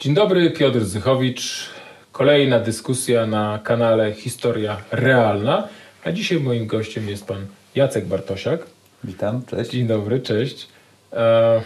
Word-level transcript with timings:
Dzień 0.00 0.14
dobry, 0.14 0.50
Piotr 0.50 0.84
Zychowicz. 0.84 1.70
Kolejna 2.12 2.60
dyskusja 2.60 3.26
na 3.26 3.60
kanale 3.64 4.12
Historia 4.12 4.76
Realna. 4.90 5.68
A 6.04 6.12
dzisiaj 6.12 6.40
moim 6.40 6.66
gościem 6.66 7.08
jest 7.08 7.26
pan 7.26 7.46
Jacek 7.74 8.06
Bartosiak. 8.06 8.60
Witam, 9.04 9.42
cześć. 9.46 9.70
Dzień 9.70 9.86
dobry, 9.86 10.20
cześć. 10.20 10.68
E, 11.12 11.62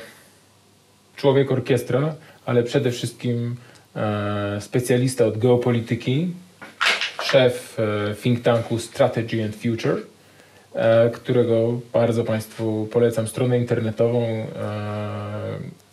człowiek 1.17 1.53
orkiestra, 1.53 2.15
ale 2.47 2.63
przede 2.63 2.91
wszystkim 2.91 3.57
e, 3.97 4.61
specjalista 4.61 5.25
od 5.27 5.39
geopolityki, 5.39 6.29
szef 7.23 7.79
e, 7.79 8.15
think 8.15 8.43
tanku 8.43 8.79
Strategy 8.79 9.45
and 9.45 9.57
Future, 9.57 9.97
którego 11.13 11.81
bardzo 11.93 12.25
Państwu 12.25 12.89
polecam 12.93 13.29
stronę 13.29 13.59
internetową 13.59 14.47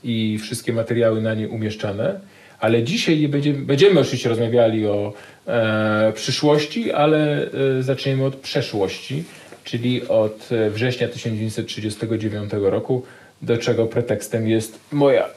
i 0.03 0.39
wszystkie 0.39 0.73
materiały 0.73 1.21
na 1.21 1.33
niej 1.33 1.47
umieszczane. 1.47 2.19
Ale 2.61 2.83
dzisiaj 2.83 3.27
będziemy, 3.27 3.57
będziemy 3.59 3.99
oczywiście 3.99 4.29
rozmawiali 4.29 4.87
o 4.87 5.13
e, 5.47 6.13
przyszłości, 6.15 6.91
ale 6.91 7.49
e, 7.79 7.83
zaczniemy 7.83 8.25
od 8.25 8.35
przeszłości, 8.35 9.23
czyli 9.63 10.07
od 10.07 10.49
e, 10.51 10.69
września 10.69 11.07
1939 11.07 12.51
roku, 12.61 13.03
do 13.41 13.57
czego 13.57 13.85
pretekstem 13.85 14.47
jest 14.47 14.79
moja 14.91 15.29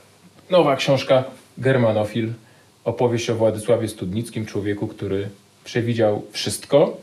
nowa 0.51 0.77
książka 0.77 1.25
Germanofil, 1.59 2.33
opowieść 2.85 3.31
o 3.31 3.35
Władysławie 3.35 3.89
Studnickim, 3.89 4.47
człowieku, 4.47 4.87
który 4.87 5.29
przewidział 5.65 6.23
wszystko, 6.33 6.97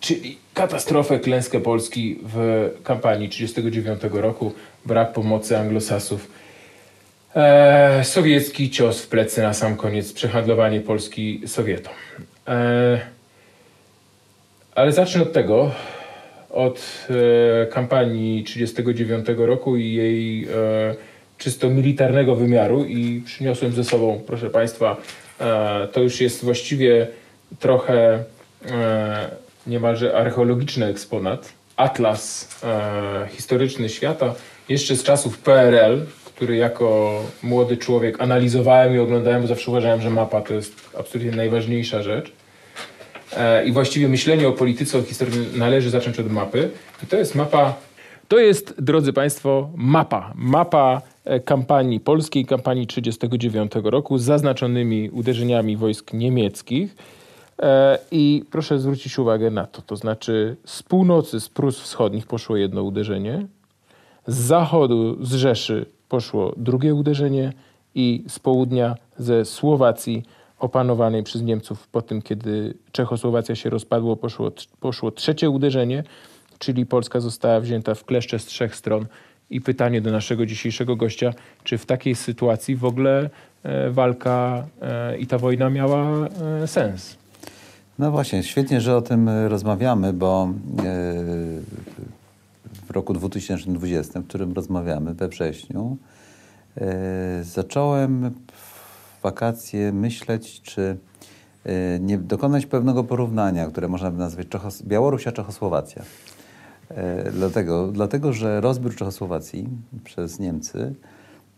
czyli 0.00 0.38
katastrofę, 0.54 1.18
klęskę 1.18 1.60
Polski 1.60 2.18
w 2.22 2.70
kampanii 2.84 3.28
1939 3.28 4.22
roku, 4.22 4.52
brak 4.84 5.12
pomocy 5.12 5.58
anglosasów, 5.58 6.28
e, 7.36 8.04
sowiecki 8.04 8.70
cios 8.70 9.02
w 9.02 9.08
plecy 9.08 9.42
na 9.42 9.54
sam 9.54 9.76
koniec, 9.76 10.12
przehandlowanie 10.12 10.80
Polski 10.80 11.42
Sowietom. 11.46 11.94
E, 12.48 13.00
ale 14.74 14.92
zacznę 14.92 15.22
od 15.22 15.32
tego, 15.32 15.70
od 16.50 17.06
e, 17.10 17.66
kampanii 17.66 18.44
1939 18.44 19.48
roku 19.48 19.76
i 19.76 19.92
jej 19.92 20.44
e, 20.44 20.48
czysto 21.38 21.70
militarnego 21.70 22.34
wymiaru 22.34 22.84
i 22.84 23.22
przyniosłem 23.26 23.72
ze 23.72 23.84
sobą, 23.84 24.20
proszę 24.26 24.50
Państwa, 24.50 24.96
e, 25.40 25.88
to 25.92 26.00
już 26.00 26.20
jest 26.20 26.44
właściwie 26.44 27.06
trochę 27.58 28.24
e, 28.70 29.30
niemalże 29.66 30.16
archeologiczny 30.16 30.86
eksponat, 30.86 31.52
atlas 31.76 32.48
historyczny 33.30 33.88
świata, 33.88 34.34
jeszcze 34.68 34.96
z 34.96 35.02
czasów 35.02 35.38
PRL, 35.38 36.06
który 36.36 36.56
jako 36.56 37.20
młody 37.42 37.76
człowiek 37.76 38.20
analizowałem 38.20 38.94
i 38.94 38.98
oglądałem, 38.98 39.42
bo 39.42 39.48
zawsze 39.48 39.70
uważałem, 39.70 40.00
że 40.00 40.10
mapa 40.10 40.40
to 40.40 40.54
jest 40.54 40.90
absolutnie 40.98 41.32
najważniejsza 41.32 42.02
rzecz. 42.02 42.32
E, 43.36 43.64
I 43.64 43.72
właściwie 43.72 44.08
myślenie 44.08 44.48
o 44.48 44.52
polityce, 44.52 44.98
o 44.98 45.02
historii 45.02 45.34
należy 45.54 45.90
zacząć 45.90 46.20
od 46.20 46.32
mapy. 46.32 46.70
I 47.02 47.06
to 47.06 47.16
jest 47.16 47.34
mapa. 47.34 47.74
To 48.28 48.38
jest, 48.38 48.74
drodzy 48.78 49.12
Państwo, 49.12 49.70
mapa. 49.76 50.32
Mapa 50.34 51.02
e, 51.24 51.40
kampanii 51.40 52.00
polskiej, 52.00 52.44
kampanii 52.44 52.86
1939 52.86 53.72
roku 53.84 54.18
z 54.18 54.22
zaznaczonymi 54.22 55.10
uderzeniami 55.10 55.76
wojsk 55.76 56.12
niemieckich. 56.12 56.96
E, 57.62 57.98
I 58.10 58.44
proszę 58.50 58.78
zwrócić 58.78 59.18
uwagę 59.18 59.50
na 59.50 59.66
to, 59.66 59.82
to 59.82 59.96
znaczy 59.96 60.56
z 60.64 60.82
północy, 60.82 61.40
z 61.40 61.48
Prus 61.48 61.80
Wschodnich 61.80 62.26
poszło 62.26 62.56
jedno 62.56 62.82
uderzenie, 62.82 63.46
z 64.26 64.36
zachodu, 64.36 65.24
z 65.24 65.34
Rzeszy 65.34 65.95
poszło 66.08 66.52
drugie 66.56 66.94
uderzenie 66.94 67.52
i 67.94 68.24
z 68.28 68.38
południa, 68.38 68.94
ze 69.18 69.44
Słowacji 69.44 70.22
opanowanej 70.58 71.22
przez 71.22 71.42
Niemców 71.42 71.88
po 71.88 72.02
tym, 72.02 72.22
kiedy 72.22 72.74
Czechosłowacja 72.92 73.54
się 73.54 73.70
rozpadło, 73.70 74.16
poszło, 74.16 74.52
poszło 74.80 75.10
trzecie 75.10 75.50
uderzenie, 75.50 76.04
czyli 76.58 76.86
Polska 76.86 77.20
została 77.20 77.60
wzięta 77.60 77.94
w 77.94 78.04
kleszcze 78.04 78.38
z 78.38 78.44
trzech 78.44 78.76
stron. 78.76 79.06
I 79.50 79.60
pytanie 79.60 80.00
do 80.00 80.10
naszego 80.10 80.46
dzisiejszego 80.46 80.96
gościa, 80.96 81.32
czy 81.64 81.78
w 81.78 81.86
takiej 81.86 82.14
sytuacji 82.14 82.76
w 82.76 82.84
ogóle 82.84 83.30
e, 83.62 83.90
walka 83.90 84.66
e, 84.82 85.18
i 85.18 85.26
ta 85.26 85.38
wojna 85.38 85.70
miała 85.70 86.28
e, 86.62 86.66
sens? 86.66 87.16
No 87.98 88.10
właśnie, 88.10 88.42
świetnie, 88.42 88.80
że 88.80 88.96
o 88.96 89.02
tym 89.02 89.28
rozmawiamy, 89.28 90.12
bo 90.12 90.48
roku 92.96 93.14
2020, 93.14 94.20
w 94.20 94.24
którym 94.26 94.52
rozmawiamy 94.52 95.14
we 95.14 95.28
wrześniu, 95.28 95.96
e, 96.76 97.44
zacząłem 97.44 98.30
w 98.52 99.22
wakacje 99.22 99.92
myśleć, 99.92 100.60
czy 100.62 100.96
e, 101.64 102.00
nie 102.00 102.18
dokonać 102.18 102.66
pewnego 102.66 103.04
porównania, 103.04 103.66
które 103.66 103.88
można 103.88 104.10
by 104.10 104.18
nazwać 104.18 104.48
Czechos 104.48 104.82
Białoruś 104.82 105.26
a 105.26 105.32
Czechosłowacja. 105.32 106.02
E, 106.88 107.32
dlatego, 107.32 107.88
dlatego, 107.92 108.32
że 108.32 108.60
rozbiór 108.60 108.96
Czechosłowacji 108.96 109.68
przez 110.04 110.38
Niemcy, 110.38 110.94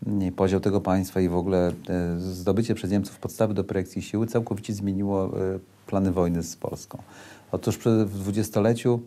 nie, 0.05 0.31
podział 0.31 0.59
tego 0.59 0.81
państwa 0.81 1.21
i 1.21 1.29
w 1.29 1.35
ogóle 1.35 1.71
zdobycie 2.17 2.75
przez 2.75 2.91
Niemców 2.91 3.19
podstawy 3.19 3.53
do 3.53 3.63
projekcji 3.63 4.01
siły 4.01 4.27
całkowicie 4.27 4.73
zmieniło 4.73 5.31
plany 5.87 6.11
wojny 6.11 6.43
z 6.43 6.55
Polską. 6.55 6.97
Otóż 7.51 7.77
w 8.05 8.19
dwudziestoleciu 8.19 8.99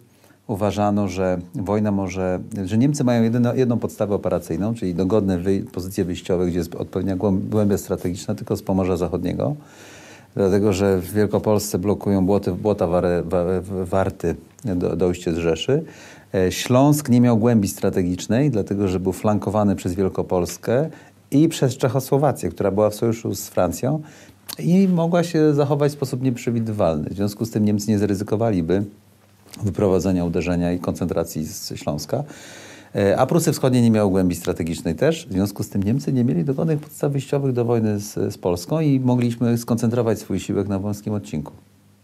uważano, 0.47 1.09
że 1.09 1.39
wojna 1.55 1.93
może, 1.93 2.41
że 2.65 2.79
Niemcy 2.79 3.05
mają 3.05 3.23
jedyno, 3.23 3.55
jedną 3.55 3.79
podstawę 3.79 4.15
operacyjną, 4.15 4.75
czyli 4.75 4.95
dogodne 4.95 5.39
pozycje 5.73 6.05
wyjściowe, 6.05 6.47
gdzie 6.47 6.59
jest 6.59 6.75
odpowiednia 6.75 7.17
głęb- 7.17 7.49
głębia 7.49 7.79
strategiczna, 7.79 8.35
tylko 8.35 8.57
z 8.57 8.63
Pomorza 8.63 8.97
Zachodniego. 8.97 9.57
Dlatego, 10.35 10.73
że 10.73 10.99
w 10.99 11.13
Wielkopolsce 11.13 11.79
blokują 11.79 12.27
błoty, 12.27 12.53
błota 12.53 12.89
warty 13.85 14.37
do, 14.65 14.97
dojście 14.97 15.35
z 15.35 15.39
Rzeszy. 15.39 15.85
E, 16.35 16.53
Śląsk 16.53 17.09
nie 17.09 17.21
miał 17.21 17.37
głębi 17.39 17.69
strategicznej, 17.69 18.51
dlatego 18.51 18.89
że 18.89 19.01
był 19.01 19.13
flankowany 19.13 19.77
przez 19.77 19.95
Wielkopolskę 19.95 20.91
i 21.31 21.49
przez 21.49 21.77
Czechosłowację, 21.77 22.51
która 22.51 22.71
była 22.71 22.91
w 22.91 22.95
sojuszu 22.95 23.35
z 23.35 23.49
Francją 23.49 24.03
i 24.59 24.89
mogła 24.89 25.25
się 25.25 25.55
zachować 25.55 25.93
w 25.93 25.95
sposób 25.95 26.23
nieprzewidywalny. 26.23 27.11
W 27.11 27.15
związku 27.15 27.45
z 27.45 27.51
tym 27.51 27.65
Niemcy 27.65 27.91
nie 27.91 27.99
zaryzykowaliby 27.99 28.85
wyprowadzenia 29.63 30.25
uderzenia 30.25 30.73
i 30.73 30.79
koncentracji 30.79 31.45
z 31.47 31.73
Śląska. 31.77 32.25
E, 32.97 33.19
A 33.19 33.27
Prusy 33.27 33.53
Wschodnie 33.53 33.83
nie 33.83 33.91
miały 33.91 34.11
głębi 34.11 34.35
strategicznej 34.35 34.95
też. 34.95 35.27
W 35.27 35.33
związku 35.33 35.63
z 35.63 35.69
tym 35.69 35.83
Niemcy 35.83 36.13
nie 36.13 36.25
mieli 36.25 36.45
dogodnych 36.45 36.79
podstaw 36.81 37.13
wyjściowych 37.13 37.53
do 37.53 37.65
wojny 37.65 37.99
z, 38.01 38.35
z 38.35 38.39
Polską 38.39 38.81
i 38.81 39.01
mogliśmy 39.01 39.59
skoncentrować 39.59 40.19
swój 40.19 40.41
siłek 40.41 40.69
na 40.69 40.79
wąskim 40.79 41.13
odcinku. 41.15 41.53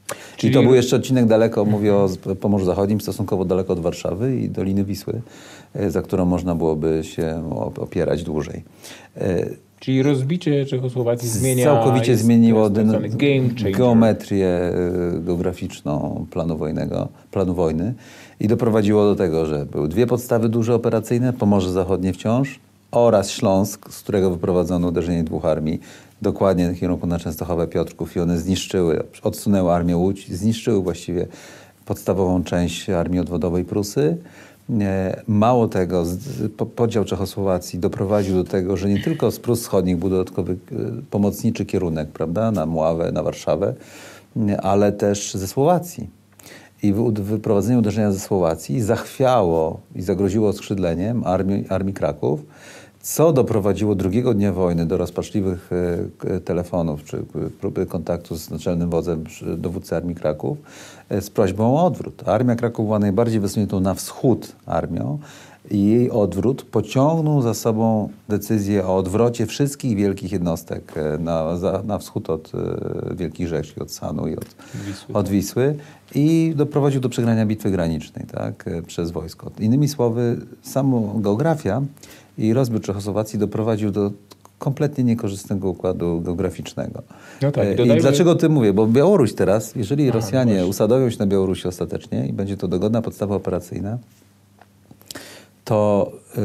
Czyli- 0.08 0.18
Czyli 0.36 0.54
to 0.54 0.62
był 0.62 0.74
jeszcze 0.74 0.96
odcinek 0.96 1.26
daleko, 1.26 1.64
mówię 1.64 1.94
o 1.94 2.08
Pomorzu 2.40 2.64
Zachodnim, 2.64 3.00
stosunkowo 3.00 3.44
daleko 3.44 3.72
od 3.72 3.80
Warszawy 3.80 4.36
i 4.40 4.48
Doliny 4.50 4.84
Wisły, 4.84 5.20
e, 5.74 5.90
za 5.90 6.02
którą 6.02 6.24
można 6.24 6.54
byłoby 6.54 7.00
się 7.04 7.42
op- 7.50 7.78
opierać 7.82 8.22
dłużej. 8.22 8.64
E, 9.78 9.84
Czyli 9.84 10.02
rozbicie 10.02 10.66
Czechosłowacji 10.66 11.28
zmienia. 11.28 11.64
Całkowicie 11.64 12.16
zmieniło 12.16 12.70
geometrię 13.72 14.72
y, 15.16 15.20
geograficzną 15.20 16.26
planu, 16.30 16.56
wojnego, 16.56 17.08
planu 17.30 17.54
wojny 17.54 17.94
i 18.40 18.48
doprowadziło 18.48 19.04
do 19.04 19.16
tego, 19.16 19.46
że 19.46 19.66
były 19.66 19.88
dwie 19.88 20.06
podstawy 20.06 20.48
duże 20.48 20.74
operacyjne, 20.74 21.32
Pomorze 21.32 21.72
Zachodnie 21.72 22.12
wciąż 22.12 22.60
oraz 22.90 23.30
Śląsk, 23.30 23.92
z 23.92 24.02
którego 24.02 24.30
wyprowadzono 24.30 24.88
uderzenie 24.88 25.24
dwóch 25.24 25.44
armii, 25.44 25.80
dokładnie 26.22 26.70
w 26.70 26.80
kierunku 26.80 27.06
na 27.06 27.18
Częstochowę 27.18 27.66
Piotrków 27.66 28.16
i 28.16 28.20
one 28.20 28.38
zniszczyły, 28.38 29.02
odsunęły 29.22 29.72
Armię 29.72 29.96
Łódź, 29.96 30.28
zniszczyły 30.28 30.82
właściwie 30.82 31.26
podstawową 31.86 32.44
część 32.44 32.90
Armii 32.90 33.20
Odwodowej 33.20 33.64
Prusy. 33.64 34.16
E, 34.80 35.22
Mało 35.28 35.68
tego, 35.68 36.04
podział 36.76 37.04
Czechosłowacji 37.04 37.78
doprowadził 37.78 38.34
do 38.34 38.44
tego, 38.50 38.76
że 38.76 38.88
nie 38.88 39.02
tylko 39.02 39.30
z 39.30 39.38
Prus 39.38 39.60
Wschodnich 39.60 39.96
był 39.96 40.10
dodatkowy 40.10 40.52
e, 40.52 40.56
pomocniczy 41.10 41.66
kierunek, 41.66 42.08
prawda, 42.08 42.50
na 42.50 42.66
Mławę, 42.66 43.12
na 43.12 43.22
Warszawę, 43.22 43.74
nie, 44.36 44.60
ale 44.60 44.92
też 44.92 45.34
ze 45.34 45.46
Słowacji. 45.48 46.08
I 46.82 46.92
wy- 46.92 47.12
wyprowadzenie 47.12 47.78
uderzenia 47.78 48.12
ze 48.12 48.20
Słowacji 48.20 48.82
zachwiało 48.82 49.80
i 49.96 50.02
zagroziło 50.02 50.52
skrzydleniem 50.52 51.24
armii, 51.24 51.64
armii 51.68 51.94
Kraków, 51.94 52.40
co 53.14 53.32
doprowadziło 53.32 53.94
drugiego 53.94 54.34
dnia 54.34 54.52
wojny 54.52 54.86
do 54.86 54.96
rozpaczliwych 54.96 55.70
e, 56.24 56.40
telefonów 56.40 57.04
czy 57.04 57.16
k- 57.16 57.24
próby 57.60 57.86
kontaktu 57.86 58.36
z 58.36 58.50
naczelnym 58.50 58.90
wodzem 58.90 59.24
dowódcy 59.56 59.96
Armii 59.96 60.14
Kraków 60.14 60.58
e, 61.08 61.20
z 61.20 61.30
prośbą 61.30 61.76
o 61.76 61.84
odwrót. 61.86 62.28
Armia 62.28 62.56
Kraków 62.56 62.86
była 62.86 62.98
najbardziej 62.98 63.40
wysuniętą 63.40 63.80
na 63.80 63.94
wschód 63.94 64.52
armią 64.66 65.18
i 65.70 65.86
jej 65.86 66.10
odwrót 66.10 66.62
pociągnął 66.62 67.42
za 67.42 67.54
sobą 67.54 68.08
decyzję 68.28 68.86
o 68.86 68.96
odwrocie 68.96 69.46
wszystkich 69.46 69.96
wielkich 69.96 70.32
jednostek 70.32 70.92
e, 70.96 71.18
na, 71.18 71.56
za, 71.56 71.82
na 71.86 71.98
wschód 71.98 72.30
od 72.30 72.52
e, 73.10 73.14
Wielkich 73.14 73.48
Rzek, 73.48 73.66
czyli 73.66 73.80
od 73.80 73.90
Sanu 73.90 74.28
i 74.28 74.36
od 74.36 74.46
Wisły. 74.86 75.14
od 75.14 75.28
Wisły 75.28 75.74
i 76.14 76.52
doprowadził 76.56 77.00
do 77.00 77.08
przegrania 77.08 77.46
bitwy 77.46 77.70
granicznej 77.70 78.26
tak, 78.26 78.68
e, 78.68 78.82
przez 78.82 79.10
wojsko. 79.10 79.50
Innymi 79.60 79.88
słowy, 79.88 80.36
sama 80.62 80.98
geografia 81.16 81.82
i 82.38 82.52
rozbiór 82.52 82.80
Czechosłowacji 82.80 83.38
doprowadził 83.38 83.90
do 83.90 84.10
kompletnie 84.58 85.04
niekorzystnego 85.04 85.68
układu 85.68 86.20
geograficznego. 86.20 87.02
No 87.42 87.52
tak, 87.52 87.64
E, 87.66 87.72
I 87.72 87.76
dodajmy- 87.76 88.00
dlaczego 88.02 88.30
o 88.30 88.34
tym 88.34 88.52
mówię? 88.52 88.72
Bo 88.72 88.86
Białoruś 88.86 89.34
teraz, 89.34 89.74
jeżeli 89.76 90.08
A, 90.08 90.12
Rosjanie 90.12 90.52
właśnie. 90.52 90.66
usadowią 90.70 91.10
się 91.10 91.18
na 91.18 91.26
Białorusi 91.26 91.68
ostatecznie 91.68 92.26
i 92.26 92.32
będzie 92.32 92.56
to 92.56 92.68
dogodna 92.68 93.02
podstawa 93.02 93.34
operacyjna, 93.36 93.98
to 95.64 96.12
y, 96.38 96.40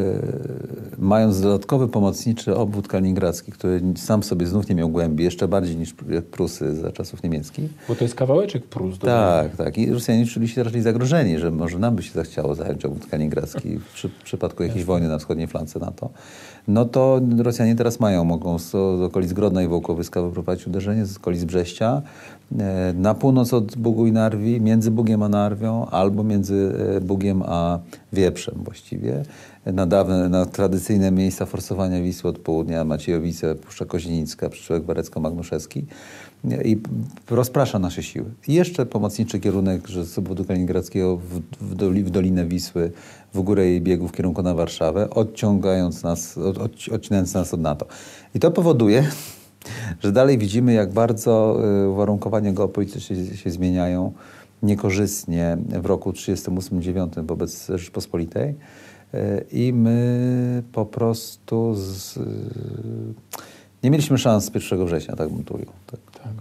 mając 1.03 1.41
dodatkowy 1.41 1.87
pomocniczy 1.87 2.55
obwód 2.55 2.87
kaliningradzki, 2.87 3.51
który 3.51 3.81
sam 3.95 4.23
sobie 4.23 4.47
znów 4.47 4.69
nie 4.69 4.75
miał 4.75 4.89
głębi, 4.89 5.23
jeszcze 5.23 5.47
bardziej 5.47 5.75
niż 5.77 5.93
Prusy 6.31 6.75
za 6.75 6.91
czasów 6.91 7.23
niemieckich, 7.23 7.71
Bo 7.87 7.95
to 7.95 8.03
jest 8.03 8.15
kawałeczek 8.15 8.63
Prus. 8.63 8.97
do- 8.97 9.07
tak, 9.07 9.55
tak. 9.55 9.77
I 9.77 9.91
Rosjanie 9.91 10.25
czuli 10.25 10.47
się 10.47 10.63
raczej 10.63 10.81
zagrożeni, 10.81 11.39
że 11.39 11.51
może 11.51 11.79
nam 11.79 11.95
by 11.95 12.03
się 12.03 12.11
zachciało 12.13 12.55
zająć 12.55 12.85
obwód 12.85 13.05
kaliningradzki 13.07 13.77
w 13.79 13.93
przy, 13.93 14.09
w 14.09 14.23
przypadku 14.23 14.63
jakiejś 14.63 14.85
wojny 14.85 15.07
na 15.07 15.17
wschodniej 15.19 15.47
flance 15.47 15.79
NATO. 15.79 16.09
No 16.67 16.85
to 16.85 17.21
Rosjanie 17.37 17.75
teraz 17.75 17.99
mają, 17.99 18.23
mogą 18.23 18.59
z, 18.59 18.71
z 18.71 19.01
okolic 19.01 19.33
Grodna 19.33 19.63
i 19.63 19.67
Wołkowyska 19.67 20.21
wyprowadzić 20.21 20.67
uderzenie, 20.67 21.05
z 21.05 21.17
okolic 21.17 21.43
Brześcia, 21.43 22.01
na 22.93 23.13
północ 23.13 23.53
od 23.53 23.77
Bugu 23.77 24.07
i 24.07 24.11
Narwi, 24.11 24.61
między 24.61 24.91
Bugiem 24.91 25.23
a 25.23 25.29
Narwią, 25.29 25.85
albo 25.85 26.23
między 26.23 26.73
e, 26.97 27.01
Bugiem 27.01 27.43
a 27.45 27.79
Wieprzem 28.13 28.55
właściwie. 28.63 29.23
Na, 29.65 29.85
dawne, 29.85 30.29
na 30.29 30.45
tradycyjne 30.45 31.11
miejsca 31.11 31.45
forsowania 31.45 32.01
Wisły 32.01 32.29
od 32.29 32.39
południa, 32.39 32.83
Maciejowice, 32.83 33.55
Puszcza 33.55 33.85
Koźnińska, 33.85 34.49
Przyczółek 34.49 34.83
Barecko-Magnuszewski 34.83 35.83
i 36.65 36.77
rozprasza 37.29 37.79
nasze 37.79 38.03
siły. 38.03 38.25
I 38.47 38.53
jeszcze 38.53 38.85
pomocniczy 38.85 39.39
kierunek 39.39 39.87
że 39.87 40.05
z 40.05 40.17
obwodu 40.17 40.45
kaliningradzkiego 40.45 41.17
w, 41.17 41.41
w, 41.61 41.75
doli, 41.75 42.03
w 42.03 42.09
Dolinę 42.09 42.45
Wisły, 42.45 42.91
w 43.33 43.41
górę 43.41 43.65
jej 43.65 43.81
biegu 43.81 44.07
w 44.07 44.11
kierunku 44.11 44.43
na 44.43 44.53
Warszawę, 44.53 45.09
odciągając 45.09 46.03
nas, 46.03 46.37
od, 46.37 46.57
odcinając 46.91 47.33
nas 47.33 47.53
od 47.53 47.61
NATO. 47.61 47.85
I 48.35 48.39
to 48.39 48.51
powoduje, 48.51 49.07
że 49.99 50.11
dalej 50.11 50.37
widzimy, 50.37 50.73
jak 50.73 50.93
bardzo 50.93 51.59
y, 51.83 51.89
uwarunkowania 51.89 52.53
geopolityczne 52.53 53.15
się, 53.35 53.51
zmieniają 53.51 54.11
niekorzystnie 54.63 55.57
w 55.69 55.85
roku 55.85 56.11
1938-1939 56.11 57.25
wobec 57.25 57.67
Rzeczpospolitej. 57.67 58.55
Y, 59.13 59.45
I 59.51 59.73
my 59.73 60.63
po 60.71 60.85
prostu 60.85 61.75
z, 61.75 62.17
y, 62.17 62.21
nie 63.83 63.91
mieliśmy 63.91 64.17
szans 64.17 64.45
z 64.45 64.71
1 64.71 64.85
września, 64.85 65.15
tak 65.15 65.29
bym 65.29 65.43
ujął. 65.49 65.71
Tak. 65.87 65.99
Tak. 66.23 66.33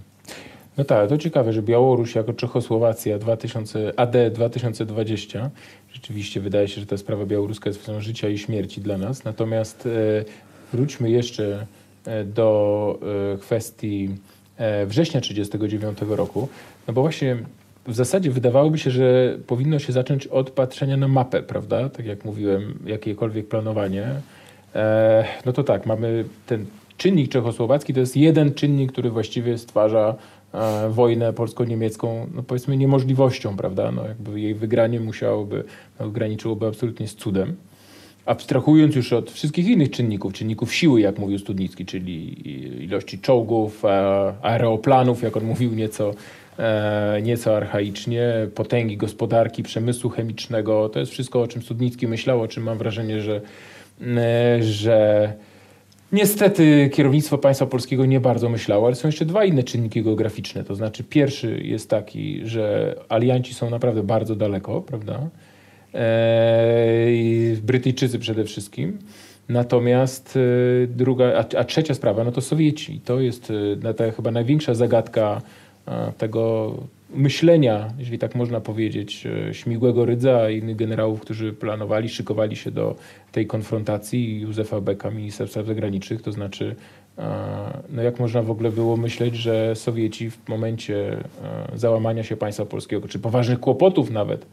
No 0.78 0.84
tak, 0.84 1.08
to 1.08 1.18
ciekawe, 1.18 1.52
że 1.52 1.62
Białoruś 1.62 2.14
jako 2.14 2.32
Czechosłowacja 2.32 3.18
2000, 3.18 3.92
AD 3.96 4.30
2020, 4.30 5.50
rzeczywiście 5.92 6.40
wydaje 6.40 6.68
się, 6.68 6.80
że 6.80 6.86
ta 6.86 6.96
sprawa 6.96 7.26
białoruska 7.26 7.70
jest 7.70 7.80
kwestią 7.80 8.00
życia 8.00 8.28
i 8.28 8.38
śmierci 8.38 8.80
dla 8.80 8.98
nas. 8.98 9.24
Natomiast 9.24 9.86
e, 9.86 10.24
wróćmy 10.72 11.10
jeszcze 11.10 11.66
do 12.24 12.98
e, 13.34 13.38
kwestii 13.38 14.10
e, 14.56 14.86
września 14.86 15.20
1939 15.20 16.18
roku, 16.18 16.48
no 16.88 16.94
bo 16.94 17.00
właśnie 17.00 17.36
w 17.86 17.94
zasadzie 17.94 18.30
wydawałoby 18.30 18.78
się, 18.78 18.90
że 18.90 19.38
powinno 19.46 19.78
się 19.78 19.92
zacząć 19.92 20.26
od 20.26 20.50
patrzenia 20.50 20.96
na 20.96 21.08
mapę, 21.08 21.42
prawda? 21.42 21.88
Tak 21.88 22.06
jak 22.06 22.24
mówiłem, 22.24 22.78
jakiekolwiek 22.86 23.48
planowanie. 23.48 24.06
E, 24.74 25.24
no 25.46 25.52
to 25.52 25.64
tak, 25.64 25.86
mamy 25.86 26.24
ten 26.46 26.66
czynnik 26.96 27.32
czechosłowacki, 27.32 27.94
to 27.94 28.00
jest 28.00 28.16
jeden 28.16 28.54
czynnik, 28.54 28.92
który 28.92 29.10
właściwie 29.10 29.58
stwarza 29.58 30.14
e, 30.54 30.88
wojnę 30.90 31.32
polsko-niemiecką, 31.32 32.26
no 32.34 32.42
powiedzmy 32.42 32.76
niemożliwością, 32.76 33.56
prawda? 33.56 33.92
No 33.92 34.08
jakby 34.08 34.40
jej 34.40 34.54
wygranie 34.54 35.00
musiałoby, 35.00 35.64
no, 36.00 36.10
absolutnie 36.68 37.08
z 37.08 37.14
cudem. 37.14 37.56
Abstrahując 38.26 38.96
już 38.96 39.12
od 39.12 39.30
wszystkich 39.30 39.66
innych 39.66 39.90
czynników, 39.90 40.32
czynników 40.32 40.74
siły, 40.74 41.00
jak 41.00 41.18
mówił 41.18 41.38
Studnicki, 41.38 41.86
czyli 41.86 42.48
ilości 42.84 43.18
czołgów, 43.18 43.84
aeroplanów, 44.42 45.22
jak 45.22 45.36
on 45.36 45.44
mówił 45.44 45.74
nieco, 45.74 46.14
e, 46.58 47.20
nieco 47.22 47.56
archaicznie, 47.56 48.32
potęgi 48.54 48.96
gospodarki, 48.96 49.62
przemysłu 49.62 50.10
chemicznego. 50.10 50.88
To 50.88 51.00
jest 51.00 51.12
wszystko, 51.12 51.42
o 51.42 51.48
czym 51.48 51.62
Studnicki 51.62 52.08
myślał, 52.08 52.42
o 52.42 52.48
czym 52.48 52.62
mam 52.62 52.78
wrażenie, 52.78 53.20
że, 53.20 53.40
e, 54.00 54.62
że 54.62 55.32
Niestety 56.12 56.90
kierownictwo 56.92 57.38
państwa 57.38 57.66
polskiego 57.66 58.06
nie 58.06 58.20
bardzo 58.20 58.48
myślało, 58.48 58.86
ale 58.86 58.96
są 58.96 59.08
jeszcze 59.08 59.24
dwa 59.24 59.44
inne 59.44 59.62
czynniki 59.62 60.02
geograficzne. 60.02 60.64
To 60.64 60.74
znaczy, 60.74 61.04
pierwszy 61.04 61.60
jest 61.64 61.90
taki, 61.90 62.40
że 62.44 62.96
alianci 63.08 63.54
są 63.54 63.70
naprawdę 63.70 64.02
bardzo 64.02 64.36
daleko, 64.36 64.80
prawda? 64.80 65.28
Eee, 65.94 67.56
Brytyjczycy 67.62 68.18
przede 68.18 68.44
wszystkim. 68.44 68.98
Natomiast 69.48 70.36
e, 70.36 70.86
druga, 70.86 71.24
a, 71.24 71.58
a 71.58 71.64
trzecia 71.64 71.94
sprawa, 71.94 72.24
no 72.24 72.32
to 72.32 72.40
Sowieci. 72.40 73.00
To 73.04 73.20
jest 73.20 73.52
e, 73.84 73.94
ta 73.94 74.10
chyba 74.10 74.30
największa 74.30 74.74
zagadka 74.74 75.42
e, 75.86 76.12
tego 76.18 76.74
myślenia, 77.14 77.92
jeżeli 77.98 78.18
tak 78.18 78.34
można 78.34 78.60
powiedzieć, 78.60 79.26
Śmigłego 79.52 80.04
Rydza 80.04 80.50
i 80.50 80.58
innych 80.58 80.76
generałów, 80.76 81.20
którzy 81.20 81.52
planowali, 81.52 82.08
szykowali 82.08 82.56
się 82.56 82.70
do 82.70 82.96
tej 83.32 83.46
konfrontacji 83.46 84.40
Józefa 84.40 84.80
Beka, 84.80 85.10
ministra 85.10 85.46
spraw 85.46 85.66
zagranicznych, 85.66 86.22
to 86.22 86.32
znaczy 86.32 86.76
no 87.90 88.02
jak 88.02 88.20
można 88.20 88.42
w 88.42 88.50
ogóle 88.50 88.70
było 88.70 88.96
myśleć, 88.96 89.36
że 89.36 89.76
Sowieci 89.76 90.30
w 90.30 90.48
momencie 90.48 91.16
załamania 91.74 92.24
się 92.24 92.36
państwa 92.36 92.66
polskiego, 92.66 93.08
czy 93.08 93.18
poważnych 93.18 93.60
kłopotów 93.60 94.10
nawet, 94.10 94.46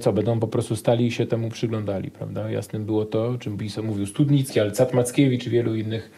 co 0.00 0.12
będą 0.12 0.40
po 0.40 0.48
prostu 0.48 0.76
stali 0.76 1.06
i 1.06 1.12
się 1.12 1.26
temu 1.26 1.50
przyglądali, 1.50 2.10
prawda? 2.10 2.50
Jasnym 2.50 2.84
było 2.84 3.04
to, 3.04 3.38
czym 3.38 3.58
pisał, 3.58 3.84
mówił 3.84 4.06
Studnicki, 4.06 4.60
ale 4.60 4.70
Cat 4.70 4.94
Mackiewicz 4.94 5.46
i 5.46 5.50
wielu 5.50 5.74
innych 5.74 6.10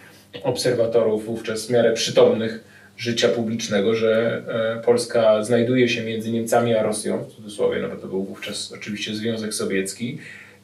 obserwatorów 0.42 1.24
wówczas 1.24 1.66
w 1.66 1.70
miarę 1.70 1.92
przytomnych 1.92 2.64
życia 2.96 3.28
publicznego, 3.28 3.94
że 3.94 4.42
e, 4.78 4.82
Polska 4.82 5.44
znajduje 5.44 5.88
się 5.88 6.02
między 6.02 6.32
Niemcami 6.32 6.74
a 6.74 6.82
Rosją, 6.82 7.24
w 7.24 7.32
cudzysłowie, 7.32 7.78
no 7.82 7.88
bo 7.88 7.96
to 7.96 8.06
był 8.06 8.24
wówczas 8.24 8.72
oczywiście 8.72 9.14
Związek 9.14 9.54
Sowiecki. 9.54 10.18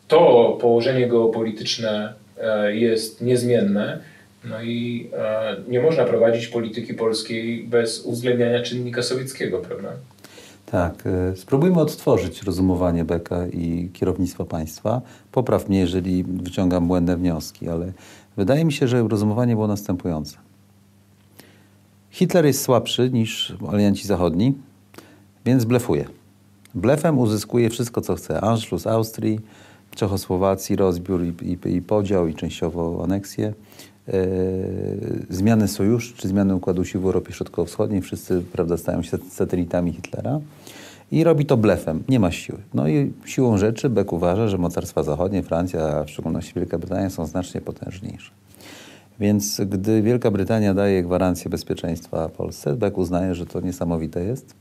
To 0.08 0.58
położenie 0.60 1.08
geopolityczne 1.08 2.14
e, 2.40 2.76
jest 2.76 3.20
niezmienne, 3.20 3.98
no 4.44 4.62
i 4.62 5.08
e, 5.12 5.56
nie 5.68 5.80
można 5.80 6.04
prowadzić 6.04 6.48
polityki 6.48 6.94
polskiej 6.94 7.64
bez 7.64 8.00
uwzględniania 8.04 8.62
czynnika 8.62 9.02
sowieckiego, 9.02 9.58
prawda? 9.58 9.93
Tak, 10.72 11.05
e, 11.06 11.36
spróbujmy 11.36 11.81
odtworzyć 11.81 12.43
rozumowanie 12.43 13.05
Beka 13.05 13.46
i 13.46 13.91
kierownictwa 13.93 14.44
państwa. 14.44 15.00
Popraw 15.32 15.69
mnie, 15.69 15.79
jeżeli 15.79 16.24
wyciągam 16.24 16.88
błędne 16.88 17.17
wnioski, 17.17 17.69
ale 17.69 17.93
wydaje 18.36 18.64
mi 18.64 18.72
się, 18.72 18.88
że 18.88 19.08
rozumowanie 19.08 19.55
było 19.55 19.67
następujące. 19.67 20.36
Hitler 22.10 22.46
jest 22.46 22.62
słabszy 22.62 23.10
niż 23.10 23.56
alianci 23.72 24.06
zachodni, 24.06 24.55
więc 25.44 25.64
blefuje. 25.64 26.05
Blefem 26.74 27.19
uzyskuje 27.19 27.70
wszystko, 27.70 28.00
co 28.00 28.14
chce. 28.14 28.41
Anschluss 28.41 28.86
Austrii, 28.86 29.41
Czechosłowacji, 29.94 30.76
rozbiór 30.76 31.22
i, 31.24 31.34
i, 31.69 31.76
i 31.76 31.82
podział, 31.82 32.29
i 32.29 32.34
częściowo 32.34 33.00
aneksję. 33.05 33.52
E, 34.08 34.14
zmiany 35.30 35.68
sojuszu, 35.68 36.14
czy 36.16 36.28
zmiany 36.28 36.54
układu 36.54 36.84
sił 36.84 37.00
w 37.00 37.04
Europie 37.04 37.32
Środkowo-Wschodniej. 37.32 38.02
Wszyscy 38.02 38.42
prawda, 38.52 38.76
stają 38.76 39.02
się 39.02 39.18
satelitami 39.30 39.92
Hitlera. 39.92 40.40
I 41.12 41.24
robi 41.24 41.46
to 41.46 41.56
blefem. 41.56 42.04
Nie 42.08 42.20
ma 42.20 42.30
siły. 42.30 42.58
No 42.74 42.88
i 42.88 43.12
siłą 43.24 43.58
rzeczy 43.58 43.90
Beck 43.90 44.12
uważa, 44.12 44.48
że 44.48 44.58
mocarstwa 44.58 45.02
zachodnie, 45.02 45.42
Francja, 45.42 45.80
a 45.80 46.04
w 46.04 46.10
szczególności 46.10 46.52
Wielka 46.56 46.78
Brytania 46.78 47.10
są 47.10 47.26
znacznie 47.26 47.60
potężniejsze. 47.60 48.30
Więc 49.20 49.60
gdy 49.66 50.02
Wielka 50.02 50.30
Brytania 50.30 50.74
daje 50.74 51.02
gwarancję 51.02 51.50
bezpieczeństwa 51.50 52.28
Polsce, 52.28 52.76
Beck 52.76 52.98
uznaje, 52.98 53.34
że 53.34 53.46
to 53.46 53.60
niesamowite 53.60 54.24
jest, 54.24 54.54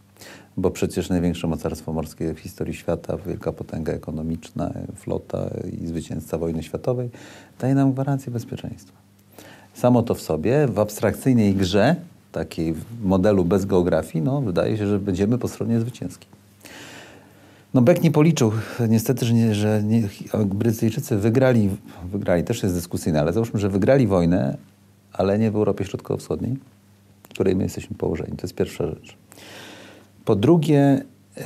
bo 0.58 0.72
przecież 0.72 1.10
największe 1.10 1.48
mocarstwo 1.48 1.94
morskie 1.94 2.34
w 2.34 2.40
historii 2.40 2.74
świata, 2.74 3.18
wielka 3.18 3.52
potęga 3.52 3.94
ekonomiczna, 3.94 4.74
flota 4.96 5.50
i 5.82 5.88
zwycięzca 5.88 6.38
wojny 6.38 6.64
światowej, 6.64 7.10
daje 7.60 7.76
nam 7.76 7.94
gwarancję 7.94 8.32
bezpieczeństwa. 8.32 9.11
Samo 9.74 10.04
to 10.04 10.16
w 10.16 10.22
sobie, 10.22 10.68
w 10.68 10.80
abstrakcyjnej 10.80 11.56
grze, 11.56 11.96
takiej 12.32 12.74
modelu 13.04 13.46
bez 13.46 13.66
geografii, 13.66 14.24
no, 14.24 14.42
wydaje 14.42 14.78
się, 14.78 14.88
że 14.88 15.00
będziemy 15.00 15.38
po 15.38 15.48
stronie 15.48 15.80
zwycięskiej. 15.80 16.28
No 17.74 17.82
Beck 17.82 18.04
nie 18.04 18.12
policzył 18.12 18.52
niestety, 18.90 19.26
że, 19.26 19.34
nie, 19.34 19.56
że 19.56 19.84
nie, 19.84 20.04
Brytyjczycy 20.46 21.18
wygrali, 21.18 21.70
wygrali, 22.12 22.44
też 22.44 22.64
jest 22.64 22.76
dyskusyjne, 22.76 23.20
ale 23.20 23.34
załóżmy, 23.34 23.60
że 23.60 23.70
wygrali 23.70 24.08
wojnę, 24.08 24.58
ale 25.14 25.40
nie 25.40 25.52
w 25.52 25.56
Europie 25.56 25.86
Środkowo-Wschodniej, 25.86 26.56
w 27.24 27.28
której 27.28 27.56
my 27.56 27.64
jesteśmy 27.64 27.98
położeni. 27.98 28.38
To 28.38 28.42
jest 28.44 28.56
pierwsza 28.56 28.88
rzecz. 28.88 29.18
Po 30.26 30.36
drugie, 30.36 31.04
yy, 31.38 31.44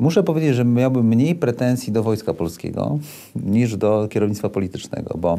muszę 0.00 0.22
powiedzieć, 0.22 0.54
że 0.54 0.64
miałbym 0.64 1.06
mniej 1.06 1.34
pretensji 1.34 1.92
do 1.92 2.02
Wojska 2.02 2.34
Polskiego 2.34 2.98
niż 3.36 3.76
do 3.76 4.08
kierownictwa 4.10 4.48
politycznego, 4.48 5.18
bo 5.18 5.38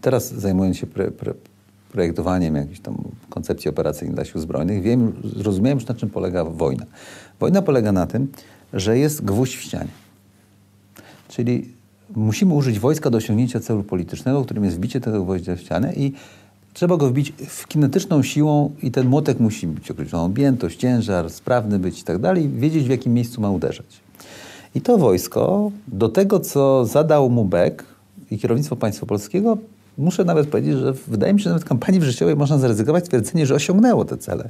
teraz 0.00 0.32
zajmując 0.32 0.76
się 0.76 0.86
pre, 0.86 1.10
pre, 1.10 1.34
projektowaniem 1.92 2.56
jakiejś 2.56 2.80
tam 2.80 2.96
koncepcji 3.30 3.70
operacyjnej 3.70 4.14
dla 4.14 4.24
sił 4.24 4.40
zbrojnych, 4.40 4.82
wiem, 4.82 5.12
zrozumiałem 5.36 5.78
już 5.78 5.88
na 5.88 5.94
czym 5.94 6.10
polega 6.10 6.44
wojna. 6.44 6.86
Wojna 7.40 7.62
polega 7.62 7.92
na 7.92 8.06
tym, 8.06 8.28
że 8.72 8.98
jest 8.98 9.24
gwóźdź 9.24 9.56
w 9.56 9.60
ścianie. 9.60 9.90
Czyli 11.28 11.68
musimy 12.16 12.54
użyć 12.54 12.78
wojska 12.78 13.10
do 13.10 13.18
osiągnięcia 13.18 13.60
celu 13.60 13.82
politycznego, 13.82 14.44
którym 14.44 14.64
jest 14.64 14.76
wbicie 14.76 15.00
tego 15.00 15.24
gwoździa 15.24 15.56
w 15.56 15.60
ścianę 15.60 15.92
i 15.94 16.12
trzeba 16.74 16.96
go 16.96 17.08
wbić 17.08 17.32
w 17.46 17.68
kinetyczną 17.68 18.22
siłą 18.22 18.70
i 18.82 18.90
ten 18.90 19.08
młotek 19.08 19.40
musi 19.40 19.66
być 19.66 19.90
określoną 19.90 20.24
objętość, 20.24 20.78
ciężar, 20.78 21.30
sprawny 21.30 21.78
być 21.78 22.00
i 22.00 22.04
tak 22.04 22.18
dalej, 22.18 22.48
wiedzieć 22.48 22.84
w 22.84 22.90
jakim 22.90 23.14
miejscu 23.14 23.40
ma 23.40 23.50
uderzać. 23.50 24.00
I 24.74 24.80
to 24.80 24.98
wojsko 24.98 25.70
do 25.88 26.08
tego, 26.08 26.40
co 26.40 26.86
zadał 26.86 27.30
mu 27.30 27.44
Beck 27.44 27.84
i 28.30 28.38
kierownictwo 28.38 28.76
państwa 28.76 29.06
polskiego, 29.06 29.58
muszę 30.00 30.24
nawet 30.24 30.48
powiedzieć, 30.48 30.76
że 30.76 30.92
wydaje 30.92 31.34
mi 31.34 31.40
się, 31.40 31.44
że 31.44 31.50
nawet 31.50 31.64
w 31.64 31.68
kampanii 31.68 32.00
wrześniowej 32.00 32.36
można 32.36 32.58
zaryzykować 32.58 33.04
twierdzenie, 33.04 33.46
że 33.46 33.54
osiągnęło 33.54 34.04
te 34.04 34.16
cele. 34.16 34.48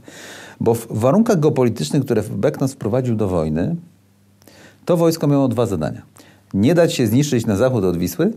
Bo 0.61 0.75
w 0.75 0.87
warunkach 0.90 1.40
geopolitycznych, 1.40 2.04
które 2.04 2.23
Beck 2.23 2.61
nas 2.61 2.73
wprowadził 2.73 3.16
do 3.16 3.28
wojny, 3.28 3.76
to 4.85 4.97
wojsko 4.97 5.26
miało 5.26 5.49
dwa 5.49 5.66
zadania. 5.66 6.02
Nie 6.54 6.75
dać 6.75 6.95
się 6.95 7.07
zniszczyć 7.07 7.47
na 7.47 7.57
zachód 7.57 7.85
od 7.85 7.97
Wisły 7.97 8.33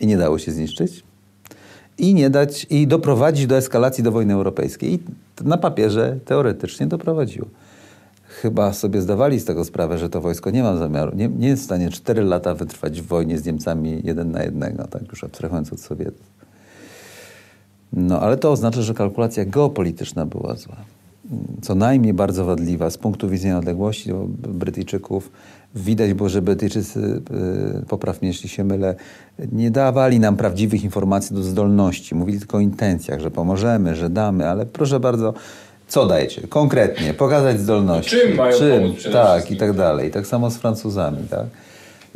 i 0.00 0.06
nie 0.06 0.16
dało 0.16 0.38
się 0.38 0.52
zniszczyć. 0.52 1.04
I 1.98 2.14
nie 2.14 2.30
dać, 2.30 2.66
i 2.70 2.86
doprowadzić 2.86 3.46
do 3.46 3.56
eskalacji 3.56 4.04
do 4.04 4.12
wojny 4.12 4.34
europejskiej. 4.34 4.94
I 4.94 4.98
na 5.44 5.58
papierze 5.58 6.18
teoretycznie 6.24 6.86
doprowadziło. 6.86 7.46
Chyba 8.42 8.72
sobie 8.72 9.02
zdawali 9.02 9.40
z 9.40 9.44
tego 9.44 9.64
sprawę, 9.64 9.98
że 9.98 10.08
to 10.08 10.20
wojsko 10.20 10.50
nie 10.50 10.62
ma 10.62 10.76
zamiaru, 10.76 11.16
nie, 11.16 11.28
nie 11.28 11.48
jest 11.48 11.62
w 11.62 11.64
stanie 11.64 11.90
4 11.90 12.22
lata 12.22 12.54
wytrwać 12.54 13.00
w 13.02 13.06
wojnie 13.06 13.38
z 13.38 13.44
Niemcami 13.44 14.00
jeden 14.04 14.30
na 14.30 14.42
jednego, 14.42 14.86
tak 14.86 15.02
już 15.08 15.24
abstrahując 15.24 15.72
od 15.72 15.80
Sowietów. 15.80 16.26
No 17.92 18.20
ale 18.20 18.36
to 18.36 18.52
oznacza, 18.52 18.82
że 18.82 18.94
kalkulacja 18.94 19.44
geopolityczna 19.44 20.26
była 20.26 20.56
zła 20.56 20.76
co 21.62 21.74
najmniej 21.74 22.14
bardzo 22.14 22.44
wadliwa 22.44 22.90
z 22.90 22.98
punktu 22.98 23.28
widzenia 23.28 23.58
odległości 23.58 24.10
Brytyjczyków. 24.38 25.30
Widać 25.74 26.14
było, 26.14 26.28
że 26.28 26.42
Brytyjczycy, 26.42 27.22
y, 27.80 27.86
popraw 27.86 28.22
mnie 28.22 28.28
jeśli 28.28 28.48
się 28.48 28.64
mylę, 28.64 28.94
nie 29.52 29.70
dawali 29.70 30.20
nam 30.20 30.36
prawdziwych 30.36 30.84
informacji 30.84 31.36
do 31.36 31.42
zdolności. 31.42 32.14
Mówili 32.14 32.38
tylko 32.38 32.56
o 32.56 32.60
intencjach, 32.60 33.20
że 33.20 33.30
pomożemy, 33.30 33.94
że 33.94 34.10
damy, 34.10 34.48
ale 34.48 34.66
proszę 34.66 35.00
bardzo, 35.00 35.34
co 35.88 36.06
dajecie? 36.06 36.48
Konkretnie, 36.48 37.14
pokazać 37.14 37.60
zdolności. 37.60 38.10
Czym 38.10 38.36
mają 38.36 38.58
Czym? 38.58 38.82
pomóc 38.82 39.02
Tak, 39.12 39.50
i 39.50 39.56
tak 39.56 39.72
dalej. 39.72 40.10
Tak 40.10 40.26
samo 40.26 40.50
z 40.50 40.56
Francuzami, 40.56 41.28
tak? 41.30 41.46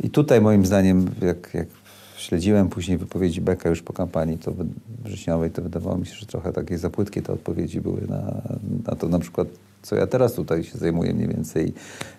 I 0.03 0.09
tutaj 0.09 0.41
moim 0.41 0.65
zdaniem, 0.65 1.05
jak, 1.21 1.53
jak 1.53 1.67
śledziłem 2.17 2.69
później 2.69 2.97
wypowiedzi 2.97 3.41
Beka 3.41 3.69
już 3.69 3.81
po 3.81 3.93
kampanii 3.93 4.37
to 4.37 4.53
wrześniowej, 5.03 5.51
to 5.51 5.61
wydawało 5.61 5.97
mi 5.97 6.05
się, 6.05 6.15
że 6.15 6.25
trochę 6.25 6.53
takie 6.53 6.77
za 6.77 6.89
płytkie 6.89 7.21
te 7.21 7.33
odpowiedzi 7.33 7.81
były 7.81 8.01
na, 8.09 8.41
na 8.87 8.95
to 8.95 9.07
na 9.07 9.19
przykład, 9.19 9.47
co 9.81 9.95
ja 9.95 10.07
teraz 10.07 10.33
tutaj 10.33 10.63
się 10.63 10.77
zajmuję 10.77 11.13
mniej 11.13 11.27
więcej 11.27 11.73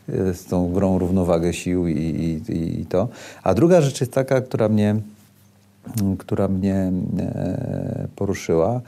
e, 0.08 0.34
z 0.34 0.44
tą 0.44 0.72
grą 0.72 0.98
równowagę 0.98 1.52
sił 1.52 1.88
i, 1.88 1.98
i, 2.48 2.80
i 2.80 2.86
to. 2.86 3.08
A 3.42 3.54
druga 3.54 3.80
rzecz 3.80 4.00
jest 4.00 4.12
taka, 4.12 4.40
która 4.40 4.68
mnie, 4.68 4.96
która 6.18 6.48
mnie 6.48 6.92
e, 7.18 8.08
poruszyła, 8.16 8.80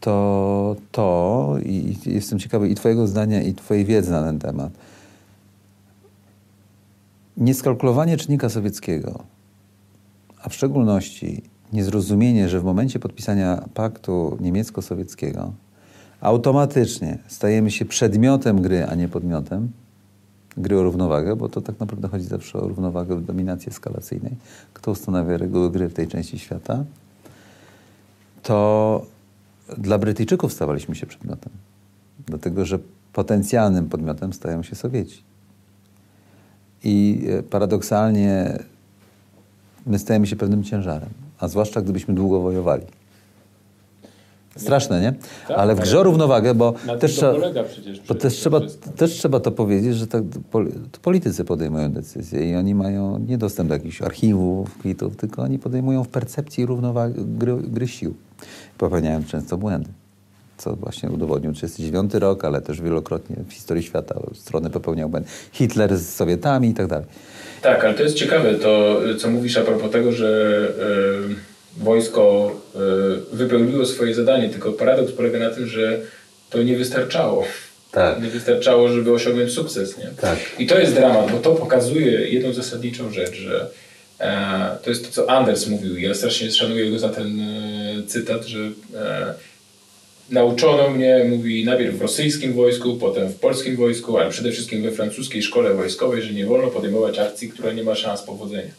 to 0.00 0.76
to 0.92 1.56
i 1.64 1.96
jestem 2.06 2.38
ciekawy 2.38 2.68
i 2.68 2.74
twojego 2.74 3.06
zdania, 3.06 3.42
i 3.42 3.54
twojej 3.54 3.84
wiedzy 3.84 4.10
na 4.10 4.22
ten 4.22 4.38
temat. 4.38 4.72
Nieskalkulowanie 7.36 8.16
czynnika 8.16 8.48
sowieckiego 8.48 9.24
a 10.46 10.48
w 10.48 10.54
szczególności 10.54 11.42
niezrozumienie, 11.72 12.48
że 12.48 12.60
w 12.60 12.64
momencie 12.64 12.98
podpisania 12.98 13.64
paktu 13.74 14.36
niemiecko-sowieckiego 14.40 15.52
automatycznie 16.20 17.18
stajemy 17.26 17.70
się 17.70 17.84
przedmiotem 17.84 18.62
gry, 18.62 18.84
a 18.84 18.94
nie 18.94 19.08
podmiotem 19.08 19.70
gry 20.56 20.78
o 20.78 20.82
równowagę, 20.82 21.36
bo 21.36 21.48
to 21.48 21.60
tak 21.60 21.80
naprawdę 21.80 22.08
chodzi 22.08 22.24
zawsze 22.24 22.58
o 22.58 22.68
równowagę 22.68 23.16
w 23.16 23.24
dominacji 23.24 23.70
eskalacyjnej. 23.70 24.32
Kto 24.74 24.90
ustanawia 24.90 25.36
reguły 25.36 25.70
gry 25.70 25.88
w 25.88 25.94
tej 25.94 26.08
części 26.08 26.38
świata, 26.38 26.84
to 28.42 29.06
dla 29.78 29.98
Brytyjczyków 29.98 30.52
stawaliśmy 30.52 30.94
się 30.94 31.06
przedmiotem. 31.06 31.52
Dlatego, 32.26 32.64
że 32.64 32.78
potencjalnym 33.12 33.88
podmiotem 33.88 34.32
stają 34.32 34.62
się 34.62 34.74
Sowieci. 34.74 35.22
I 36.84 37.26
e, 37.28 37.42
paradoksalnie 37.42 38.58
my 39.86 39.98
stajemy 39.98 40.26
się 40.26 40.36
pewnym 40.36 40.64
ciężarem, 40.64 41.10
a 41.38 41.48
zwłaszcza 41.48 41.82
gdybyśmy 41.82 42.14
długo 42.14 42.40
wojowali. 42.40 42.82
Straszne, 44.56 45.00
nie? 45.00 45.14
Tak, 45.48 45.58
ale 45.58 45.74
w 45.74 45.80
grze 45.80 46.00
o 46.00 46.02
równowagę, 46.02 46.54
bo 46.54 46.74
też, 47.00 47.14
trzeba, 47.14 47.34
bo 48.08 48.14
też, 48.14 48.34
trzeba, 48.34 48.60
też 48.96 49.12
trzeba 49.12 49.40
to 49.40 49.52
powiedzieć, 49.52 49.96
że 49.96 50.06
tak, 50.06 50.22
to 50.92 51.00
politycy 51.02 51.44
podejmują 51.44 51.92
decyzje 51.92 52.50
i 52.50 52.56
oni 52.56 52.74
mają 52.74 53.18
nie 53.18 53.38
dostęp 53.38 53.68
do 53.68 53.74
jakichś 53.74 54.02
archiwów, 54.02 54.78
kwitów, 54.78 55.16
tylko 55.16 55.42
oni 55.42 55.58
podejmują 55.58 56.04
w 56.04 56.08
percepcji 56.08 56.66
równowagi, 56.66 57.14
gry, 57.26 57.56
gry 57.56 57.88
sił. 57.88 58.14
Popełniają 58.78 59.24
często 59.24 59.56
błędy 59.56 59.88
co 60.58 60.76
właśnie 60.76 61.10
udowodnił 61.10 61.52
1939 61.52 62.22
rok, 62.22 62.44
ale 62.44 62.60
też 62.60 62.80
wielokrotnie 62.80 63.36
w 63.48 63.52
historii 63.52 63.82
świata 63.82 64.20
strony 64.34 64.70
popełniał 64.70 65.08
błędy. 65.08 65.28
Hitler 65.52 65.98
z 65.98 66.14
Sowietami 66.14 66.68
i 66.68 66.74
tak 66.74 66.86
dalej. 66.86 67.06
Tak, 67.62 67.84
ale 67.84 67.94
to 67.94 68.02
jest 68.02 68.16
ciekawe 68.16 68.54
to, 68.54 69.00
co 69.18 69.30
mówisz 69.30 69.56
a 69.56 69.60
propos 69.60 69.90
tego, 69.90 70.12
że 70.12 70.60
y, 71.80 71.82
wojsko 71.84 72.52
y, 73.32 73.36
wypełniło 73.36 73.86
swoje 73.86 74.14
zadanie, 74.14 74.48
tylko 74.48 74.72
paradoks 74.72 75.12
polega 75.12 75.38
na 75.38 75.50
tym, 75.50 75.66
że 75.66 76.00
to 76.50 76.62
nie 76.62 76.76
wystarczało. 76.76 77.44
Tak. 77.92 78.22
Nie 78.22 78.28
wystarczało, 78.28 78.88
żeby 78.88 79.12
osiągnąć 79.12 79.52
sukces. 79.52 79.98
Nie? 79.98 80.10
Tak. 80.20 80.38
I 80.58 80.66
to 80.66 80.78
jest 80.78 80.94
dramat, 80.94 81.32
bo 81.32 81.38
to 81.38 81.54
pokazuje 81.54 82.28
jedną 82.28 82.52
zasadniczą 82.52 83.10
rzecz, 83.10 83.34
że 83.34 83.70
e, 84.20 84.76
to 84.84 84.90
jest 84.90 85.06
to, 85.06 85.12
co 85.12 85.30
Anders 85.30 85.66
mówił. 85.66 85.98
Ja 85.98 86.14
strasznie 86.14 86.50
szanuję 86.50 86.90
go 86.90 86.98
za 86.98 87.08
ten 87.08 87.40
e, 87.40 87.75
cytat, 88.06 88.46
że 88.46 88.70
e, 88.94 89.34
Nauczono 90.30 90.90
mnie, 90.90 91.24
mówi, 91.28 91.64
najpierw 91.64 91.98
w 91.98 92.02
rosyjskim 92.02 92.52
wojsku, 92.52 92.96
potem 92.96 93.28
w 93.28 93.34
polskim 93.34 93.76
wojsku, 93.76 94.18
ale 94.18 94.30
przede 94.30 94.52
wszystkim 94.52 94.82
we 94.82 94.90
francuskiej 94.90 95.42
szkole 95.42 95.74
wojskowej, 95.74 96.22
że 96.22 96.32
nie 96.32 96.46
wolno 96.46 96.68
podejmować 96.68 97.18
akcji, 97.18 97.48
która 97.48 97.72
nie 97.72 97.82
ma 97.84 97.94
szans 97.94 98.22
powodzenia. 98.22 98.70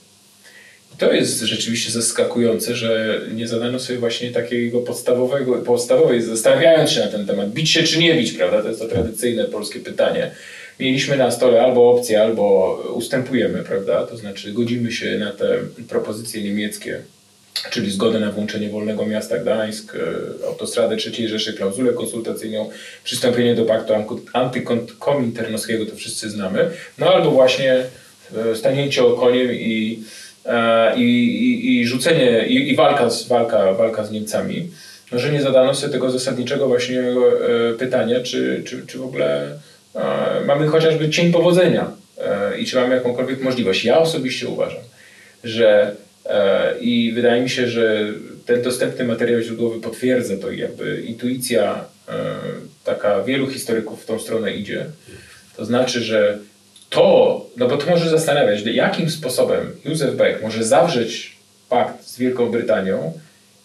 I 0.94 0.98
to 0.98 1.14
jest 1.14 1.40
rzeczywiście 1.40 1.92
zaskakujące, 1.92 2.76
że 2.76 3.22
nie 3.34 3.48
zadano 3.48 3.80
sobie 3.80 4.00
właśnie 4.00 4.32
takiego 4.32 4.80
podstawowego, 4.80 5.56
podstawowej, 5.56 6.22
zastanawiając 6.22 6.92
się 6.92 7.00
na 7.00 7.08
ten 7.08 7.26
temat, 7.26 7.50
bić 7.50 7.70
się 7.70 7.84
czy 7.84 8.00
nie 8.00 8.14
bić, 8.14 8.32
prawda? 8.32 8.62
To 8.62 8.68
jest 8.68 8.80
to 8.80 8.88
tradycyjne 8.88 9.46
polskie 9.46 9.80
pytanie. 9.80 10.32
Mieliśmy 10.80 11.18
na 11.18 11.32
stole 11.32 11.62
albo 11.62 11.92
opcję, 11.92 12.22
albo 12.22 12.76
ustępujemy, 12.94 13.64
prawda? 13.64 14.06
To 14.06 14.18
znaczy 14.18 14.54
godzimy 14.54 14.92
się 14.92 15.18
na 15.20 15.32
te 15.32 15.58
propozycje 15.90 16.44
niemieckie 16.44 17.02
czyli 17.70 17.92
zgodę 17.92 18.20
na 18.20 18.32
włączenie 18.32 18.70
Wolnego 18.70 19.06
Miasta 19.06 19.38
Gdańsk, 19.38 19.96
e, 19.96 20.48
autostradę 20.48 20.96
III 20.96 21.28
Rzeszy, 21.28 21.54
klauzulę 21.54 21.94
konsultacyjną, 21.94 22.70
przystąpienie 23.04 23.56
do 23.56 23.66
paktu 23.66 23.94
antykominternowskiego, 24.34 25.86
to 25.86 25.96
wszyscy 25.96 26.30
znamy, 26.30 26.70
no 26.98 27.14
albo 27.14 27.32
właśnie 27.32 27.84
e, 28.38 28.56
stanięcie 28.56 29.06
okoniem 29.06 29.54
i, 29.54 30.04
e, 30.46 30.96
i, 30.98 31.02
i, 31.02 31.80
i 31.80 31.88
rzucenie, 31.88 32.48
i, 32.48 32.72
i 32.72 32.76
walka, 32.76 33.10
z, 33.10 33.28
walka, 33.28 33.74
walka 33.74 34.06
z 34.06 34.12
Niemcami, 34.12 34.70
no, 35.12 35.20
że 35.20 35.32
nie 35.32 35.42
zadano 35.42 35.76
sobie 35.76 35.94
tego 35.94 36.12
zasadniczego 36.12 36.68
właśnie 36.68 37.04
pytania, 37.80 38.20
czy, 38.24 38.64
czy, 38.66 38.88
czy 38.88 38.98
w 38.98 39.04
ogóle 39.04 39.58
mamy 40.46 40.68
chociażby 40.68 41.10
cień 41.10 41.32
powodzenia 41.32 41.92
i 42.60 42.66
czy 42.66 42.76
mamy 42.76 42.96
jakąkolwiek 42.96 43.42
możliwość. 43.42 43.86
Ja 43.86 44.00
osobiście 44.00 44.48
uważam, 44.48 44.82
że 45.44 45.96
I 46.82 47.12
wydaje 47.16 47.42
mi 47.42 47.50
się, 47.50 47.68
że 47.68 48.14
ten 48.46 48.62
dostępny 48.62 49.06
materiał 49.06 49.42
źródłowy 49.42 49.82
potwierdza 49.82 50.38
to 50.38 50.52
jakby 50.52 51.02
intuicja 51.02 51.86
e, 52.10 52.14
taka 52.84 53.24
wielu 53.24 53.48
historyków 53.48 54.04
w 54.04 54.06
tą 54.06 54.20
stronę 54.20 54.54
idzie. 54.54 54.86
To 55.58 55.66
znaczy, 55.66 56.02
że 56.02 56.38
to, 56.90 57.46
no 57.58 57.68
bo 57.68 57.78
to 57.78 57.90
może 57.90 58.10
zastanawiać, 58.10 58.62
jakim 58.66 59.10
sposobem 59.10 59.72
Józef 59.86 60.16
Beck 60.16 60.42
może 60.42 60.64
zawrzeć 60.64 61.38
pakt 61.70 62.04
z 62.04 62.18
Wielką 62.18 62.52
Brytanią 62.52 63.14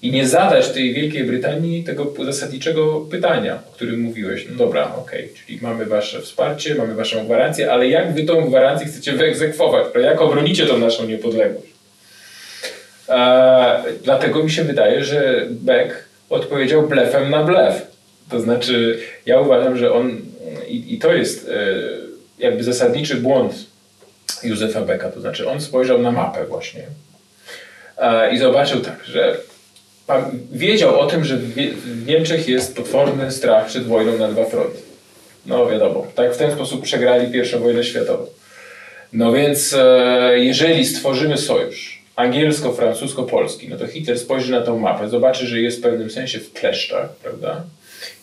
i 0.03 0.13
nie 0.13 0.29
zadać 0.29 0.71
tej 0.71 0.95
Wielkiej 0.95 1.25
Brytanii 1.25 1.85
tego 1.85 2.13
zasadniczego 2.25 3.01
pytania, 3.01 3.63
o 3.69 3.73
którym 3.73 4.01
mówiłeś. 4.01 4.47
No 4.51 4.57
dobra, 4.57 4.95
okej, 4.97 5.25
okay, 5.25 5.37
czyli 5.37 5.59
mamy 5.63 5.87
wasze 5.87 6.21
wsparcie, 6.21 6.75
mamy 6.75 6.95
waszą 6.95 7.25
gwarancję, 7.25 7.73
ale 7.73 7.89
jak 7.89 8.15
wy 8.15 8.25
tą 8.25 8.41
gwarancję 8.49 8.87
chcecie 8.87 9.13
wyegzekwować? 9.13 9.87
Jak 10.03 10.21
obronicie 10.21 10.67
tą 10.67 10.79
naszą 10.79 11.07
niepodległość? 11.07 11.72
E, 13.13 13.83
dlatego 14.05 14.45
mi 14.45 14.51
się 14.51 14.65
wydaje, 14.65 15.05
że 15.05 15.47
Beck 15.51 16.05
odpowiedział 16.31 16.89
blefem 16.89 17.31
na 17.31 17.45
blef. 17.45 17.87
To 18.31 18.41
znaczy, 18.41 18.99
ja 19.27 19.41
uważam, 19.41 19.77
że 19.77 19.93
on, 19.93 20.21
i, 20.69 20.95
i 20.95 20.99
to 20.99 21.13
jest 21.15 21.49
e, 21.49 21.53
jakby 22.39 22.65
zasadniczy 22.65 23.17
błąd 23.17 23.55
Józefa 24.43 24.81
Becka, 24.81 25.11
to 25.11 25.21
znaczy 25.21 25.49
on 25.49 25.61
spojrzał 25.61 25.99
na 25.99 26.11
mapę 26.11 26.45
właśnie 26.47 26.83
e, 27.99 28.35
i 28.35 28.39
zobaczył 28.39 28.81
tak, 28.81 29.05
że 29.05 29.37
wiedział 30.53 31.01
o 31.01 31.07
tym, 31.07 31.25
że 31.25 31.37
w 31.37 32.07
Niemczech 32.07 32.49
jest 32.49 32.77
potworny 32.77 33.31
strach 33.31 33.67
przed 33.67 33.85
wojną 33.85 34.19
na 34.19 34.29
dwa 34.29 34.45
fronty. 34.45 34.79
No 35.47 35.67
wiadomo, 35.67 36.07
tak 36.15 36.35
w 36.35 36.39
ten 36.39 36.53
sposób 36.53 36.83
przegrali 36.83 37.33
pierwszą 37.33 37.61
wojnę 37.61 37.85
światową. 37.85 38.27
No 39.13 39.33
więc 39.33 39.75
e, 39.79 40.39
jeżeli 40.39 40.87
stworzymy 40.87 41.39
sojusz 41.39 42.02
angielsko-francusko-polski, 42.17 43.69
no 43.69 43.77
to 43.77 43.87
Hitler 43.87 44.19
spojrzy 44.19 44.53
na 44.53 44.61
tą 44.61 44.79
mapę, 44.79 45.09
zobaczy, 45.09 45.47
że 45.47 45.61
jest 45.61 45.79
w 45.79 45.83
pewnym 45.83 46.11
sensie 46.11 46.39
w 46.39 46.53
kleszczach, 46.53 47.09
prawda? 47.23 47.63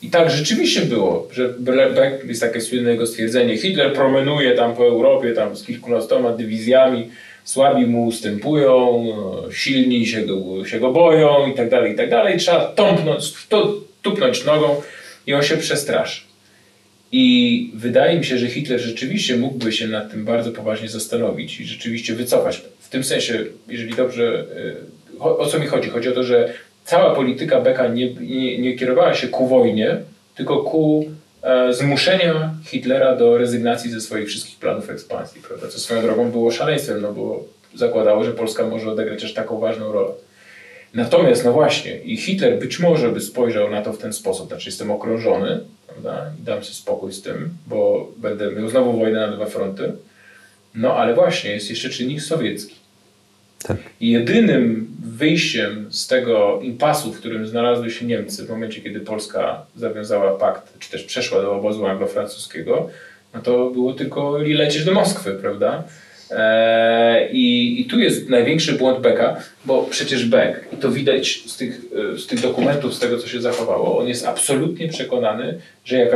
I 0.02 0.10
tak 0.10 0.32
rzeczywiście 0.32 0.82
było, 0.82 1.28
że 1.32 1.50
Beck, 1.50 2.26
jest 2.26 2.42
takie 2.42 2.62
słynne 2.62 2.92
jego 2.92 3.08
stwierdzenie, 3.08 3.58
Hitler 3.58 3.94
promenuje 3.94 4.56
tam 4.56 4.76
po 4.76 4.86
Europie 4.86 5.34
tam 5.34 5.56
z 5.56 5.66
kilkunastoma 5.66 6.32
dywizjami, 6.32 7.10
słabi 7.44 7.86
mu 7.86 8.06
ustępują, 8.06 9.06
silni 9.52 10.08
się 10.08 10.22
go, 10.22 10.66
się 10.66 10.80
go 10.80 10.92
boją 10.92 11.48
i 11.48 11.54
tak 11.54 11.70
dalej, 11.70 11.94
i 11.94 11.96
tak 11.96 12.10
dalej. 12.10 12.38
Trzeba 12.38 12.66
tąpnąć, 12.66 13.34
to, 13.50 13.74
tupnąć 14.02 14.46
nogą 14.46 14.82
i 15.28 15.34
on 15.34 15.44
się 15.44 15.58
przestraszy. 15.58 16.29
I 17.12 17.72
wydaje 17.74 18.20
mi 18.20 18.26
się, 18.26 18.38
że 18.38 18.48
Hitler 18.48 18.80
rzeczywiście 18.80 19.38
mógłby 19.38 19.72
się 19.72 19.88
nad 19.88 20.12
tym 20.12 20.26
bardzo 20.26 20.52
poważnie 20.52 20.90
zastanowić 20.90 21.60
i 21.60 21.66
rzeczywiście 21.66 22.14
wycofać. 22.14 22.62
W 22.80 22.90
tym 22.90 23.04
sensie, 23.04 23.46
jeżeli 23.68 23.96
dobrze, 23.96 24.46
y, 25.18 25.20
o 25.20 25.46
co 25.46 25.60
mi 25.60 25.68
chodzi? 25.68 25.90
Chodzi 25.90 26.10
o 26.10 26.12
to, 26.12 26.24
że 26.24 26.54
cała 26.86 27.16
polityka 27.16 27.62
Becka 27.62 27.88
nie, 27.88 28.14
nie, 28.14 28.58
nie 28.58 28.76
kierowała 28.76 29.14
się 29.14 29.28
ku 29.28 29.48
wojnie, 29.48 29.98
tylko 30.36 30.58
ku 30.58 31.06
e, 31.44 31.74
Hitlera 32.66 33.16
do 33.16 33.38
rezygnacji 33.38 33.92
ze 33.92 34.02
swoich 34.02 34.28
wszystkich 34.28 34.60
planów 34.60 34.90
ekspansji, 34.90 35.42
prawda? 35.48 35.68
co 35.68 35.80
swoją 35.80 36.02
drogą 36.02 36.32
było 36.32 36.52
szaleństwem, 36.52 37.02
no 37.02 37.14
bo 37.14 37.44
zakładało, 37.76 38.24
że 38.24 38.32
Polska 38.32 38.68
może 38.68 38.92
odegrać 38.92 39.24
aż 39.24 39.34
taką 39.34 39.60
ważną 39.60 39.92
rolę. 39.92 40.12
Natomiast, 40.94 41.46
no 41.46 41.54
właśnie, 41.54 41.98
i 41.98 42.18
Hitler 42.18 42.60
być 42.60 42.80
może 42.80 43.10
by 43.10 43.22
spojrzał 43.22 43.72
na 43.72 43.82
to 43.82 43.94
w 43.94 43.98
ten 43.98 44.14
sposób, 44.14 44.48
znaczy 44.48 44.70
jestem 44.70 44.92
okrążony, 44.92 45.60
prawda, 45.88 46.32
i 46.40 46.44
dam 46.44 46.64
sobie 46.64 46.76
spokój 46.76 47.14
z 47.14 47.22
tym, 47.22 47.50
bo 47.68 48.12
będę 48.18 48.52
miał 48.52 48.70
znowu 48.70 49.00
wojnę 49.00 49.28
na 49.28 49.36
dwa 49.36 49.46
fronty, 49.46 49.92
no 50.76 50.96
ale 50.96 51.14
właśnie, 51.14 51.52
jest 51.52 51.70
jeszcze 51.70 51.90
czynnik 51.90 52.22
sowiecki. 52.22 52.76
Tak. 53.64 53.78
I 54.02 54.12
jedynym 54.12 54.88
wyjściem 55.06 55.88
z 55.90 56.08
tego 56.08 56.60
impasu, 56.62 57.14
w 57.14 57.20
którym 57.20 57.48
znalazły 57.48 57.92
się 57.92 58.06
Niemcy 58.06 58.46
w 58.46 58.50
momencie, 58.50 58.82
kiedy 58.82 59.00
Polska 59.00 59.66
zawiązała 59.76 60.38
pakt, 60.38 60.80
czy 60.80 60.92
też 60.92 61.04
przeszła 61.04 61.42
do 61.42 61.56
obozu 61.56 61.86
anglo-francuskiego, 61.86 62.90
no 63.34 63.42
to 63.42 63.70
było 63.70 63.94
tylko 63.94 64.38
lecieć 64.38 64.86
do 64.86 64.94
Moskwy, 64.94 65.34
prawda? 65.34 65.84
Eee, 66.32 67.30
I, 67.32 67.82
I 67.82 67.86
tu 67.86 68.00
jest 68.00 68.30
największy 68.30 68.74
błąd 68.74 69.00
Becka, 69.00 69.38
bo 69.66 69.84
przecież 69.90 70.26
Beck, 70.26 70.74
i 70.74 70.78
to 70.78 70.92
widać 70.92 71.44
z 71.46 71.58
tych, 71.58 71.82
z 72.18 72.28
tych 72.28 72.42
dokumentów, 72.42 72.94
z 72.94 73.00
tego 73.00 73.18
co 73.18 73.28
się 73.28 73.42
zachowało, 73.42 74.00
on 74.00 74.08
jest 74.08 74.28
absolutnie 74.28 74.88
przekonany, 74.88 75.60
że 75.86 76.08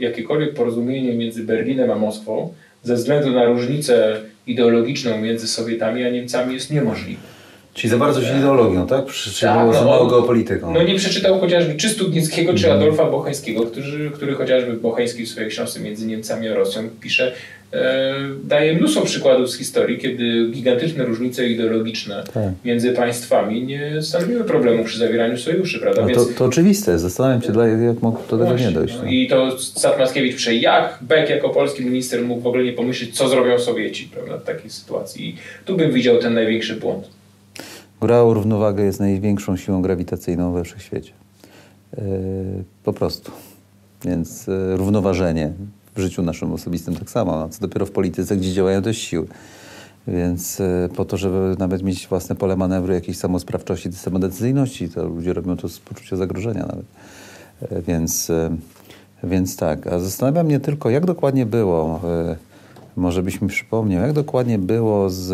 jakiekolwiek 0.00 0.54
porozumienie 0.54 1.12
między 1.12 1.44
Berlinem 1.44 1.90
a 1.90 1.94
Moskwą 1.94 2.54
ze 2.82 2.94
względu 2.94 3.30
na 3.30 3.44
różnicę 3.44 4.20
ideologiczną 4.46 5.18
między 5.18 5.48
Sowietami 5.48 6.04
a 6.04 6.10
Niemcami 6.10 6.54
jest 6.54 6.70
niemożliwe. 6.70 7.33
Czyli 7.74 7.90
za 7.90 7.98
bardzo 7.98 8.22
się 8.22 8.38
ideologią, 8.38 8.86
tak? 8.86 9.04
Przeczytał 9.04 9.72
tak, 9.72 9.80
no, 9.80 9.90
mało 9.90 10.06
geopolityką. 10.06 10.74
No 10.74 10.82
nie 10.82 10.94
przeczytał 10.94 11.40
chociażby 11.40 11.74
czy 11.74 11.88
Studnickiego, 11.88 12.54
czy 12.54 12.66
mhm. 12.66 12.82
Adolfa 12.82 13.10
Bocheńskiego, 13.10 13.66
który, 13.66 14.10
który 14.10 14.34
chociażby 14.34 14.72
Bocheński 14.72 15.26
w 15.26 15.28
swojej 15.28 15.50
książce 15.50 15.80
Między 15.80 16.06
Niemcami 16.06 16.48
a 16.48 16.54
Rosją 16.54 16.82
pisze, 17.00 17.32
e, 17.72 18.14
daje 18.44 18.74
mnóstwo 18.74 19.02
przykładów 19.02 19.50
z 19.50 19.58
historii, 19.58 19.98
kiedy 19.98 20.50
gigantyczne 20.50 21.04
różnice 21.04 21.48
ideologiczne 21.48 22.24
tak. 22.34 22.52
między 22.64 22.92
państwami 22.92 23.62
nie 23.62 24.02
stanowiły 24.02 24.44
problemu 24.44 24.84
przy 24.84 24.98
zawieraniu 24.98 25.38
sojuszy, 25.38 25.78
prawda? 25.78 26.00
No 26.00 26.08
Więc, 26.08 26.28
to, 26.28 26.34
to 26.34 26.44
oczywiste, 26.44 26.98
zastanawiam 26.98 27.42
się, 27.42 27.52
dla, 27.52 27.66
jak 27.68 28.02
mógł 28.02 28.18
do 28.30 28.38
tego 28.38 28.58
nie 28.58 28.70
dojść. 28.70 28.94
No. 29.02 29.10
I 29.10 29.28
to 29.28 29.58
Satmaskiewicz 29.58 30.34
pisze, 30.34 30.54
jak 30.54 30.98
Beck 31.00 31.30
jako 31.30 31.48
polski 31.48 31.84
minister 31.84 32.22
mógł 32.22 32.40
w 32.40 32.46
ogóle 32.46 32.64
nie 32.64 32.72
pomyśleć, 32.72 33.16
co 33.16 33.28
zrobią 33.28 33.58
Sowieci 33.58 34.08
prawda, 34.14 34.38
w 34.38 34.44
takiej 34.44 34.70
sytuacji. 34.70 35.28
I 35.28 35.36
tu 35.64 35.76
bym 35.76 35.92
widział 35.92 36.18
ten 36.18 36.34
największy 36.34 36.76
błąd. 36.76 37.13
Gra 38.00 38.22
o 38.22 38.34
równowagę 38.34 38.84
jest 38.84 39.00
największą 39.00 39.56
siłą 39.56 39.82
grawitacyjną 39.82 40.52
we 40.52 40.64
wszechświecie. 40.64 41.12
Yy, 41.96 42.02
po 42.84 42.92
prostu. 42.92 43.32
Więc 44.04 44.46
yy, 44.46 44.76
równoważenie 44.76 45.52
w 45.94 46.00
życiu 46.00 46.22
naszym 46.22 46.52
osobistym 46.52 46.96
tak 46.96 47.10
samo, 47.10 47.42
a 47.42 47.48
co 47.48 47.60
dopiero 47.60 47.86
w 47.86 47.90
polityce, 47.90 48.36
gdzie 48.36 48.52
działają 48.52 48.82
też 48.82 48.98
siły. 48.98 49.26
Więc 50.08 50.58
yy, 50.58 50.88
po 50.96 51.04
to, 51.04 51.16
żeby 51.16 51.56
nawet 51.58 51.82
mieć 51.82 52.08
własne 52.08 52.34
pole 52.34 52.56
manewru, 52.56 52.92
jakiejś 52.92 53.18
samosprawczości, 53.18 53.92
samodecyzyjności, 53.92 54.88
to 54.88 55.08
ludzie 55.08 55.32
robią 55.32 55.56
to 55.56 55.68
z 55.68 55.78
poczucia 55.78 56.16
zagrożenia 56.16 56.66
nawet. 56.66 56.86
Więc, 57.86 58.32
więc 59.24 59.56
tak. 59.56 59.86
A 59.86 59.98
zastanawia 59.98 60.42
mnie 60.42 60.60
tylko, 60.60 60.90
jak 60.90 61.06
dokładnie 61.06 61.46
było, 61.46 62.00
może 62.96 63.22
byś 63.22 63.40
mi 63.40 63.48
przypomniał, 63.48 64.02
jak 64.02 64.12
dokładnie 64.12 64.58
było 64.58 65.10
z 65.10 65.32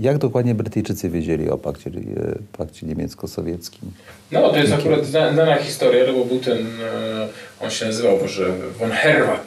jak 0.00 0.18
dokładnie 0.18 0.54
Brytyjczycy 0.54 1.10
wiedzieli 1.10 1.50
o 1.50 1.58
pakcie, 1.58 1.90
e, 1.90 2.56
pakcie 2.58 2.86
niemiecko-sowieckim? 2.86 3.90
No, 4.32 4.50
to 4.50 4.56
jest 4.56 4.72
akurat 4.72 5.06
znana 5.06 5.56
historia, 5.56 6.12
bo 6.12 6.24
był 6.24 6.38
ten, 6.38 6.58
e, 6.58 7.28
on 7.60 7.70
się 7.70 7.86
nazywał, 7.86 8.18
Boże, 8.18 8.52
von 8.78 8.90
Herwat. 8.90 9.46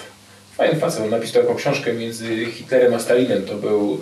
Fajny 0.57 0.79
facet, 0.79 1.03
on 1.03 1.09
napisał 1.09 1.41
taką 1.41 1.55
książkę 1.55 1.93
między 1.93 2.45
Hitlerem 2.45 2.93
a 2.93 2.99
Stalinem. 2.99 3.45
To 3.45 3.55
był 3.55 3.93
e, 3.93 3.97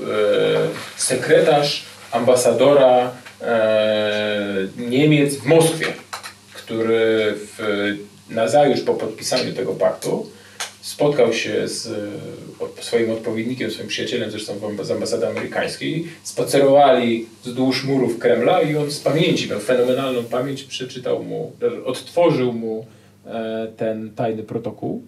sekretarz 0.98 1.86
ambasadora 2.12 3.12
e, 3.42 4.68
Niemiec 4.78 5.36
w 5.36 5.46
Moskwie, 5.46 5.86
który 6.54 7.34
w, 7.36 7.60
nazajutrz 8.30 8.82
po 8.82 8.94
podpisaniu 8.94 9.54
tego 9.54 9.74
paktu 9.74 10.35
spotkał 10.86 11.34
się 11.34 11.68
z 11.68 11.90
swoim 12.80 13.12
odpowiednikiem, 13.12 13.72
swoim 13.72 13.88
przyjacielem 13.88 14.32
zresztą 14.32 14.54
z 14.84 14.92
ambasady 14.92 15.28
amerykańskiej, 15.28 16.06
spacerowali 16.24 17.26
wzdłuż 17.44 17.86
murów 17.86 18.20
Kremla 18.20 18.62
i 18.62 18.76
on 18.76 18.92
z 18.92 19.00
pamięci, 19.00 19.50
miał 19.50 19.60
fenomenalną 19.60 20.24
pamięć, 20.24 20.64
przeczytał 20.64 21.24
mu, 21.24 21.52
odtworzył 21.86 22.54
mu 22.54 22.86
e, 23.26 23.68
ten 23.78 24.12
tajny 24.16 24.44
protokół, 24.44 25.04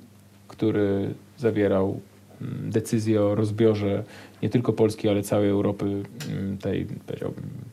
który 0.48 1.14
zawierał 1.38 2.00
mm, 2.42 2.72
decyzję 2.72 3.22
o 3.22 3.36
rozbiorze 3.36 4.04
nie 4.44 4.50
tylko 4.50 4.74
Polski, 4.74 5.10
ale 5.10 5.24
całej 5.24 5.50
Europy 5.50 5.86
mm, 5.86 6.58
tej, 6.58 6.88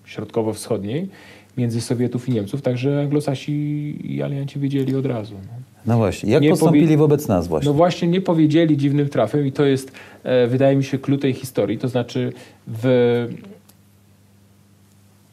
środkowo-wschodniej 0.05 1.09
między 1.57 1.81
Sowietów 1.81 2.29
i 2.29 2.33
Niemców, 2.33 2.63
także 2.63 3.01
anglosasi 3.01 3.53
i 4.05 4.23
alianci 4.23 4.61
wiedzieli 4.61 4.97
od 4.97 5.07
razu. 5.07 5.35
No. 5.35 5.64
No 5.87 5.97
właśnie, 5.97 6.33
jak 6.33 6.43
nie 6.43 6.51
postąpili 6.51 6.97
wobec 6.97 7.29
nas 7.29 7.49
właśnie? 7.49 7.71
No 7.71 7.75
właśnie 7.75 8.09
nie 8.09 8.21
powiedzieli 8.21 8.77
dziwnym 8.77 9.09
trafem 9.09 9.47
i 9.47 9.53
to 9.53 9.65
jest, 9.65 9.93
e, 10.23 10.47
wydaje 10.47 10.77
mi 10.77 10.85
się, 10.85 10.99
klucz 10.99 11.21
tej 11.21 11.33
historii. 11.33 11.79
To 11.79 11.89
znaczy, 11.89 12.33
w... 12.67 13.29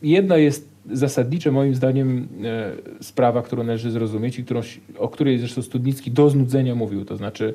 jedno 0.01 0.37
jest 0.37 0.69
zasadnicze 0.91 1.51
moim 1.51 1.75
zdaniem 1.75 2.27
e, 2.43 3.03
sprawa, 3.03 3.41
którą 3.41 3.63
należy 3.63 3.91
zrozumieć 3.91 4.39
i 4.39 4.43
którą, 4.43 4.61
o 4.97 5.07
której 5.07 5.39
zresztą 5.39 5.61
Studnicki 5.61 6.11
do 6.11 6.29
znudzenia 6.29 6.75
mówił. 6.75 7.05
To 7.05 7.17
znaczy 7.17 7.53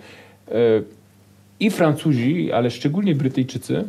e, 0.48 0.52
i 1.60 1.70
Francuzi, 1.70 2.52
ale 2.52 2.70
szczególnie 2.70 3.14
Brytyjczycy, 3.14 3.84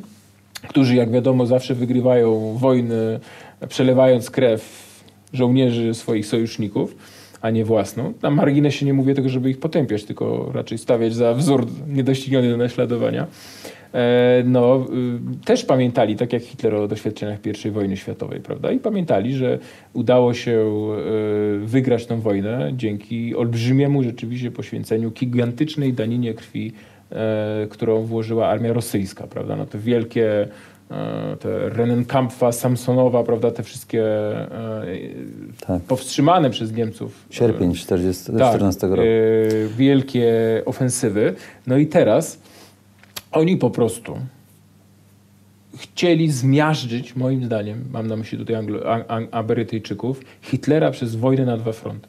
którzy 0.68 0.96
jak 0.96 1.12
wiadomo 1.12 1.46
zawsze 1.46 1.76
wygrywają 1.76 2.58
wojny, 2.58 3.20
przelewając 3.70 4.32
krew 4.32 4.88
żołnierzy 5.34 5.94
swoich 5.94 6.26
sojuszników, 6.26 6.96
a 7.42 7.50
nie 7.50 7.66
własną. 7.66 8.14
Na 8.22 8.30
marginesie 8.30 8.86
nie 8.86 8.94
mówię 8.94 9.16
tego, 9.16 9.30
żeby 9.30 9.50
ich 9.50 9.60
potępiać, 9.60 10.04
tylko 10.04 10.52
raczej 10.54 10.78
stawiać 10.78 11.16
za 11.16 11.34
wzór 11.34 11.68
niedościgniony 11.88 12.50
do 12.50 12.58
naśladowania. 12.58 13.28
E, 13.94 14.44
no, 14.46 14.86
y, 15.42 15.46
też 15.46 15.66
pamiętali, 15.66 16.16
tak 16.16 16.34
jak 16.34 16.44
Hitler 16.44 16.76
o 16.76 16.88
doświadczeniach 16.88 17.40
I 17.66 17.72
wojny 17.72 17.98
światowej, 17.98 18.40
prawda? 18.40 18.72
I 18.72 18.80
pamiętali, 18.80 19.34
że 19.34 19.60
udało 19.94 20.34
się 20.34 20.72
y, 21.64 21.66
wygrać 21.66 22.06
tę 22.06 22.22
wojnę 22.22 22.72
dzięki 22.74 23.36
olbrzymiemu 23.36 24.04
rzeczywiście 24.04 24.52
poświęceniu, 24.52 25.12
gigantycznej 25.12 25.94
daninie 25.94 26.34
krwi, 26.34 26.74
e, 27.12 27.68
którą 27.70 28.04
włożyła 28.04 28.48
armia 28.48 28.74
rosyjska, 28.74 29.28
prawda? 29.28 29.56
No 29.56 29.66
to 29.66 29.80
wielkie 29.80 30.28
E, 30.32 30.48
te 31.40 31.70
Renenkampfa, 31.70 32.52
Samsonowa, 32.52 33.24
prawda, 33.24 33.52
te 33.52 33.64
wszystkie 33.64 34.04
e, 34.04 34.86
tak. 35.68 35.82
powstrzymane 35.84 36.50
przez 36.50 36.74
Niemców. 36.74 37.26
Sierpień 37.30 37.72
1914 37.72 38.82
tak, 38.82 38.90
roku. 38.90 39.04
E, 39.04 39.68
wielkie 39.78 40.34
ofensywy. 40.66 41.34
No 41.68 41.78
i 41.78 41.88
teraz 41.88 42.40
oni 43.32 43.58
po 43.58 43.70
prostu 43.70 44.18
chcieli 45.78 46.32
zmiażdżyć, 46.32 47.16
moim 47.16 47.46
zdaniem, 47.46 47.84
mam 47.92 48.08
na 48.08 48.16
myśli 48.16 48.38
tutaj 48.38 48.56
Anglo, 48.56 48.80
Amerytyjczyków, 49.32 50.22
Hitlera 50.42 50.92
przez 50.92 51.16
wojnę 51.16 51.46
na 51.46 51.58
dwa 51.58 51.72
fronty. 51.72 52.08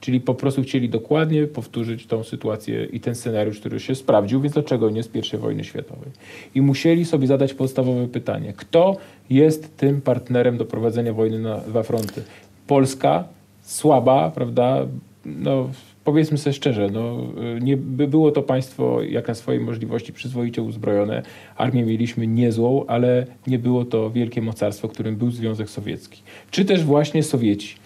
Czyli 0.00 0.20
po 0.20 0.34
prostu 0.34 0.62
chcieli 0.62 0.88
dokładnie 0.88 1.46
powtórzyć 1.46 2.06
tą 2.06 2.24
sytuację 2.24 2.84
i 2.84 3.00
ten 3.00 3.14
scenariusz, 3.14 3.60
który 3.60 3.80
się 3.80 3.94
sprawdził, 3.94 4.40
więc 4.40 4.54
dlaczego 4.54 4.90
nie 4.90 5.02
z 5.02 5.10
I 5.34 5.38
wojny 5.38 5.64
światowej? 5.64 6.10
I 6.54 6.60
musieli 6.62 7.04
sobie 7.04 7.26
zadać 7.26 7.54
podstawowe 7.54 8.08
pytanie. 8.08 8.52
Kto 8.56 8.96
jest 9.30 9.76
tym 9.76 10.00
partnerem 10.00 10.56
do 10.56 10.64
prowadzenia 10.64 11.12
wojny 11.12 11.38
na 11.38 11.58
dwa 11.58 11.82
fronty? 11.82 12.22
Polska, 12.66 13.24
słaba, 13.62 14.30
prawda, 14.30 14.86
no, 15.26 15.70
powiedzmy 16.04 16.38
sobie 16.38 16.54
szczerze, 16.54 16.90
no, 16.92 17.18
nie 17.60 17.76
by 17.76 18.08
było 18.08 18.30
to 18.30 18.42
państwo 18.42 19.02
jak 19.02 19.28
na 19.28 19.34
swoje 19.34 19.60
możliwości 19.60 20.12
przyzwoicie 20.12 20.62
uzbrojone. 20.62 21.22
Armię 21.56 21.82
mieliśmy 21.82 22.26
niezłą, 22.26 22.84
ale 22.86 23.26
nie 23.46 23.58
było 23.58 23.84
to 23.84 24.10
wielkie 24.10 24.42
mocarstwo, 24.42 24.88
którym 24.88 25.16
był 25.16 25.30
Związek 25.30 25.70
Sowiecki. 25.70 26.22
Czy 26.50 26.64
też 26.64 26.84
właśnie 26.84 27.22
Sowieci. 27.22 27.76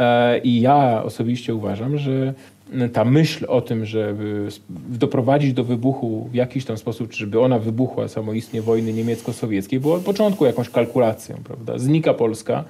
E, 0.00 0.38
I 0.38 0.60
ja 0.60 1.02
osobiście 1.04 1.54
uważam, 1.54 1.98
że 1.98 2.34
ta 2.92 3.04
myśl 3.04 3.44
o 3.48 3.60
tym, 3.60 3.84
żeby 3.84 4.48
doprowadzić 4.88 5.52
do 5.52 5.64
wybuchu 5.64 6.28
w 6.32 6.34
jakiś 6.34 6.64
tam 6.64 6.76
sposób, 6.76 7.10
czy 7.10 7.18
żeby 7.18 7.40
ona 7.40 7.58
wybuchła 7.58 8.08
samoistnie 8.08 8.62
wojny 8.62 8.92
niemiecko-sowieckiej, 8.92 9.80
była 9.80 9.96
od 9.96 10.02
początku 10.02 10.46
jakąś 10.46 10.70
kalkulacją, 10.70 11.36
prawda? 11.44 11.78
Znika 11.78 12.14
Polska, 12.14 12.64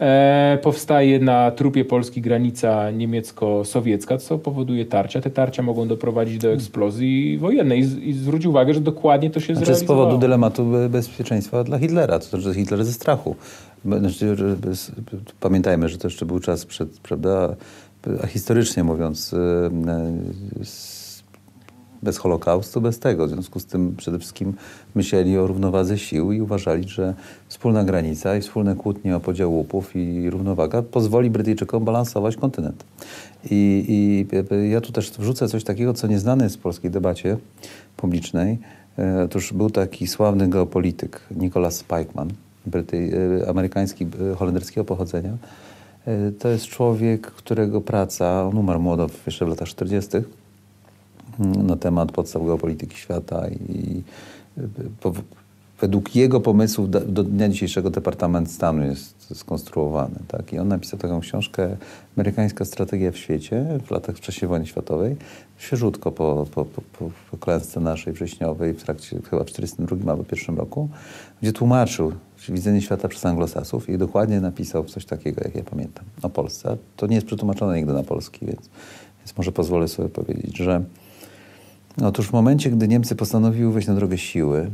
e, 0.00 0.58
powstaje 0.62 1.18
na 1.18 1.50
trupie 1.50 1.84
Polski 1.84 2.20
granica 2.20 2.90
niemiecko-sowiecka, 2.90 4.18
co 4.18 4.38
powoduje 4.38 4.86
tarcia. 4.86 5.20
Te 5.20 5.30
tarcia 5.30 5.62
mogą 5.62 5.88
doprowadzić 5.88 6.38
do 6.38 6.52
eksplozji 6.52 7.38
wojennej. 7.38 7.80
I, 7.80 8.08
i 8.08 8.12
zwróć 8.12 8.46
uwagę, 8.46 8.74
że 8.74 8.80
dokładnie 8.80 9.30
to 9.30 9.40
się 9.40 9.54
znaczy, 9.54 9.64
zrealizowało. 9.64 10.00
z 10.00 10.04
powodu 10.04 10.20
dylematu 10.20 10.66
bezpieczeństwa 10.90 11.64
dla 11.64 11.78
Hitlera, 11.78 12.18
to 12.18 12.24
znaczy 12.24 12.54
Hitler 12.54 12.84
ze 12.84 12.92
strachu. 12.92 13.36
Znaczy, 13.84 14.36
pamiętajmy, 15.40 15.88
że 15.88 15.98
to 15.98 16.06
jeszcze 16.06 16.26
był 16.26 16.40
czas 16.40 16.66
przed, 16.66 17.00
prawda, 17.00 17.56
a 18.22 18.26
historycznie 18.26 18.84
mówiąc, 18.84 19.32
y, 19.32 19.36
y, 19.36 20.64
bez 22.02 22.18
Holokaustu, 22.18 22.80
bez 22.80 22.98
tego. 22.98 23.26
W 23.26 23.30
związku 23.30 23.60
z 23.60 23.66
tym 23.66 23.94
przede 23.96 24.18
wszystkim 24.18 24.54
myśleli 24.94 25.38
o 25.38 25.46
równowadze 25.46 25.98
sił 25.98 26.32
i 26.32 26.40
uważali, 26.40 26.88
że 26.88 27.14
wspólna 27.48 27.84
granica 27.84 28.36
i 28.36 28.40
wspólne 28.40 28.74
kłótnie 28.74 29.16
o 29.16 29.20
podział 29.20 29.52
łupów 29.52 29.96
i 29.96 30.30
równowaga 30.30 30.82
pozwoli 30.82 31.30
Brytyjczykom 31.30 31.84
balansować 31.84 32.36
kontynent. 32.36 32.84
I, 33.50 33.84
I, 33.88 34.70
ja 34.70 34.80
tu 34.80 34.92
też 34.92 35.10
wrzucę 35.10 35.48
coś 35.48 35.64
takiego, 35.64 35.94
co 35.94 36.06
nieznane 36.06 36.44
jest 36.44 36.56
w 36.56 36.60
polskiej 36.60 36.90
debacie 36.90 37.36
publicznej. 37.96 38.58
E, 38.98 39.22
otóż 39.24 39.52
był 39.52 39.70
taki 39.70 40.06
sławny 40.06 40.48
geopolityk 40.48 41.20
Nicholas 41.36 41.76
Spikeman, 41.76 42.28
E, 42.76 43.48
amerykański, 43.48 44.06
e, 44.32 44.34
holenderskiego 44.34 44.84
pochodzenia, 44.84 45.32
E, 46.08 46.32
to 46.32 46.48
jest 46.48 46.66
człowiek, 46.66 47.26
którego 47.26 47.80
praca, 47.80 48.44
on 48.44 48.58
umarł 48.58 48.80
młodo, 48.80 49.06
jeszcze 49.26 49.44
w 49.44 49.48
latach 49.48 49.68
40., 49.68 50.16
mm, 51.40 51.66
na 51.66 51.76
temat 51.76 52.12
podstaw 52.12 52.44
geopolityki 52.44 52.96
świata 52.96 53.48
i 53.48 54.02
według 55.80 56.16
jego 56.16 56.40
pomysłów 56.40 56.90
do, 56.90 57.24
dnia 57.24 57.48
dzisiejszego 57.48 57.90
Departament 57.90 58.50
Stanu 58.50 58.84
jest 58.84 59.36
skonstruowany. 59.36 60.16
Tak? 60.28 60.52
I 60.52 60.58
on 60.58 60.68
napisał 60.68 60.98
taką 60.98 61.20
książkę 61.20 61.76
Amerykańska 62.16 62.64
strategia 62.64 63.12
w 63.12 63.16
świecie 63.16 63.78
w 63.86 63.90
latach 63.90 64.16
w 64.16 64.20
czasie 64.20 64.46
wojny 64.46 64.66
światowej, 64.66 65.16
świeżutko 65.58 66.12
po, 66.12 66.46
po, 66.54 66.64
po, 66.64 66.80
po 67.30 67.36
klęsce 67.38 67.80
naszej 67.80 68.12
wrześniowej 68.12 68.74
w 68.74 68.82
trakcie 68.82 69.08
chyba 69.30 69.44
w 69.44 69.46
1942 69.46 70.12
albo 70.12 70.24
1 70.32 70.56
roku, 70.56 70.88
gdzie 71.42 71.52
tłumaczył 71.52 72.12
widzenie 72.48 72.82
świata 72.82 73.08
przez 73.08 73.26
anglosasów 73.26 73.88
i 73.88 73.98
dokładnie 73.98 74.40
napisał 74.40 74.84
coś 74.84 75.04
takiego, 75.04 75.40
jak 75.44 75.54
ja 75.54 75.62
pamiętam, 75.62 76.04
o 76.22 76.28
Polsce. 76.28 76.76
To 76.96 77.06
nie 77.06 77.14
jest 77.14 77.26
przetłumaczone 77.26 77.76
nigdy 77.76 77.92
na 77.92 78.02
polski, 78.02 78.46
więc, 78.46 78.70
więc 79.18 79.36
może 79.36 79.52
pozwolę 79.52 79.88
sobie 79.88 80.08
powiedzieć, 80.08 80.56
że 80.56 80.84
otóż 82.02 82.26
w 82.28 82.32
momencie, 82.32 82.70
gdy 82.70 82.88
Niemcy 82.88 83.16
postanowiły 83.16 83.72
wejść 83.72 83.88
na 83.88 83.94
drogę 83.94 84.18
siły, 84.18 84.70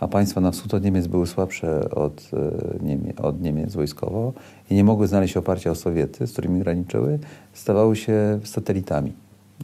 a 0.00 0.08
państwa 0.08 0.40
na 0.40 0.50
wschód 0.50 0.74
od 0.74 0.84
Niemiec 0.84 1.06
były 1.06 1.26
słabsze 1.26 1.90
od, 1.90 2.30
e, 2.32 2.84
Niemie, 2.84 3.16
od 3.16 3.42
Niemiec 3.42 3.74
wojskowo 3.74 4.32
i 4.70 4.74
nie 4.74 4.84
mogły 4.84 5.06
znaleźć 5.06 5.36
oparcia 5.36 5.70
o 5.70 5.74
Sowiety, 5.74 6.26
z 6.26 6.32
którymi 6.32 6.60
graniczyły, 6.60 7.18
stawały 7.52 7.96
się 7.96 8.40
satelitami. 8.44 9.12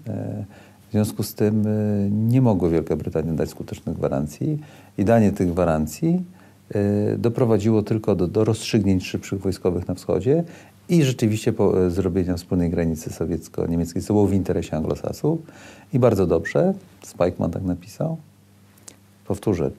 E, 0.07 0.45
w 0.89 0.93
związku 0.93 1.23
z 1.23 1.35
tym 1.35 1.67
e, 1.67 1.71
nie 2.11 2.43
mogły 2.43 2.71
Wielka 2.71 2.97
Brytania 2.97 3.33
dać 3.33 3.51
skutecznych 3.51 3.97
gwarancji 3.97 4.59
i 4.99 5.05
danie 5.05 5.33
tych 5.33 5.49
gwarancji 5.49 6.25
doprowadziło 7.19 7.83
tylko 7.83 8.15
do, 8.15 8.29
do 8.29 8.45
rozstrzygnięć 8.45 9.07
szybszych 9.07 9.41
wojskowych 9.41 9.89
na 9.89 9.95
wschodzie 9.95 10.45
i 10.89 11.03
rzeczywiście 11.03 11.53
po, 11.53 11.91
zrobienia 11.91 12.37
wspólnej 12.37 12.71
granicy 12.71 13.11
sowiecko-niemieckiej, 13.11 14.03
co 14.03 14.15
było 14.15 14.27
w 14.27 14.33
interesie 14.33 14.77
anglosasów. 14.77 15.39
I 15.93 15.99
bardzo 15.99 16.27
dobrze, 16.27 16.75
Spikeman 17.03 17.51
tak 17.51 17.63
napisał. 17.63 18.17
Powtórzę, 19.27 19.71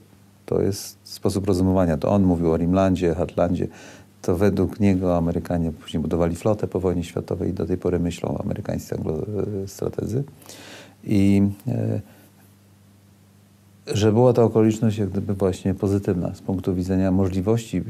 to 0.46 0.62
jest 0.62 0.98
sposób 1.04 1.48
rozumowania. 1.48 1.98
To 1.98 2.10
on 2.10 2.24
mówił 2.24 2.52
o 2.52 2.58
Rimlandzie, 2.58 3.16
Hatlandzie. 3.16 3.68
To 4.22 4.36
według 4.36 4.80
niego 4.80 5.18
Amerykanie 5.18 5.72
później 5.72 6.02
budowali 6.02 6.36
flotę 6.36 6.68
po 6.68 6.80
wojnie 6.80 7.04
światowej 7.04 7.50
i 7.50 7.54
do 7.54 7.66
tej 7.66 7.78
pory 7.78 8.00
myślą 8.00 8.38
amerykańscy 8.44 8.96
strategzy. 9.68 10.24
I 11.04 11.42
e, 11.68 12.02
że 13.88 14.12
była 14.12 14.34
to 14.34 14.44
okoliczność 14.44 14.98
jak 14.98 15.10
gdyby 15.10 15.34
właśnie 15.34 15.74
pozytywna 15.74 16.36
z 16.36 16.42
punktu 16.42 16.76
widzenia 16.76 17.12
możliwości 17.12 17.84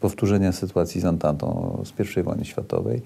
powtórzenia 0.00 0.52
sytuacji 0.52 1.00
z 1.00 1.04
Antantą 1.04 1.78
z 1.84 2.18
I 2.18 2.22
wojny 2.22 2.44
światowej 2.44 3.02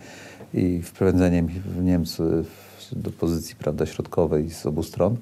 i 0.54 0.82
wprowadzenia 0.82 1.42
Niemcy 1.82 2.44
do 2.92 3.10
pozycji 3.10 3.56
prawda, 3.56 3.86
środkowej 3.86 4.50
z 4.50 4.66
obu 4.66 4.82
stron. 4.82 5.16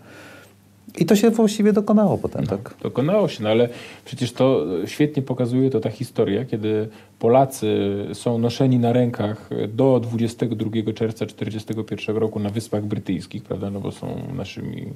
I 0.99 1.07
to 1.07 1.17
się 1.17 1.31
właściwie 1.31 1.73
dokonało 1.73 2.19
potem, 2.19 2.45
no, 2.45 2.51
tak? 2.51 2.75
Dokonało 2.83 3.29
się, 3.29 3.43
no 3.43 3.49
ale 3.49 3.69
przecież 4.05 4.33
to 4.33 4.67
świetnie 4.87 5.23
pokazuje 5.23 5.71
to 5.71 5.81
ta 5.81 5.91
historia, 5.91 6.45
kiedy 6.45 6.89
Polacy 7.19 7.97
są 8.13 8.39
noszeni 8.39 8.79
na 8.79 8.93
rękach 8.93 9.51
do 9.69 10.01
22 10.01 10.71
czerwca 10.93 11.27
1941 11.27 12.17
roku 12.17 12.41
na 12.41 12.51
Wyspach 12.51 12.85
Brytyjskich, 12.85 13.43
prawda, 13.43 13.71
no 13.71 13.81
bo 13.81 13.93
są 13.93 14.33
naszymi 14.37 14.87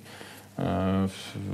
e, 0.58 1.08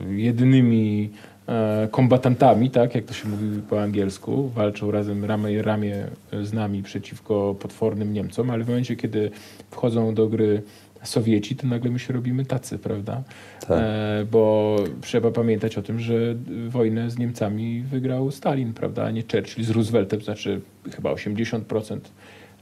jedynymi 0.08 1.10
e, 1.48 1.88
kombatantami, 1.90 2.70
tak, 2.70 2.94
jak 2.94 3.04
to 3.04 3.14
się 3.14 3.28
mówi 3.28 3.62
po 3.70 3.82
angielsku, 3.82 4.48
walczą 4.48 4.90
razem 4.90 5.24
ramię 5.24 5.62
ramię 5.62 6.06
z 6.42 6.52
nami 6.52 6.82
przeciwko 6.82 7.54
potwornym 7.60 8.12
Niemcom, 8.12 8.50
ale 8.50 8.64
w 8.64 8.68
momencie, 8.68 8.96
kiedy 8.96 9.30
wchodzą 9.70 10.14
do 10.14 10.28
gry 10.28 10.62
Sowieci, 11.04 11.56
to 11.56 11.66
nagle 11.66 11.90
my 11.90 11.98
się 11.98 12.12
robimy 12.12 12.44
tacy, 12.44 12.78
prawda? 12.78 13.22
Tak. 13.60 13.78
E, 13.82 14.26
bo 14.30 14.76
trzeba 15.00 15.30
pamiętać 15.30 15.78
o 15.78 15.82
tym, 15.82 16.00
że 16.00 16.34
wojnę 16.68 17.10
z 17.10 17.18
Niemcami 17.18 17.82
wygrał 17.82 18.30
Stalin, 18.30 18.72
prawda, 18.72 19.04
a 19.04 19.10
nie 19.10 19.22
Churchill 19.22 19.64
z 19.64 19.70
Rooseveltem, 19.70 20.22
znaczy 20.22 20.60
chyba 20.96 21.12
80% 21.12 21.98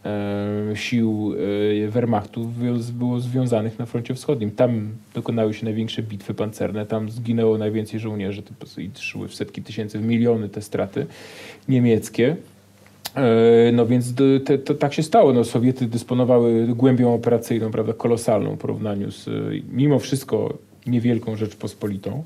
e, 0.05 0.77
sił 0.77 1.35
e, 1.85 1.89
Wehrmachtu 1.89 2.53
było 2.93 3.21
związanych 3.21 3.79
na 3.79 3.87
froncie 3.87 4.15
wschodnim. 4.15 4.51
Tam 4.51 4.91
dokonały 5.15 5.55
się 5.55 5.65
największe 5.65 6.03
bitwy 6.03 6.35
pancerne, 6.35 6.87
tam 6.87 7.11
zginęło 7.11 7.59
najwięcej 7.59 8.01
żołnierzy, 8.01 8.43
to 8.43 8.81
i 8.81 8.91
szły 8.99 9.29
w 9.29 9.35
setki 9.35 9.63
tysięcy, 9.63 9.99
w 9.99 10.03
miliony 10.03 10.49
te 10.49 10.63
straty 10.63 11.07
niemieckie. 11.69 12.37
E, 13.17 13.73
no 13.73 13.87
więc 13.87 14.15
te, 14.45 14.59
to, 14.59 14.75
tak 14.75 14.95
się 14.95 15.03
stało. 15.03 15.33
No, 15.33 15.45
Sowiety 15.45 15.87
dysponowały 15.87 16.67
głębią 16.67 17.15
operacyjną, 17.15 17.71
prawda, 17.71 17.93
kolosalną 17.93 18.55
w 18.55 18.59
porównaniu 18.59 19.11
z 19.11 19.29
mimo 19.73 19.99
wszystko 19.99 20.59
niewielką 20.87 21.37
Rzeczpospolitą. 21.37 22.25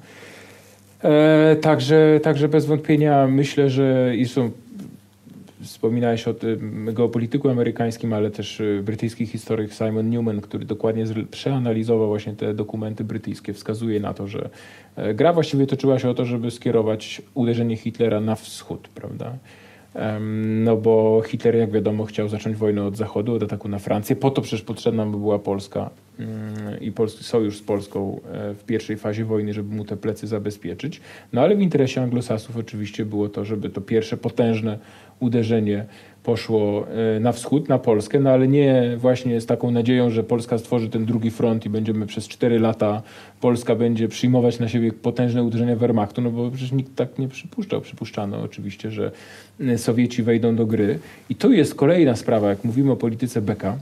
E, 1.02 1.56
także, 1.60 2.20
także 2.22 2.48
bez 2.48 2.66
wątpienia 2.66 3.26
myślę, 3.26 3.70
że 3.70 4.12
i 4.16 4.28
są 4.28 4.50
wspominałeś 5.62 6.28
o 6.28 6.34
tym 6.34 6.88
geopolityku 6.92 7.48
amerykańskim, 7.48 8.12
ale 8.12 8.30
też 8.30 8.60
e, 8.60 8.82
brytyjski 8.82 9.26
historyk 9.26 9.72
Simon 9.72 10.10
Newman, 10.10 10.40
który 10.40 10.64
dokładnie 10.64 11.04
przeanalizował 11.30 12.08
właśnie 12.08 12.32
te 12.32 12.54
dokumenty 12.54 13.04
brytyjskie, 13.04 13.52
wskazuje 13.52 14.00
na 14.00 14.14
to, 14.14 14.28
że 14.28 14.50
e, 14.96 15.14
gra 15.14 15.32
właściwie 15.32 15.66
toczyła 15.66 15.98
się 15.98 16.10
o 16.10 16.14
to, 16.14 16.24
żeby 16.24 16.50
skierować 16.50 17.22
uderzenie 17.34 17.76
Hitlera 17.76 18.20
na 18.20 18.34
wschód, 18.34 18.88
prawda? 18.88 19.32
No 20.64 20.76
bo 20.76 21.22
Hitler, 21.26 21.56
jak 21.56 21.70
wiadomo, 21.70 22.04
chciał 22.04 22.28
zacząć 22.28 22.56
wojnę 22.56 22.84
od 22.84 22.96
zachodu, 22.96 23.34
od 23.34 23.42
ataku 23.42 23.68
na 23.68 23.78
Francję. 23.78 24.16
Po 24.16 24.30
to 24.30 24.42
przecież 24.42 24.62
potrzebna 24.62 25.06
by 25.06 25.18
była 25.18 25.38
Polska 25.38 25.90
mm, 26.18 26.80
i 26.80 26.92
polski 26.92 27.24
sojusz 27.24 27.58
z 27.58 27.62
Polską 27.62 28.20
e, 28.32 28.54
w 28.54 28.64
pierwszej 28.64 28.96
fazie 28.96 29.24
wojny, 29.24 29.54
żeby 29.54 29.74
mu 29.74 29.84
te 29.84 29.96
plecy 29.96 30.26
zabezpieczyć. 30.26 31.00
No 31.32 31.40
ale 31.40 31.56
w 31.56 31.60
interesie 31.60 32.02
anglosasów 32.02 32.56
oczywiście 32.56 33.04
było 33.04 33.28
to, 33.28 33.44
żeby 33.44 33.70
to 33.70 33.80
pierwsze 33.80 34.16
potężne 34.16 34.78
uderzenie 35.20 35.86
poszło 36.26 36.86
e, 37.16 37.20
na 37.20 37.32
wschód, 37.32 37.68
na 37.68 37.78
Polskę, 37.78 38.20
no 38.20 38.30
ale 38.30 38.48
nie 38.48 38.96
właśnie 38.96 39.40
z 39.40 39.46
taką 39.46 39.70
nadzieją, 39.70 40.10
że 40.10 40.24
Polska 40.24 40.58
stworzy 40.58 40.88
ten 40.88 41.04
drugi 41.04 41.30
front 41.30 41.66
i 41.66 41.70
będziemy 41.70 42.06
przez 42.06 42.28
cztery 42.28 42.60
lata, 42.60 43.02
Polska 43.40 43.74
będzie 43.74 44.08
przyjmować 44.08 44.58
na 44.58 44.68
siebie 44.68 44.92
potężne 44.92 45.42
uderzenia 45.42 45.76
Wehrmachtu, 45.76 46.22
no 46.22 46.30
bo 46.30 46.50
przecież 46.50 46.72
nikt 46.72 46.96
tak 46.96 47.18
nie 47.18 47.28
przypuszczał. 47.28 47.80
Przypuszczano 47.80 48.42
oczywiście, 48.42 48.90
że 48.90 49.10
e, 49.60 49.78
Sowieci 49.78 50.22
wejdą 50.22 50.56
do 50.56 50.66
gry. 50.66 50.98
I 51.30 51.34
tu 51.34 51.52
jest 51.52 51.74
kolejna 51.74 52.16
sprawa, 52.16 52.48
jak 52.48 52.64
mówimy 52.64 52.92
o 52.92 52.96
polityce 52.96 53.42
Beka, 53.42 53.78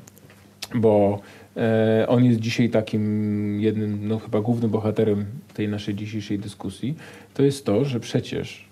bo 0.75 1.21
e, 1.57 2.05
on 2.09 2.25
jest 2.25 2.41
dzisiaj 2.41 2.71
takim 2.71 3.61
jednym, 3.61 4.09
no 4.09 4.19
chyba 4.19 4.41
głównym 4.41 4.71
bohaterem 4.71 5.25
tej 5.55 5.69
naszej 5.69 5.95
dzisiejszej 5.95 6.39
dyskusji, 6.39 6.95
to 7.35 7.43
jest 7.43 7.67
to, 7.67 7.85
że 7.85 8.01
przecież 8.01 8.64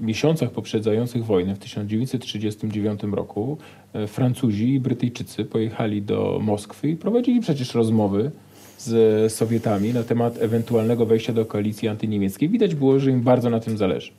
miesiącach 0.00 0.50
poprzedzających 0.50 1.24
wojnę 1.24 1.54
w 1.54 1.58
1939 1.58 3.02
roku 3.02 3.58
y, 3.96 4.06
Francuzi 4.06 4.74
i 4.74 4.80
Brytyjczycy 4.80 5.44
pojechali 5.44 6.02
do 6.02 6.38
Moskwy 6.42 6.88
i 6.88 6.96
prowadzili 6.96 7.40
przecież 7.40 7.74
rozmowy 7.74 8.30
z 8.78 9.32
Sowietami 9.32 9.92
na 9.92 10.02
temat 10.02 10.42
ewentualnego 10.42 11.06
wejścia 11.06 11.32
do 11.32 11.44
koalicji 11.44 11.88
antyniemieckiej. 11.88 12.48
Widać 12.48 12.74
było, 12.74 12.98
że 12.98 13.10
im 13.10 13.20
bardzo 13.20 13.50
na 13.50 13.60
tym 13.60 13.78
zależy. 13.78 14.12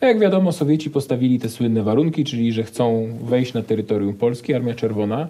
A 0.00 0.06
jak 0.06 0.18
wiadomo, 0.18 0.52
Sowieci 0.52 0.90
postawili 0.90 1.38
te 1.38 1.48
słynne 1.48 1.82
warunki, 1.82 2.24
czyli 2.24 2.52
że 2.52 2.62
chcą 2.62 3.08
wejść 3.24 3.54
na 3.54 3.62
terytorium 3.62 4.14
Polski, 4.14 4.54
Armia 4.54 4.74
Czerwona. 4.74 5.28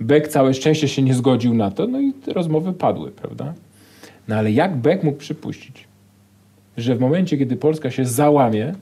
Beck 0.00 0.28
całe 0.28 0.54
szczęście 0.54 0.88
się 0.88 1.02
nie 1.02 1.14
zgodził 1.14 1.54
na 1.54 1.70
to, 1.70 1.86
no 1.86 2.00
i 2.00 2.12
te 2.12 2.32
rozmowy 2.32 2.72
padły, 2.72 3.10
prawda? 3.10 3.54
No 4.28 4.36
ale 4.36 4.52
jak 4.52 4.76
Beck 4.76 5.02
mógł 5.02 5.18
przypuścić, 5.18 5.87
że 6.78 6.94
w 6.94 7.00
momencie, 7.00 7.38
kiedy 7.38 7.56
Polska 7.56 7.90
się 7.90 8.04
załamie 8.04 8.74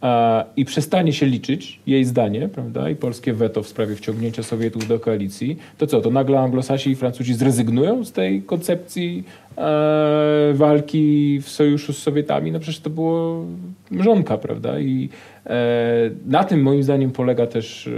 a, 0.00 0.44
i 0.56 0.64
przestanie 0.64 1.12
się 1.12 1.26
liczyć 1.26 1.80
jej 1.86 2.04
zdanie, 2.04 2.48
prawda, 2.48 2.90
i 2.90 2.96
polskie 2.96 3.32
weto 3.32 3.62
w 3.62 3.68
sprawie 3.68 3.96
wciągnięcia 3.96 4.42
Sowietów 4.42 4.88
do 4.88 5.00
koalicji, 5.00 5.56
to 5.78 5.86
co, 5.86 6.00
to 6.00 6.10
nagle 6.10 6.40
Anglosasi 6.40 6.90
i 6.90 6.96
Francuzi 6.96 7.34
zrezygnują 7.34 8.04
z 8.04 8.12
tej 8.12 8.42
koncepcji 8.42 9.24
e, 9.56 10.52
walki 10.54 11.38
w 11.42 11.48
sojuszu 11.48 11.92
z 11.92 11.98
Sowietami? 11.98 12.52
No 12.52 12.60
przecież 12.60 12.80
to 12.80 12.90
było 12.90 13.44
mrzonka, 13.90 14.38
prawda? 14.38 14.80
I 14.80 15.08
e, 15.46 16.10
na 16.26 16.44
tym 16.44 16.62
moim 16.62 16.82
zdaniem 16.82 17.10
polega 17.10 17.46
też 17.46 17.86
e, 17.86 17.90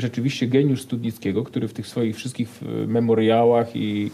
rzeczywiście 0.00 0.46
geniusz 0.46 0.82
Studnickiego, 0.82 1.44
który 1.44 1.68
w 1.68 1.72
tych 1.72 1.86
swoich 1.86 2.16
wszystkich 2.16 2.48
e, 2.62 2.86
memoriałach 2.86 3.76
i 3.76 4.10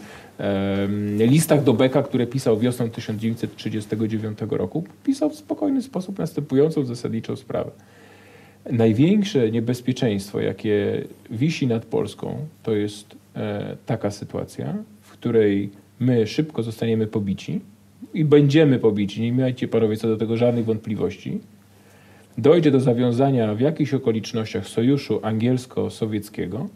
listach 1.18 1.64
do 1.64 1.74
Beka, 1.74 2.02
które 2.02 2.26
pisał 2.26 2.58
wiosną 2.58 2.90
1939 2.90 4.38
roku, 4.50 4.84
pisał 5.04 5.30
w 5.30 5.34
spokojny 5.34 5.82
sposób 5.82 6.18
następującą 6.18 6.84
zasadniczą 6.84 7.36
sprawę. 7.36 7.70
Największe 8.70 9.50
niebezpieczeństwo, 9.50 10.40
jakie 10.40 11.04
wisi 11.30 11.66
nad 11.66 11.84
Polską, 11.84 12.36
to 12.62 12.72
jest 12.72 13.16
e, 13.36 13.76
taka 13.86 14.10
sytuacja, 14.10 14.74
w 15.00 15.10
której 15.10 15.70
my 16.00 16.26
szybko 16.26 16.62
zostaniemy 16.62 17.06
pobici 17.06 17.60
i 18.14 18.24
będziemy 18.24 18.78
pobici, 18.78 19.22
nie 19.22 19.32
miejcie 19.32 19.68
panowie 19.68 19.96
co 19.96 20.08
do 20.08 20.16
tego 20.16 20.36
żadnych 20.36 20.64
wątpliwości. 20.64 21.40
Dojdzie 22.38 22.70
do 22.70 22.80
zawiązania 22.80 23.54
w 23.54 23.60
jakichś 23.60 23.94
okolicznościach 23.94 24.68
sojuszu 24.68 25.20
angielsko-sowieckiego, 25.22 26.68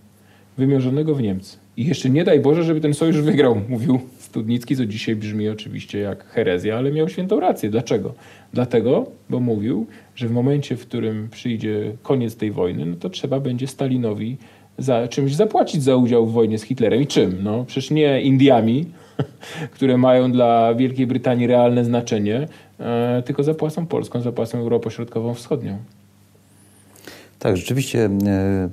wymierzonego 0.59 1.15
w 1.15 1.23
Niemcy. 1.23 1.57
I 1.77 1.87
jeszcze 1.87 2.11
nie 2.11 2.25
daj 2.25 2.41
Boże, 2.41 2.65
żeby 2.65 2.81
ten 2.81 2.95
sojusz 2.95 3.21
wygrał, 3.21 3.61
mówił 3.69 4.01
Studnicki, 4.19 4.77
co 4.77 4.87
dzisiaj 4.87 5.17
brzmi 5.17 5.49
oczywiście 5.49 5.99
jak 5.99 6.25
herezja, 6.25 6.77
ale 6.77 6.93
miał 6.93 7.09
świętą 7.09 7.41
rację. 7.41 7.71
Dlaczego? 7.71 8.15
Dlatego, 8.53 9.07
bo 9.31 9.41
mówił, 9.41 9.87
że 10.15 10.29
w 10.29 10.31
momencie, 10.31 10.77
w 10.77 10.87
którym 10.87 11.29
przyjdzie 11.31 11.93
koniec 12.03 12.37
tej 12.37 12.51
wojny, 12.51 12.87
no 12.87 12.97
to 12.97 13.11
trzeba 13.11 13.41
będzie 13.41 13.67
Stalinowi 13.67 14.37
za 14.79 15.09
czymś 15.09 15.35
zapłacić 15.35 15.83
za 15.83 15.97
udział 15.97 16.27
w 16.27 16.33
wojnie 16.33 16.59
z 16.59 16.63
Hitlerem. 16.63 17.03
I 17.03 17.07
czym? 17.07 17.39
No 17.43 17.65
przecież 17.65 17.91
nie 17.91 18.23
Indiami, 18.23 18.87
które 19.75 19.99
mają 19.99 20.33
dla 20.33 20.75
Wielkiej 20.75 21.07
Brytanii 21.07 21.47
realne 21.47 21.85
znaczenie, 21.85 22.49
e, 22.81 23.23
tylko 23.27 23.43
zapłacą 23.43 23.87
Polską, 23.87 24.21
zapłacą 24.21 24.59
Europą 24.59 24.91
Środkową-Wschodnią. 24.91 25.79
Tak, 27.39 27.57
rzeczywiście 27.57 28.05
e, 28.05 28.69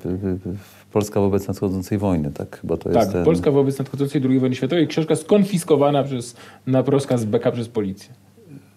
Polska 0.96 1.20
wobec 1.20 1.48
nadchodzącej 1.48 1.98
wojny, 1.98 2.32
tak? 2.32 2.60
Bo 2.64 2.78
to 2.78 2.90
tak, 2.90 2.96
jest 2.96 3.12
ten... 3.12 3.26
Polska 3.26 3.52
wobec 3.52 3.80
nadchodzącej 3.80 4.22
II 4.30 4.40
wojny 4.40 4.56
światowej. 4.56 4.88
Książka 4.88 5.16
skonfiskowana 5.16 6.04
przez, 6.04 6.36
na 6.68 6.82
rozkaz 6.82 7.26
Beka 7.26 7.52
przez 7.52 7.68
policję. 7.70 8.14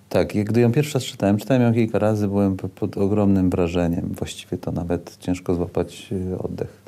Tak, 0.08 0.44
gdy 0.44 0.60
ją 0.60 0.72
pierwszy 0.72 0.94
raz 0.94 1.04
czytałem, 1.04 1.36
czytałem 1.36 1.62
ją 1.62 1.74
kilka 1.74 1.98
razy, 1.98 2.28
byłem 2.28 2.56
pod 2.56 2.96
ogromnym 2.96 3.50
wrażeniem. 3.50 4.12
Właściwie 4.18 4.58
to 4.58 4.72
nawet 4.72 5.16
ciężko 5.20 5.54
złapać 5.54 6.08
e, 6.32 6.38
oddech, 6.38 6.82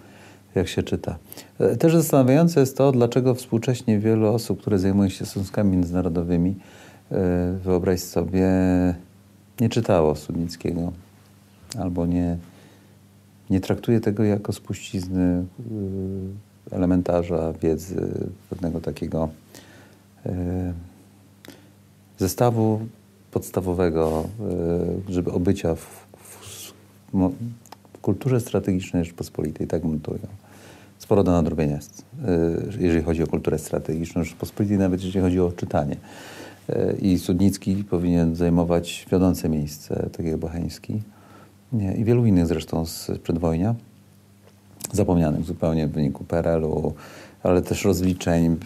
jak 0.55 0.69
się 0.69 0.83
czyta. 0.83 1.19
E, 1.59 1.77
też 1.77 1.97
zastanawiające 1.97 2.61
jest 2.61 2.77
to, 2.77 2.93
dlaczego 2.93 3.35
współcześnie 3.35 3.99
wielu 3.99 4.27
osób, 4.27 4.61
które 4.61 4.79
zajmują 4.79 5.09
się 5.09 5.27
stosunkami 5.27 5.71
międzynarodowymi, 5.71 6.55
e, 7.13 7.53
wyobraź 7.65 8.01
sobie, 8.01 8.49
nie 9.61 9.69
czytało 9.69 10.15
Studnickiego 10.15 10.93
albo 11.79 12.07
nie, 12.07 12.37
nie 13.51 13.61
traktuje 13.61 14.01
tego 14.01 14.25
jako 14.25 14.53
spuścizny 14.53 15.45
y, 16.71 16.75
elementarza 16.75 17.53
wiedzy, 17.53 18.09
pewnego 18.51 18.81
takiego 18.81 19.29
y, 20.27 20.31
zestawu 22.19 22.81
podstawowego, 23.31 24.25
y, 25.09 25.13
żeby 25.13 25.33
obycia 25.33 25.75
w, 25.75 26.07
w, 26.17 26.73
w 27.93 27.99
kulturze 28.03 28.41
strategicznej 28.41 29.05
Rzeczpospolitej, 29.05 29.67
tak 29.67 29.83
bym 29.83 30.01
to. 30.01 30.15
Sporo 30.99 31.23
do 31.25 31.33
nadrobienia 31.33 31.77
jest, 31.77 32.05
jeżeli 32.79 33.05
chodzi 33.05 33.23
o 33.23 33.27
kulturę 33.27 33.59
strategiczną 33.59 34.25
Rzeczpospolitej, 34.25 34.79
nawet 34.79 35.03
jeżeli 35.05 35.21
chodzi 35.21 35.41
o 35.41 35.53
czytanie. 35.53 35.97
I 37.03 37.19
Studnicki 37.19 37.85
powinien 37.85 38.37
zajmować 38.37 39.07
wiodące 39.13 39.49
miejsce, 39.49 40.11
tak 40.13 40.27
jak 40.27 40.37
Bocheński 40.37 41.03
nie, 41.73 41.95
i 41.95 42.05
wielu 42.05 42.27
innych 42.27 42.47
zresztą 42.47 42.87
z 42.87 43.11
przedwojnia, 43.23 43.75
zapomnianych 44.93 45.45
zupełnie 45.45 45.87
w 45.87 45.93
wyniku 45.93 46.25
PRL-u, 46.25 46.95
ale 47.43 47.63
też 47.63 47.85
rozliczeń. 47.85 48.57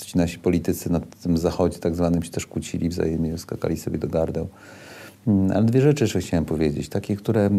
Ci 0.00 0.18
nasi 0.18 0.38
politycy 0.38 0.92
na 0.92 1.00
tym 1.00 1.38
zachodzie 1.38 1.78
tak 1.78 1.94
zwanym 1.94 2.22
się 2.22 2.30
też 2.30 2.46
kłócili 2.46 2.88
wzajemnie, 2.88 3.38
skakali 3.38 3.76
sobie 3.76 3.98
do 3.98 4.08
gardeł. 4.08 4.48
Mm, 5.26 5.50
ale 5.50 5.64
dwie 5.64 5.80
rzeczy 5.80 6.04
jeszcze 6.04 6.20
chciałem 6.20 6.44
powiedzieć, 6.44 6.88
takie, 6.88 7.16
które 7.16 7.40
e, 7.40 7.50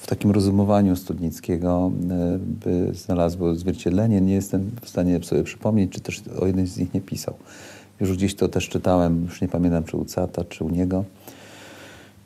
w 0.00 0.06
takim 0.06 0.30
rozumowaniu 0.30 0.96
Studnickiego 0.96 1.92
e, 2.10 2.38
by 2.38 2.94
znalazły 2.94 3.50
odzwierciedlenie. 3.50 4.20
Nie 4.20 4.34
jestem 4.34 4.70
w 4.82 4.88
stanie 4.88 5.22
sobie 5.22 5.42
przypomnieć, 5.42 5.92
czy 5.92 6.00
też 6.00 6.22
o 6.40 6.46
jednym 6.46 6.66
z 6.66 6.78
nich 6.78 6.94
nie 6.94 7.00
pisał. 7.00 7.34
Już 8.00 8.12
gdzieś 8.12 8.34
to 8.34 8.48
też 8.48 8.68
czytałem, 8.68 9.24
już 9.24 9.40
nie 9.40 9.48
pamiętam, 9.48 9.84
czy 9.84 9.96
u 9.96 10.04
Cata, 10.04 10.44
czy 10.44 10.64
u 10.64 10.70
niego. 10.70 11.04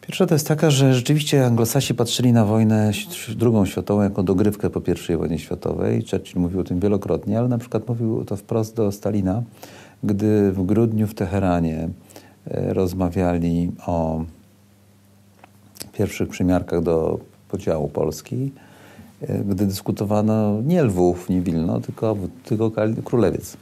Pierwsza 0.08 0.26
to 0.26 0.34
jest 0.34 0.48
taka, 0.48 0.70
że 0.70 0.94
rzeczywiście 0.94 1.46
anglosasi 1.46 1.94
patrzyli 1.94 2.32
na 2.32 2.44
wojnę 2.44 2.92
drugą 3.36 3.66
światową 3.66 4.02
jako 4.02 4.22
dogrywkę 4.22 4.70
po 4.70 4.80
I 5.12 5.16
wojnie 5.16 5.38
światowej. 5.38 6.04
Churchill 6.10 6.40
mówił 6.40 6.60
o 6.60 6.64
tym 6.64 6.80
wielokrotnie, 6.80 7.38
ale 7.38 7.48
na 7.48 7.58
przykład 7.58 7.88
mówił 7.88 8.24
to 8.24 8.36
wprost 8.36 8.76
do 8.76 8.92
Stalina, 8.92 9.42
gdy 10.02 10.52
w 10.52 10.66
grudniu 10.66 11.06
w 11.06 11.14
Teheranie 11.14 11.88
e, 12.50 12.74
rozmawiali 12.74 13.72
o 13.86 14.24
pierwszych 15.92 16.28
przymiarkach 16.28 16.82
do 16.82 17.20
podziału 17.48 17.88
Polski, 17.88 18.52
e, 19.20 19.38
gdy 19.38 19.66
dyskutowano 19.66 20.62
nie 20.62 20.82
Lwów, 20.82 21.28
nie 21.28 21.40
Wilno, 21.40 21.80
tylko, 21.80 22.16
tylko 22.44 22.70
Królewiec. 23.04 23.56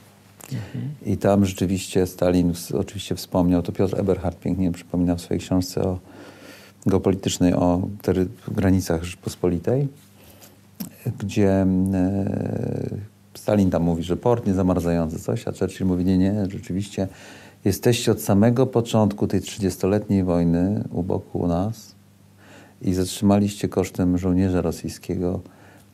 Mhm. 0.52 0.88
I 1.06 1.16
tam 1.16 1.46
rzeczywiście 1.46 2.06
Stalin 2.06 2.52
oczywiście 2.78 3.14
wspomniał, 3.14 3.62
to 3.62 3.72
Piotr 3.72 4.00
Eberhard 4.00 4.38
pięknie 4.40 4.72
przypomina 4.72 5.14
w 5.14 5.20
swojej 5.20 5.40
książce 5.40 5.82
o 5.82 5.98
geopolitycznej 6.86 7.54
o 7.54 7.88
granicach 8.48 9.04
Rzeczpospolitej, 9.04 9.88
gdzie 11.18 11.50
e, 11.50 11.66
Stalin 13.34 13.70
tam 13.70 13.82
mówi, 13.82 14.02
że 14.02 14.16
port 14.16 14.46
niezamarzający 14.46 15.18
coś, 15.18 15.48
a 15.48 15.52
Churchill 15.52 15.86
mówi, 15.86 16.04
nie, 16.04 16.18
nie, 16.18 16.46
rzeczywiście 16.50 17.08
jesteście 17.64 18.12
od 18.12 18.20
samego 18.20 18.66
początku 18.66 19.26
tej 19.26 19.40
30-letniej 19.40 20.24
wojny 20.24 20.84
u 20.92 21.02
boku 21.02 21.38
u 21.38 21.46
nas 21.46 21.94
i 22.82 22.94
zatrzymaliście 22.94 23.68
kosztem 23.68 24.18
żołnierza 24.18 24.60
rosyjskiego 24.60 25.40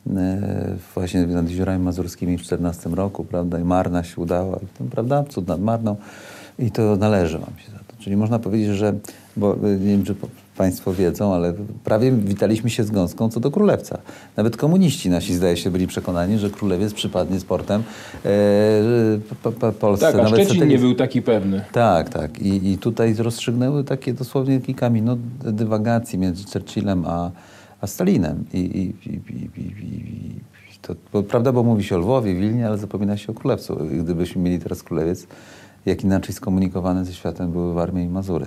e, 0.07 0.75
właśnie 0.93 1.27
nad 1.27 1.49
jeziorami 1.49 1.83
mazurskimi 1.83 2.37
w 2.37 2.41
14 2.41 2.89
roku, 2.89 3.23
prawda, 3.23 3.59
i 3.59 3.63
Marna 3.63 4.03
się 4.03 4.21
udała, 4.21 4.57
i 4.57 4.89
prawda, 4.89 5.23
cud 5.23 5.47
nad 5.47 5.61
Marną 5.61 5.95
i 6.59 6.71
to 6.71 6.95
należy 6.95 7.37
wam 7.37 7.53
się 7.57 7.71
za 7.71 7.77
to. 7.77 7.95
Czyli 7.99 8.17
można 8.17 8.39
powiedzieć, 8.39 8.67
że, 8.67 8.93
bo 9.37 9.55
e, 9.55 9.57
nie 9.57 9.91
wiem, 9.91 10.03
czy 10.03 10.15
Państwo 10.57 10.93
wiedzą, 10.93 11.33
ale 11.33 11.53
prawie 11.83 12.11
witaliśmy 12.11 12.69
się 12.69 12.83
z 12.83 12.91
gąską 12.91 13.29
co 13.29 13.39
do 13.39 13.51
królewca. 13.51 13.97
Nawet 14.37 14.57
komuniści 14.57 15.09
nasi, 15.09 15.33
zdaje 15.33 15.57
się, 15.57 15.71
byli 15.71 15.87
przekonani, 15.87 16.37
że 16.37 16.49
królewiec 16.49 16.93
przypadnie 16.93 17.39
z 17.39 17.45
portem 17.45 17.83
e, 18.25 19.71
Polsce. 19.79 20.05
Tak, 20.05 20.15
a 20.15 20.23
Nawet 20.23 20.45
Szczecin 20.45 20.67
nie 20.67 20.77
był 20.77 20.95
taki 20.95 21.21
pewny. 21.21 21.61
Tak, 21.71 22.09
tak. 22.09 22.39
I, 22.39 22.71
I 22.71 22.77
tutaj 22.77 23.13
rozstrzygnęły 23.13 23.83
takie 23.83 24.13
dosłownie 24.13 24.61
kilka 24.61 24.89
minut 24.89 25.19
dywagacji 25.43 26.19
między 26.19 26.43
Churchillem 26.53 27.03
a, 27.07 27.31
a 27.81 27.87
Stalinem. 27.87 28.45
I, 28.53 28.59
i, 28.59 29.09
i, 29.09 30.39
to, 30.81 30.95
bo, 31.13 31.23
prawda, 31.23 31.51
bo 31.51 31.63
mówi 31.63 31.83
się 31.83 31.95
o 31.95 31.99
Lwowie, 31.99 32.35
Wilnie, 32.35 32.67
ale 32.67 32.77
zapomina 32.77 33.17
się 33.17 33.31
o 33.31 33.35
królewcu. 33.35 33.77
Gdybyśmy 33.99 34.41
mieli 34.41 34.59
teraz 34.59 34.83
królewiec, 34.83 35.27
jak 35.85 36.03
inaczej 36.03 36.35
skomunikowane 36.35 37.05
ze 37.05 37.13
światem 37.13 37.51
były 37.51 37.73
Warmia 37.73 38.03
i 38.03 38.09
Mazury 38.09 38.45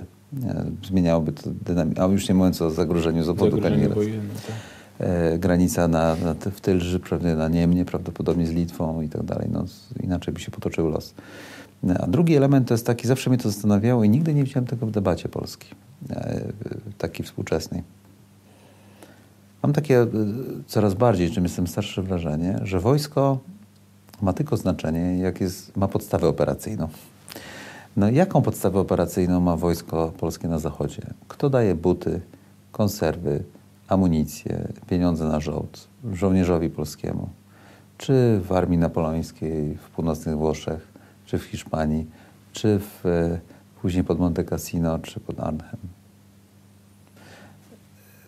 zmieniałoby 0.87 1.31
to 1.31 1.49
dynamikę. 1.65 2.03
A 2.03 2.05
już 2.05 2.29
nie 2.29 2.35
mówiąc 2.35 2.61
o 2.61 2.71
zagrożeniu 2.71 3.23
z 3.23 3.29
obwodu 3.29 3.61
Kaliningradu. 3.61 4.01
Tak. 4.01 4.55
E, 4.99 5.37
granica 5.39 5.87
na, 5.87 6.15
na, 6.15 6.33
w 6.33 6.61
Tylży, 6.61 6.99
prawda, 6.99 7.35
na 7.35 7.47
Niemnie, 7.47 7.85
prawdopodobnie 7.85 8.47
z 8.47 8.51
Litwą 8.51 9.01
i 9.01 9.09
tak 9.09 9.23
dalej. 9.23 9.47
No, 9.51 9.65
inaczej 10.03 10.33
by 10.33 10.39
się 10.39 10.51
potoczył 10.51 10.87
los. 10.87 11.13
A 11.99 12.07
drugi 12.07 12.35
element 12.35 12.67
to 12.67 12.73
jest 12.73 12.85
taki, 12.85 13.07
zawsze 13.07 13.29
mnie 13.29 13.39
to 13.39 13.49
zastanawiało 13.49 14.03
i 14.03 14.09
nigdy 14.09 14.33
nie 14.33 14.43
widziałem 14.43 14.67
tego 14.67 14.85
w 14.85 14.91
debacie 14.91 15.29
polskiej. 15.29 15.71
e, 16.09 16.51
takiej 16.97 17.25
współczesnej. 17.25 17.83
Mam 19.63 19.73
takie 19.73 20.01
e, 20.01 20.07
coraz 20.67 20.93
bardziej, 20.93 21.31
czym 21.31 21.43
jestem 21.43 21.67
starszy, 21.67 22.01
wrażenie, 22.01 22.59
że 22.63 22.79
wojsko 22.79 23.39
ma 24.21 24.33
tylko 24.33 24.57
znaczenie, 24.57 25.17
jak 25.19 25.41
jest, 25.41 25.77
ma 25.77 25.87
podstawę 25.87 26.27
operacyjną. 26.27 26.87
No 27.97 28.09
jaką 28.09 28.41
podstawę 28.41 28.79
operacyjną 28.79 29.39
ma 29.39 29.55
wojsko 29.55 30.13
polskie 30.19 30.47
na 30.47 30.59
zachodzie? 30.59 31.01
Kto 31.27 31.49
daje 31.49 31.75
buty, 31.75 32.21
konserwy, 32.71 33.43
amunicję, 33.87 34.67
pieniądze 34.89 35.25
na 35.25 35.39
żołd 35.39 35.87
żołnierzowi 36.13 36.69
polskiemu? 36.69 37.29
Czy 37.97 38.41
w 38.43 38.51
armii 38.51 38.77
napoleońskiej 38.77 39.75
w 39.75 39.89
północnych 39.89 40.37
Włoszech, 40.37 40.87
czy 41.25 41.37
w 41.37 41.43
Hiszpanii, 41.43 42.05
czy 42.53 42.79
w, 42.79 43.05
e, 43.05 43.39
później 43.81 44.03
pod 44.03 44.19
Monte 44.19 44.43
Cassino, 44.43 44.99
czy 44.99 45.19
pod 45.19 45.39
Arnhem? 45.39 45.79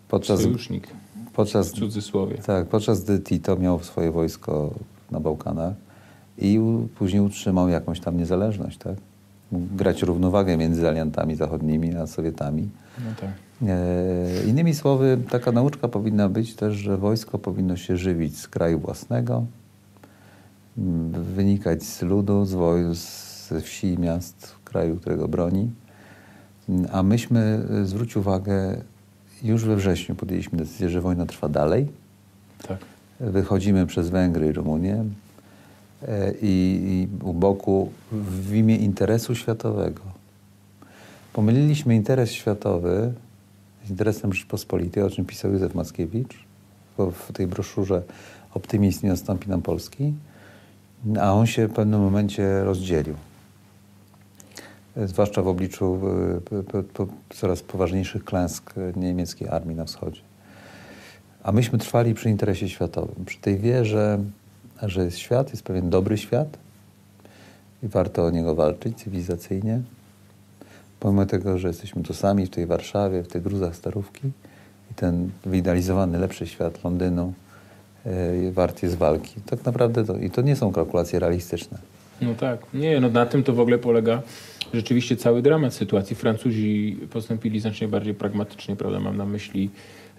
Podczas, 0.08 0.42
Sojusznik, 0.42 0.88
podczas, 1.34 1.70
w 1.70 1.72
cudzysłowie. 1.72 2.38
Tak, 2.38 2.68
podczas 2.68 3.04
gdy 3.04 3.20
Tito 3.20 3.56
miał 3.56 3.80
swoje 3.80 4.12
wojsko 4.12 4.74
na 5.12 5.20
Bałkanach 5.20 5.74
i 6.38 6.60
u, 6.60 6.88
później 6.96 7.22
utrzymał 7.22 7.70
jakąś 7.70 8.00
tam 8.00 8.18
niezależność, 8.18 8.78
tak? 8.78 8.96
Grać 9.52 10.02
równowagę 10.02 10.58
między 10.58 10.88
aliantami 10.88 11.36
zachodnimi 11.36 11.96
a 11.96 12.08
Sowietami. 12.08 12.70
No 13.00 13.12
tak. 13.22 13.30
E, 13.68 14.44
innymi 14.48 14.76
słowy, 14.76 15.18
taka 15.30 15.52
nauczka 15.52 15.88
powinna 15.88 16.30
być 16.30 16.56
też, 16.56 16.76
że 16.76 16.98
wojsko 16.98 17.40
powinno 17.40 17.78
się 17.78 17.98
żywić 17.98 18.38
z 18.38 18.48
kraju 18.48 18.80
własnego, 18.80 19.46
wynikać 21.36 21.84
z 21.84 22.02
ludu, 22.02 22.46
z, 22.46 22.54
woj- 22.54 22.96
z 22.96 23.64
wsi 23.64 23.88
i 23.88 23.98
miast 24.00 24.56
kraju, 24.66 24.96
którego 24.96 25.28
broni. 25.28 25.72
A 26.92 27.04
myśmy, 27.04 27.62
e, 27.82 27.86
zwróć 27.86 28.18
uwagę, 28.18 28.82
już 29.44 29.66
we 29.66 29.76
wrześniu 29.76 30.16
podjęliśmy 30.16 30.58
decyzję, 30.58 30.90
że 30.90 31.02
wojna 31.02 31.26
trwa 31.26 31.50
dalej. 31.50 31.88
Tak. 32.68 32.78
Wychodzimy 33.20 33.86
przez 33.86 34.10
Węgry 34.10 34.48
i 34.48 34.52
Rumunię 34.52 35.06
i, 36.42 37.08
i 37.22 37.26
u 37.26 37.34
boku 37.34 37.92
w 38.12 38.56
imię 38.56 38.76
interesu 38.76 39.36
światowego. 39.36 40.02
Pomyliliśmy 41.34 41.96
interes 41.96 42.32
światowy 42.32 43.14
z 43.86 43.90
interesem 43.90 44.34
Rzeczpospolitej, 44.34 45.04
o 45.04 45.10
czym 45.10 45.26
pisał 45.26 45.52
Józef 45.52 45.76
Mackiewicz 45.76 46.50
w 46.98 47.34
tej 47.34 47.48
broszurze 47.48 48.04
Optymizm 48.54 49.00
nie 49.04 49.10
nastąpi 49.10 49.50
nam 49.50 49.62
Polski, 49.62 50.14
a 51.22 51.34
on 51.34 51.46
się 51.46 51.68
w 51.68 51.74
pewnym 51.74 52.02
momencie 52.02 52.64
rozdzielił. 52.64 53.16
E, 54.98 55.08
Zwłaszcza 55.08 55.42
w 55.42 55.48
obliczu 55.48 56.00
e, 56.74 56.84
coraz 57.30 57.62
poważniejszych 57.62 58.24
klęsk 58.24 58.74
niemieckiej 58.96 59.50
armii 59.50 59.76
na 59.76 59.86
wschodzie. 59.86 60.22
A 61.44 61.52
myśmy 61.52 61.80
trwali 61.80 62.14
przy 62.14 62.30
interesie 62.30 62.70
światowym, 62.70 63.26
przy 63.26 63.40
tej 63.40 63.58
wierze, 63.58 64.20
że 64.82 65.06
jest 65.06 65.18
świat, 65.18 65.50
jest 65.50 65.64
pewien 65.64 65.90
dobry 65.90 66.18
świat 66.18 66.58
i 67.84 67.88
warto 67.88 68.26
o 68.26 68.30
niego 68.30 68.56
walczyć 68.56 68.98
cywilizacyjnie. 68.98 69.82
Pomimo 71.00 71.26
tego, 71.26 71.58
że 71.58 71.68
jesteśmy 71.68 72.04
tu 72.04 72.14
sami 72.14 72.46
w 72.46 72.50
tej 72.50 72.66
Warszawie, 72.66 73.24
w 73.24 73.28
tych 73.28 73.44
gruzach 73.44 73.76
starówki 73.76 74.28
i 74.92 74.94
ten 74.96 75.30
wyidealizowany 75.46 76.20
lepszy 76.20 76.48
świat 76.48 76.84
Londynu 76.84 77.34
yy, 78.06 78.52
wart 78.52 78.84
jest 78.84 78.98
walki. 78.98 79.42
Tak 79.46 79.66
naprawdę 79.66 80.06
to, 80.06 80.18
i 80.18 80.30
to 80.30 80.42
nie 80.42 80.56
są 80.56 80.72
kalkulacje 80.72 81.20
realistyczne. 81.20 81.78
No 82.22 82.34
tak. 82.36 82.60
Nie, 82.74 83.00
no 83.00 83.10
na 83.10 83.26
tym 83.26 83.44
to 83.44 83.54
w 83.54 83.60
ogóle 83.60 83.78
polega 83.78 84.22
rzeczywiście 84.74 85.16
cały 85.18 85.42
dramat 85.42 85.74
sytuacji. 85.74 86.16
Francuzi 86.16 87.00
postąpili 87.12 87.60
znacznie 87.60 87.88
bardziej 87.88 88.14
pragmatycznie, 88.14 88.76
prawda? 88.76 89.00
Mam 89.00 89.18
na 89.18 89.26
myśli 89.26 89.70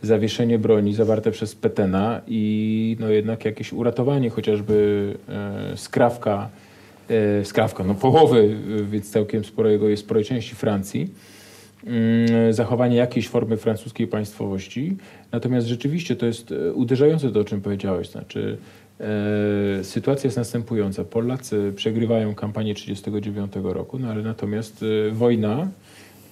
zawieszenie 0.03 0.59
broni 0.59 0.95
zawarte 0.95 1.31
przez 1.31 1.55
Petena 1.55 2.21
i 2.29 2.97
no 3.01 3.09
jednak 3.09 3.45
jakieś 3.45 3.73
uratowanie 3.73 4.31
chociażby 4.31 5.15
e, 5.29 5.77
skrawka, 5.77 6.49
e, 7.09 7.45
skrawka, 7.45 7.85
no 7.85 7.95
połowy, 7.95 8.57
więc 8.91 9.11
całkiem 9.11 9.45
sporego 9.45 9.89
jest 9.89 10.03
sporej 10.03 10.25
części 10.25 10.55
Francji. 10.55 11.11
Mm, 11.87 12.53
zachowanie 12.53 12.97
jakiejś 12.97 13.29
formy 13.29 13.57
francuskiej 13.57 14.07
państwowości. 14.07 14.97
Natomiast 15.33 15.67
rzeczywiście 15.67 16.17
to 16.17 16.27
jest 16.27 16.53
e, 16.53 16.73
uderzające 16.73 17.31
to, 17.31 17.41
o 17.41 17.45
czym 17.45 17.61
powiedziałeś. 17.61 18.11
Znaczy, 18.11 18.57
e, 19.01 19.85
sytuacja 19.85 20.27
jest 20.27 20.37
następująca. 20.37 21.05
Polacy 21.05 21.73
przegrywają 21.77 22.35
kampanię 22.35 22.75
1939 22.75 23.75
roku, 23.75 23.99
no 23.99 24.09
ale 24.09 24.23
natomiast 24.23 24.85
e, 25.09 25.11
wojna 25.11 25.69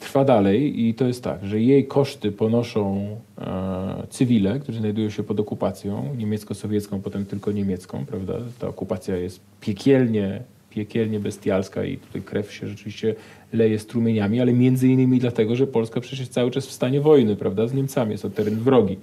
trwa 0.09 0.25
dalej 0.25 0.87
i 0.87 0.95
to 0.95 1.07
jest 1.07 1.25
tak, 1.25 1.47
że 1.47 1.61
jej 1.61 1.87
koszty 1.87 2.33
ponoszą 2.33 3.17
e, 3.39 4.07
cywile, 4.11 4.61
którzy 4.61 4.79
znajdują 4.79 5.11
się 5.11 5.23
pod 5.23 5.41
okupacją 5.41 6.15
niemiecko-sowiecką, 6.19 7.01
potem 7.01 7.27
tylko 7.27 7.53
niemiecką, 7.53 8.07
prawda? 8.07 8.35
Ta 8.59 8.69
okupacja 8.69 9.17
jest 9.17 9.41
piekielnie, 9.61 10.43
piekielnie 10.71 11.21
bestialska 11.21 11.85
i 11.85 11.97
tutaj 11.97 12.23
krew 12.23 12.53
się 12.53 12.69
rzeczywiście 12.69 13.15
leje 13.53 13.79
strumieniami, 13.79 14.41
ale 14.41 14.53
między 14.53 14.89
innymi 14.89 15.19
dlatego, 15.19 15.57
że 15.57 15.67
Polska 15.67 16.01
przecież 16.01 16.29
cały 16.29 16.51
czas 16.51 16.67
w 16.67 16.73
stanie 16.73 17.01
wojny, 17.01 17.37
prawda? 17.37 17.67
Z 17.67 17.75
Niemcami, 17.75 18.11
jest 18.11 18.23
to 18.23 18.31
teren 18.31 18.55
wrogi. 18.55 18.97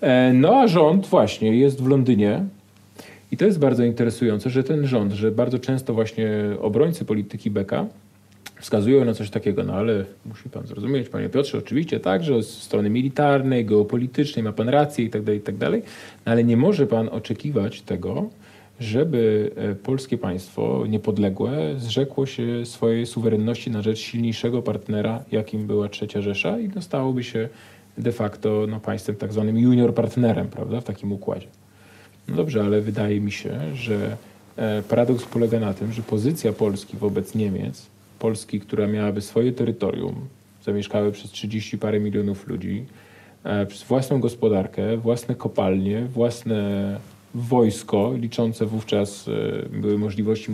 E, 0.00 0.32
no 0.32 0.60
a 0.60 0.68
rząd 0.68 1.06
właśnie 1.06 1.56
jest 1.56 1.82
w 1.82 1.86
Londynie, 1.88 2.44
i 3.32 3.36
to 3.36 3.44
jest 3.44 3.58
bardzo 3.58 3.84
interesujące, 3.84 4.50
że 4.50 4.64
ten 4.64 4.86
rząd, 4.86 5.12
że 5.12 5.30
bardzo 5.30 5.58
często 5.58 5.94
właśnie 5.94 6.28
obrońcy 6.60 7.04
polityki 7.04 7.50
Beka 7.50 7.86
wskazują 8.60 9.04
na 9.04 9.14
coś 9.14 9.30
takiego, 9.30 9.64
no 9.64 9.72
ale 9.72 10.04
musi 10.26 10.48
pan 10.48 10.66
zrozumieć, 10.66 11.08
panie 11.08 11.28
Piotrze, 11.28 11.58
oczywiście 11.58 12.00
tak, 12.00 12.24
że 12.24 12.42
z 12.42 12.62
strony 12.62 12.90
militarnej, 12.90 13.64
geopolitycznej 13.64 14.42
ma 14.42 14.52
pan 14.52 14.68
rację 14.68 15.04
i 15.04 15.10
tak 15.10 15.22
dalej, 15.22 15.40
tak 15.40 15.54
no 16.26 16.32
ale 16.32 16.44
nie 16.44 16.56
może 16.56 16.86
pan 16.86 17.08
oczekiwać 17.08 17.82
tego, 17.82 18.30
żeby 18.80 19.50
e, 19.56 19.74
polskie 19.74 20.18
państwo 20.18 20.84
niepodległe 20.88 21.74
zrzekło 21.78 22.26
się 22.26 22.66
swojej 22.66 23.06
suwerenności 23.06 23.70
na 23.70 23.82
rzecz 23.82 23.98
silniejszego 23.98 24.62
partnera, 24.62 25.24
jakim 25.32 25.66
była 25.66 25.88
Trzecia 25.88 26.22
Rzesza 26.22 26.58
i 26.58 26.68
dostałoby 26.68 27.24
się 27.24 27.48
de 27.98 28.12
facto 28.12 28.66
no, 28.68 28.80
państwem 28.80 29.16
tak 29.16 29.32
zwanym 29.32 29.58
junior 29.58 29.94
partnerem, 29.94 30.48
prawda, 30.48 30.80
w 30.80 30.84
takim 30.84 31.12
układzie. 31.12 31.46
No 32.28 32.36
dobrze, 32.36 32.62
ale 32.62 32.80
wydaje 32.80 33.20
mi 33.20 33.32
się, 33.32 33.60
że 33.74 34.16
e, 34.56 34.82
paradoks 34.82 35.24
polega 35.24 35.60
na 35.60 35.74
tym, 35.74 35.92
że 35.92 36.02
pozycja 36.02 36.52
Polski 36.52 36.96
wobec 36.96 37.34
Niemiec 37.34 37.89
Polski, 38.20 38.60
która 38.60 38.86
miałaby 38.86 39.20
swoje 39.20 39.52
terytorium, 39.52 40.14
zamieszkały 40.64 41.12
przez 41.12 41.30
30 41.30 41.78
parę 41.78 42.00
milionów 42.00 42.48
ludzi, 42.48 42.84
e, 43.44 43.66
przez 43.66 43.82
własną 43.82 44.20
gospodarkę, 44.20 44.96
własne 44.96 45.34
kopalnie, 45.34 46.06
własne 46.06 46.96
wojsko, 47.34 48.12
liczące 48.16 48.66
wówczas 48.66 49.28
e, 49.28 49.78
były 49.80 49.98
możliwości 49.98 50.50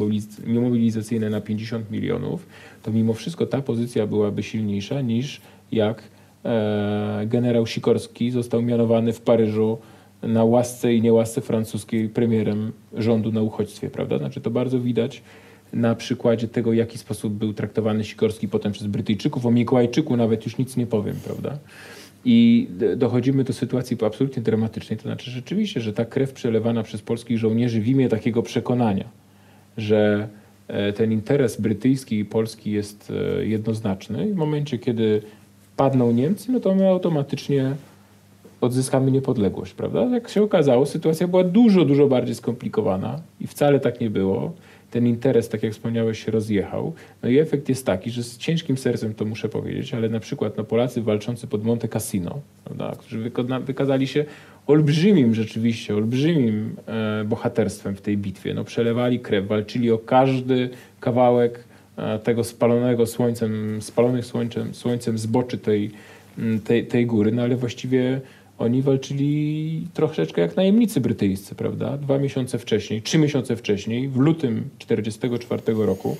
mobilizacyjne 0.46 1.30
na 1.30 1.40
50 1.40 1.90
milionów, 1.90 2.46
to 2.82 2.90
mimo 2.90 3.14
wszystko 3.14 3.46
ta 3.46 3.62
pozycja 3.62 4.06
byłaby 4.06 4.42
silniejsza 4.42 5.00
niż 5.00 5.40
jak 5.72 6.02
e, 6.44 7.22
generał 7.26 7.66
Sikorski 7.66 8.30
został 8.30 8.62
mianowany 8.62 9.12
w 9.12 9.20
Paryżu 9.20 9.78
na 10.22 10.44
łasce 10.44 10.94
i 10.94 11.02
niełasce 11.02 11.40
francuskiej 11.40 12.08
premierem 12.08 12.72
rządu 12.94 13.32
na 13.32 13.42
uchodźstwie, 13.42 13.90
prawda? 13.90 14.18
Znaczy 14.18 14.40
to 14.40 14.50
bardzo 14.50 14.80
widać 14.80 15.22
na 15.72 15.94
przykładzie 15.94 16.48
tego, 16.48 16.70
w 16.70 16.74
jaki 16.74 16.98
sposób 16.98 17.32
był 17.32 17.52
traktowany 17.52 18.04
Sikorski 18.04 18.48
potem 18.48 18.72
przez 18.72 18.86
Brytyjczyków. 18.86 19.46
O 19.46 19.50
Mikołajczyku 19.50 20.16
nawet 20.16 20.44
już 20.44 20.58
nic 20.58 20.76
nie 20.76 20.86
powiem, 20.86 21.16
prawda? 21.24 21.58
I 22.24 22.68
dochodzimy 22.96 23.44
do 23.44 23.52
sytuacji 23.52 23.96
absolutnie 24.06 24.42
dramatycznej. 24.42 24.96
To 24.96 25.02
znaczy 25.02 25.30
rzeczywiście, 25.30 25.80
że 25.80 25.92
ta 25.92 26.04
krew 26.04 26.32
przelewana 26.32 26.82
przez 26.82 27.02
polskich 27.02 27.38
żołnierzy 27.38 27.80
w 27.80 27.88
imię 27.88 28.08
takiego 28.08 28.42
przekonania, 28.42 29.04
że 29.76 30.28
e, 30.68 30.92
ten 30.92 31.12
interes 31.12 31.60
brytyjski 31.60 32.18
i 32.18 32.24
polski 32.24 32.70
jest 32.70 33.12
e, 33.38 33.46
jednoznaczny. 33.46 34.28
I 34.28 34.32
w 34.32 34.36
momencie, 34.36 34.78
kiedy 34.78 35.22
padną 35.76 36.12
Niemcy, 36.12 36.52
no 36.52 36.60
to 36.60 36.74
my 36.74 36.88
automatycznie 36.88 37.74
odzyskamy 38.60 39.10
niepodległość, 39.10 39.74
prawda? 39.74 40.04
Jak 40.04 40.28
się 40.28 40.42
okazało, 40.42 40.86
sytuacja 40.86 41.28
była 41.28 41.44
dużo, 41.44 41.84
dużo 41.84 42.06
bardziej 42.06 42.34
skomplikowana 42.34 43.20
i 43.40 43.46
wcale 43.46 43.80
tak 43.80 44.00
nie 44.00 44.10
było 44.10 44.52
ten 44.90 45.06
interes, 45.06 45.48
tak 45.48 45.62
jak 45.62 45.72
wspomniałeś, 45.72 46.24
się 46.24 46.30
rozjechał. 46.30 46.92
No 47.22 47.28
i 47.28 47.38
efekt 47.38 47.68
jest 47.68 47.86
taki, 47.86 48.10
że 48.10 48.22
z 48.22 48.38
ciężkim 48.38 48.78
sercem 48.78 49.14
to 49.14 49.24
muszę 49.24 49.48
powiedzieć, 49.48 49.94
ale 49.94 50.08
na 50.08 50.20
przykład 50.20 50.56
no, 50.56 50.64
Polacy 50.64 51.02
walczący 51.02 51.46
pod 51.46 51.64
Monte 51.64 51.88
Cassino, 51.88 52.40
prawda, 52.64 52.96
którzy 52.98 53.30
wykazali 53.60 54.06
się 54.06 54.24
olbrzymim 54.66 55.34
rzeczywiście, 55.34 55.96
olbrzymim 55.96 56.76
e, 56.86 57.24
bohaterstwem 57.24 57.96
w 57.96 58.00
tej 58.00 58.16
bitwie. 58.16 58.54
No, 58.54 58.64
przelewali 58.64 59.20
krew, 59.20 59.46
walczyli 59.46 59.90
o 59.90 59.98
każdy 59.98 60.70
kawałek 61.00 61.64
e, 61.96 62.18
tego 62.18 62.44
spalonego 62.44 63.06
słońcem, 63.06 63.82
spalonych 63.82 64.26
słońcem, 64.26 64.74
słońcem 64.74 65.18
zboczy 65.18 65.58
tej, 65.58 65.90
tej, 66.64 66.86
tej 66.86 67.06
góry, 67.06 67.32
no 67.32 67.42
ale 67.42 67.56
właściwie 67.56 68.20
oni 68.58 68.82
walczyli 68.82 69.86
troszeczkę 69.94 70.42
jak 70.42 70.56
najemnicy 70.56 71.00
brytyjscy, 71.00 71.54
prawda? 71.54 71.98
Dwa 71.98 72.18
miesiące 72.18 72.58
wcześniej, 72.58 73.02
trzy 73.02 73.18
miesiące 73.18 73.56
wcześniej, 73.56 74.08
w 74.08 74.16
lutym 74.16 74.68
1944 74.78 75.86
roku, 75.86 76.16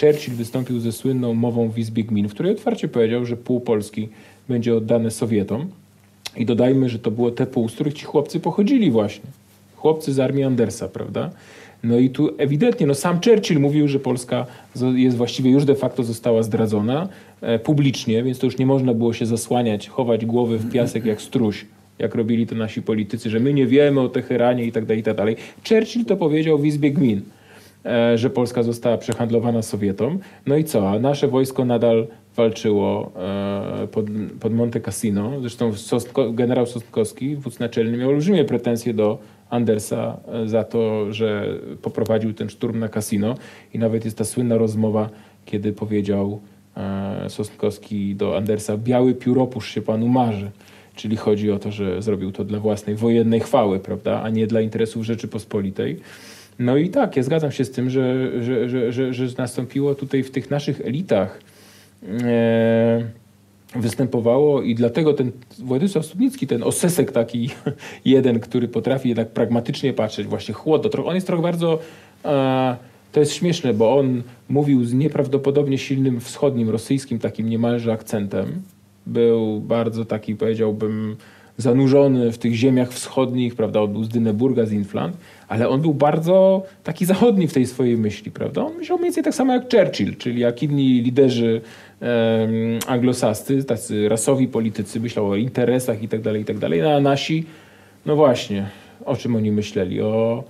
Churchill 0.00 0.34
wystąpił 0.34 0.80
ze 0.80 0.92
słynną 0.92 1.34
mową 1.34 1.68
w 1.68 1.78
Izbie 1.78 2.04
Gmin, 2.04 2.28
w 2.28 2.34
której 2.34 2.52
otwarcie 2.52 2.88
powiedział, 2.88 3.26
że 3.26 3.36
pół 3.36 3.60
Polski 3.60 4.08
będzie 4.48 4.74
oddane 4.74 5.10
Sowietom. 5.10 5.66
I 6.36 6.46
dodajmy, 6.46 6.88
że 6.88 6.98
to 6.98 7.10
było 7.10 7.30
te 7.30 7.46
pół, 7.46 7.68
z 7.68 7.74
których 7.74 7.94
ci 7.94 8.04
chłopcy 8.04 8.40
pochodzili 8.40 8.90
właśnie. 8.90 9.30
Chłopcy 9.76 10.12
z 10.12 10.20
armii 10.20 10.44
Andersa, 10.44 10.88
prawda? 10.88 11.30
No 11.84 11.98
i 11.98 12.10
tu 12.10 12.30
ewidentnie, 12.38 12.86
no 12.86 12.94
sam 12.94 13.20
Churchill 13.24 13.60
mówił, 13.60 13.88
że 13.88 13.98
Polska 13.98 14.46
jest 14.94 15.16
właściwie 15.16 15.50
już 15.50 15.64
de 15.64 15.74
facto 15.74 16.04
została 16.04 16.42
zdradzona 16.42 17.08
e, 17.40 17.58
publicznie, 17.58 18.22
więc 18.22 18.38
to 18.38 18.46
już 18.46 18.58
nie 18.58 18.66
można 18.66 18.94
było 18.94 19.12
się 19.12 19.26
zasłaniać, 19.26 19.88
chować 19.88 20.26
głowy 20.26 20.58
w 20.58 20.72
piasek 20.72 21.04
jak 21.04 21.22
struś, 21.22 21.64
jak 21.98 22.14
robili 22.14 22.46
to 22.46 22.54
nasi 22.54 22.82
politycy, 22.82 23.30
że 23.30 23.40
my 23.40 23.54
nie 23.54 23.66
wiemy 23.66 24.00
o 24.00 24.08
Teheranie 24.08 24.64
i 24.64 24.72
tak 24.72 24.84
dalej, 24.84 25.00
i 25.00 25.02
tak 25.02 25.16
dalej. 25.16 25.36
Churchill 25.68 26.04
to 26.04 26.16
powiedział 26.16 26.58
w 26.58 26.66
Izbie 26.66 26.90
Gmin, 26.90 27.22
e, 27.84 28.18
że 28.18 28.30
Polska 28.30 28.62
została 28.62 28.98
przehandlowana 28.98 29.62
Sowietom. 29.62 30.18
No 30.46 30.56
i 30.56 30.64
co? 30.64 30.90
A 30.90 30.98
nasze 30.98 31.28
wojsko 31.28 31.64
nadal 31.64 32.06
walczyło 32.36 33.12
e, 33.16 33.86
pod, 33.86 34.06
pod 34.40 34.54
Monte 34.54 34.80
Cassino. 34.80 35.40
Zresztą 35.40 35.72
Sostko, 35.72 36.32
generał 36.32 36.66
Sosnkowski, 36.66 37.36
wódz 37.36 37.58
naczelny, 37.58 37.98
miał 37.98 38.08
olbrzymie 38.08 38.44
pretensje 38.44 38.94
do 38.94 39.18
Andersa 39.50 40.16
e, 40.32 40.48
za 40.48 40.64
to, 40.64 41.12
że 41.12 41.46
poprowadził 41.82 42.34
ten 42.34 42.48
szturm 42.48 42.78
na 42.78 42.88
kasino 42.88 43.34
i 43.74 43.78
nawet 43.78 44.04
jest 44.04 44.18
ta 44.18 44.24
słynna 44.24 44.56
rozmowa, 44.56 45.10
kiedy 45.46 45.72
powiedział 45.72 46.40
Sosnkowski 47.28 48.14
do 48.14 48.36
Andersa, 48.36 48.76
biały 48.76 49.14
pióropusz 49.14 49.74
się 49.74 49.82
panu 49.82 50.08
marzy. 50.08 50.50
Czyli 50.96 51.16
chodzi 51.16 51.50
o 51.50 51.58
to, 51.58 51.72
że 51.72 52.02
zrobił 52.02 52.32
to 52.32 52.44
dla 52.44 52.60
własnej 52.60 52.96
wojennej 52.96 53.40
chwały, 53.40 53.78
prawda, 53.78 54.22
a 54.22 54.30
nie 54.30 54.46
dla 54.46 54.60
interesów 54.60 55.04
Rzeczypospolitej. 55.04 56.00
No 56.58 56.76
i 56.76 56.88
tak, 56.88 57.16
ja 57.16 57.22
zgadzam 57.22 57.52
się 57.52 57.64
z 57.64 57.70
tym, 57.70 57.90
że, 57.90 58.30
że, 58.42 58.68
że, 58.68 58.92
że, 58.92 59.14
że 59.14 59.26
nastąpiło 59.38 59.94
tutaj 59.94 60.22
w 60.22 60.30
tych 60.30 60.50
naszych 60.50 60.80
elitach 60.80 61.40
e, 62.22 63.02
występowało 63.76 64.62
i 64.62 64.74
dlatego 64.74 65.14
ten 65.14 65.32
Władysław 65.58 66.06
Studnicki, 66.06 66.46
ten 66.46 66.62
osesek 66.62 67.12
taki 67.12 67.50
jeden, 68.04 68.40
który 68.40 68.68
potrafi 68.68 69.08
jednak 69.08 69.28
pragmatycznie 69.28 69.92
patrzeć, 69.92 70.26
właśnie 70.26 70.54
chłodno, 70.54 71.04
on 71.06 71.14
jest 71.14 71.26
trochę 71.26 71.42
bardzo, 71.42 71.78
e, 72.24 72.76
to 73.12 73.20
jest 73.20 73.32
śmieszne, 73.32 73.74
bo 73.74 73.98
on 73.98 74.22
mówił 74.48 74.84
z 74.84 74.92
nieprawdopodobnie 74.92 75.78
silnym 75.78 76.20
wschodnim, 76.20 76.70
rosyjskim 76.70 77.18
takim 77.18 77.48
niemalże 77.48 77.92
akcentem. 77.92 78.62
Był 79.06 79.60
bardzo 79.60 80.04
taki, 80.04 80.36
powiedziałbym, 80.36 81.16
zanurzony 81.58 82.32
w 82.32 82.38
tych 82.38 82.54
ziemiach 82.54 82.92
wschodnich, 82.92 83.54
prawda, 83.54 83.80
on 83.80 83.92
był 83.92 84.04
z 84.04 84.08
Dyneburga, 84.08 84.66
z 84.66 84.72
Inflant, 84.72 85.16
ale 85.48 85.68
on 85.68 85.80
był 85.80 85.94
bardzo 85.94 86.62
taki 86.84 87.04
zachodni 87.04 87.48
w 87.48 87.52
tej 87.52 87.66
swojej 87.66 87.96
myśli, 87.96 88.30
prawda. 88.30 88.64
On 88.64 88.76
myślał 88.76 88.98
mniej 88.98 89.06
więcej 89.06 89.24
tak 89.24 89.34
samo 89.34 89.52
jak 89.52 89.74
Churchill, 89.74 90.16
czyli 90.16 90.40
jak 90.40 90.62
inni 90.62 91.02
liderzy 91.02 91.60
anglosascy, 92.86 93.64
tacy 93.64 94.08
rasowi 94.08 94.48
politycy, 94.48 95.00
myślał 95.00 95.30
o 95.30 95.36
interesach 95.36 96.02
i 96.02 96.08
tak 96.08 96.20
dalej, 96.20 96.42
i 96.42 96.44
tak 96.44 96.58
dalej, 96.58 96.82
no, 96.82 96.94
a 96.94 97.00
nasi, 97.00 97.44
no 98.06 98.16
właśnie, 98.16 98.68
o 99.04 99.16
czym 99.16 99.36
oni 99.36 99.50
myśleli? 99.50 100.00
O 100.00 100.44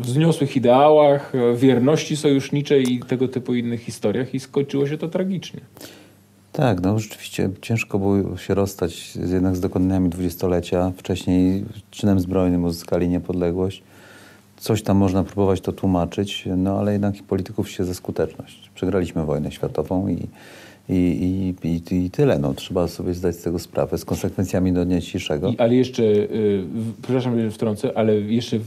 wzniosłych 0.00 0.56
ideałach, 0.56 1.32
wierności 1.56 2.16
sojuszniczej 2.16 2.92
i 2.92 3.00
tego 3.00 3.28
typu 3.28 3.54
innych 3.54 3.80
historiach 3.80 4.34
i 4.34 4.40
skończyło 4.40 4.86
się 4.86 4.98
to 4.98 5.08
tragicznie. 5.08 5.60
Tak, 6.52 6.80
no 6.80 6.98
rzeczywiście 6.98 7.50
ciężko 7.62 7.98
było 7.98 8.36
się 8.36 8.54
rozstać 8.54 9.12
z, 9.12 9.30
jednak 9.30 9.56
z 9.56 9.60
dokonaniami 9.60 10.08
dwudziestolecia. 10.08 10.92
Wcześniej 10.96 11.64
czynem 11.90 12.20
zbrojnym 12.20 12.64
uzyskali 12.64 13.08
niepodległość. 13.08 13.82
Coś 14.56 14.82
tam 14.82 14.96
można 14.96 15.24
próbować 15.24 15.60
to 15.60 15.72
tłumaczyć, 15.72 16.48
no 16.56 16.78
ale 16.78 16.92
jednak 16.92 17.14
polityków 17.28 17.70
się 17.70 17.84
ze 17.84 17.94
skuteczność. 17.94 18.70
Przegraliśmy 18.74 19.24
wojnę 19.24 19.52
światową 19.52 20.08
i 20.08 20.26
i, 20.90 21.54
i, 21.62 21.68
i, 21.68 22.04
i 22.04 22.10
tyle. 22.10 22.38
No, 22.38 22.54
trzeba 22.54 22.88
sobie 22.88 23.14
zdać 23.14 23.36
z 23.36 23.42
tego 23.42 23.58
sprawę, 23.58 23.98
z 23.98 24.04
konsekwencjami 24.04 24.72
do 24.72 24.84
dnia 24.84 25.00
dzisiejszego. 25.00 25.48
I, 25.48 25.58
ale 25.58 25.74
jeszcze, 25.74 26.02
y, 26.02 26.64
przepraszam, 27.02 27.40
że 27.40 27.50
wtrącę, 27.50 27.98
ale 27.98 28.20
jeszcze 28.20 28.58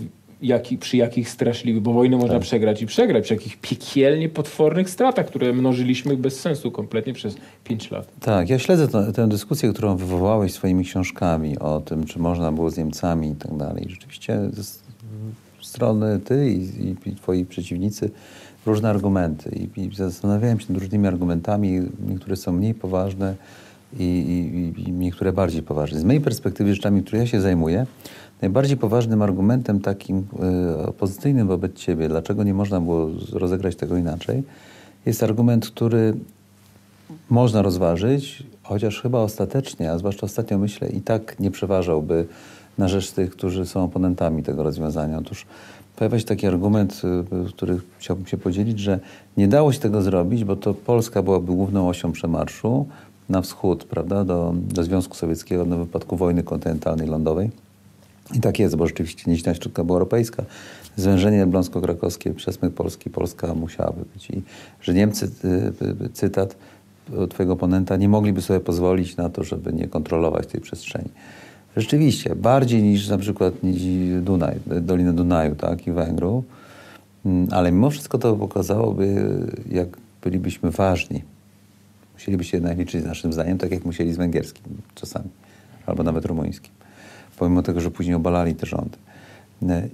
jaki, 0.44 0.78
przy 0.78 0.98
jakich 0.98 1.30
straszliwych, 1.30 1.82
bo 1.82 1.94
wojnę 1.94 2.18
można 2.18 2.34
tak. 2.34 2.44
przegrać 2.44 2.82
i 2.82 2.86
przegrać, 2.86 3.24
przy 3.24 3.34
jakich 3.34 3.58
piekielnie 3.58 4.30
potwornych 4.30 4.90
stratach, 4.90 5.26
które 5.26 5.54
mnożyliśmy 5.54 6.18
bez 6.18 6.40
sensu 6.40 6.72
kompletnie 6.72 7.14
przez 7.14 7.36
pięć 7.64 7.92
lat. 7.92 8.08
Tak, 8.20 8.50
ja 8.50 8.60
śledzę 8.60 8.88
to, 8.88 9.12
tę 9.12 9.28
dyskusję, 9.28 9.74
którą 9.74 9.98
wywołałeś 9.98 10.54
swoimi 10.54 10.86
książkami 10.86 11.60
o 11.60 11.82
tym, 11.82 12.06
czy 12.06 12.20
można 12.20 12.52
było 12.52 12.70
z 12.70 12.78
Niemcami 12.78 13.30
i 13.30 13.36
tak 13.36 13.58
dalej. 13.58 13.86
Rzeczywiście 13.90 14.40
z 14.54 14.84
strony 15.62 16.20
ty 16.20 16.50
i, 16.50 16.86
i, 16.88 17.10
i 17.10 17.16
twoi 17.16 17.46
przeciwnicy 17.46 18.12
różne 18.66 18.90
argumenty 18.90 19.70
i, 19.76 19.82
i 19.82 19.96
zastanawiałem 19.96 20.60
się 20.60 20.74
nad 20.74 20.82
różnymi 20.82 21.08
argumentami. 21.08 21.82
Niektóre 22.08 22.36
są 22.36 22.52
mniej 22.52 22.74
poważne 22.74 23.36
i, 24.00 24.04
i, 24.04 24.90
i 24.90 24.92
niektóre 24.92 25.34
bardziej 25.34 25.64
poważne. 25.64 26.00
Z 26.00 26.04
mojej 26.04 26.22
perspektywy 26.22 26.76
rzeczami, 26.76 27.04
które 27.04 27.20
ja 27.20 27.28
się 27.28 27.42
zajmuję, 27.42 27.86
najbardziej 28.44 28.78
poważnym 28.78 29.22
argumentem 29.22 29.80
takim 29.80 30.28
y, 30.78 30.88
opozycyjnym 30.88 31.48
wobec 31.48 31.74
ciebie, 31.74 32.08
dlaczego 32.08 32.44
nie 32.44 32.54
można 32.54 32.82
było 32.82 33.10
rozegrać 33.32 33.76
tego 33.76 33.98
inaczej, 33.98 34.44
jest 35.06 35.24
argument, 35.24 35.68
który 35.68 36.14
można 37.30 37.62
rozważyć, 37.62 38.44
chociaż 38.64 39.02
chyba 39.02 39.20
ostatecznie, 39.20 39.92
a 39.92 39.98
zwłaszcza 39.98 40.26
ostatnio 40.26 40.58
myślę, 40.58 40.90
i 40.90 41.02
tak 41.02 41.40
nie 41.40 41.52
przeważałby 41.52 42.26
na 42.78 42.88
rzecz 42.88 43.12
tych, 43.12 43.32
którzy 43.32 43.66
są 43.66 43.84
oponentami 43.84 44.44
tego 44.44 44.64
rozwiązania. 44.64 45.18
Otóż 45.18 45.46
pojawia 45.96 46.20
się 46.20 46.26
taki 46.26 46.48
argument, 46.48 47.02
y, 47.48 47.52
który 47.52 47.80
chciałbym 47.98 48.26
się 48.26 48.38
podzielić, 48.38 48.80
że 48.80 49.00
nie 49.38 49.48
dało 49.48 49.74
się 49.74 49.80
tego 49.80 50.02
zrobić, 50.02 50.44
bo 50.44 50.56
to 50.56 50.74
Polska 50.74 51.22
byłaby 51.22 51.46
główną 51.46 51.90
osią 51.90 52.12
przemarszu 52.12 52.86
na 53.30 53.42
wschód, 53.42 53.84
prawda, 53.84 54.26
do, 54.26 54.54
do 54.56 54.84
Związku 54.84 55.16
Sowieckiego 55.16 55.66
na 55.66 55.78
wypadku 55.78 56.18
wojny 56.18 56.44
kontynentalnej 56.44 57.08
lądowej. 57.08 57.63
I 58.36 58.40
tak 58.40 58.60
jest, 58.60 58.76
bo 58.76 58.88
rzeczywiście 58.88 59.32
niźna 59.32 59.54
środka 59.54 59.84
była 59.84 59.96
europejska. 59.96 60.44
Zwężenie 60.96 61.46
bląsko-krakowskie, 61.46 62.34
przesmyk 62.34 62.74
Polski, 62.74 63.10
Polska 63.10 63.54
musiałaby 63.54 64.06
być. 64.14 64.30
I 64.30 64.42
że 64.82 64.94
Niemcy, 64.94 65.32
y, 65.46 66.06
y, 66.06 66.10
cytat 66.10 66.56
twojego 67.30 67.54
oponenta, 67.54 67.98
nie 67.98 68.10
mogliby 68.10 68.42
sobie 68.42 68.60
pozwolić 68.60 69.18
na 69.18 69.30
to, 69.30 69.44
żeby 69.44 69.74
nie 69.74 69.88
kontrolować 69.88 70.48
tej 70.48 70.62
przestrzeni. 70.62 71.10
Rzeczywiście, 71.78 72.36
bardziej 72.36 72.84
niż 72.84 73.08
na 73.08 73.18
przykład 73.18 73.54
Dunaj, 74.22 74.56
Dolina 74.82 75.14
Dunaju 75.14 75.56
tak, 75.56 75.88
i 75.88 75.92
Węgrów, 75.92 76.46
mm, 77.26 77.48
ale 77.52 77.72
mimo 77.72 77.90
wszystko 77.90 78.18
to 78.18 78.36
pokazałoby, 78.36 79.26
jak 79.72 79.88
bylibyśmy 80.22 80.72
ważni. 80.72 81.24
Musieliby 82.14 82.44
się 82.44 82.58
jednak 82.58 82.78
liczyć 82.78 83.06
naszym 83.06 83.34
zdaniem, 83.34 83.58
tak 83.58 83.72
jak 83.72 83.86
musieli 83.86 84.14
z 84.14 84.18
węgierskim 84.18 84.64
czasami, 84.96 85.30
albo 85.86 86.04
nawet 86.04 86.26
rumuńskim. 86.26 86.72
Pomimo 87.38 87.64
tego, 87.64 87.82
że 87.82 87.92
później 87.92 88.16
obalali 88.16 88.56
te 88.56 88.66
rządy. 88.66 88.98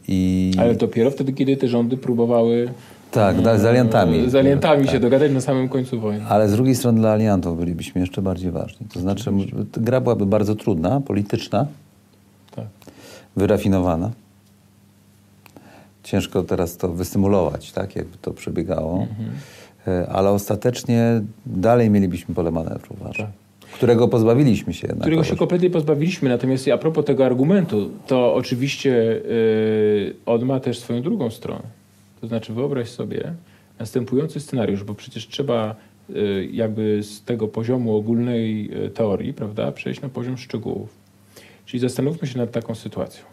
I... 0.08 0.52
Ale 0.60 0.76
dopiero 0.76 1.12
wtedy, 1.12 1.34
kiedy 1.34 1.58
te 1.58 1.68
rządy 1.68 1.98
próbowały 1.98 2.70
tak, 3.12 3.36
z 3.60 3.66
aliantami. 3.66 4.30
Z 4.30 4.36
aliantami 4.36 4.84
tak. 4.84 4.94
się 4.94 5.00
dogadać 5.00 5.32
na 5.32 5.42
samym 5.42 5.70
końcu 5.70 6.00
wojny. 6.00 6.26
Ale 6.26 6.50
z 6.50 6.52
drugiej 6.52 6.76
strony 6.76 7.00
dla 7.00 7.12
aliantów 7.12 7.60
bylibyśmy 7.60 8.02
jeszcze 8.02 8.22
bardziej 8.22 8.52
ważni. 8.52 8.88
To 8.94 9.00
znaczy, 9.00 9.32
gra 9.78 10.02
byłaby 10.02 10.26
bardzo 10.26 10.56
trudna, 10.56 11.02
polityczna, 11.02 11.68
tak. 12.56 12.66
wyrafinowana. 13.36 14.12
Ciężko 16.04 16.44
teraz 16.44 16.78
to 16.78 16.90
wystymulować, 16.90 17.72
tak, 17.72 17.96
jakby 17.96 18.18
to 18.18 18.32
przebiegało. 18.32 19.08
Mhm. 19.10 19.30
E, 19.88 20.10
ale 20.10 20.30
ostatecznie 20.30 21.22
dalej 21.46 21.90
mielibyśmy 21.90 22.36
pole 22.36 22.52
manewru, 22.52 22.96
uważam. 23.02 23.26
Tak 23.26 23.49
którego 23.74 24.08
pozbawiliśmy 24.08 24.74
się. 24.74 24.88
Którego 24.88 25.24
się 25.24 25.36
kompletnie 25.36 25.70
pozbawiliśmy. 25.70 26.30
Natomiast 26.30 26.68
a 26.68 26.78
propos 26.78 27.06
tego 27.06 27.26
argumentu, 27.26 27.92
to 28.08 28.34
oczywiście 28.34 28.90
yy, 28.90 30.16
on 30.26 30.46
ma 30.46 30.60
też 30.60 30.80
swoją 30.80 31.02
drugą 31.02 31.30
stronę. 31.30 31.64
To 32.22 32.28
znaczy 32.28 32.54
wyobraź 32.54 32.90
sobie 32.90 33.34
następujący 33.80 34.40
scenariusz, 34.40 34.84
bo 34.84 34.94
przecież 34.94 35.28
trzeba 35.28 35.76
y, 36.10 36.50
jakby 36.52 37.04
z 37.04 37.24
tego 37.24 37.48
poziomu 37.48 37.96
ogólnej 37.96 38.70
y, 38.86 38.90
teorii, 38.90 39.34
prawda, 39.34 39.72
przejść 39.72 40.02
na 40.02 40.10
poziom 40.10 40.38
szczegółów. 40.38 40.90
Czyli 41.66 41.80
zastanówmy 41.80 42.28
się 42.28 42.38
nad 42.38 42.52
taką 42.52 42.76
sytuacją. 42.76 43.24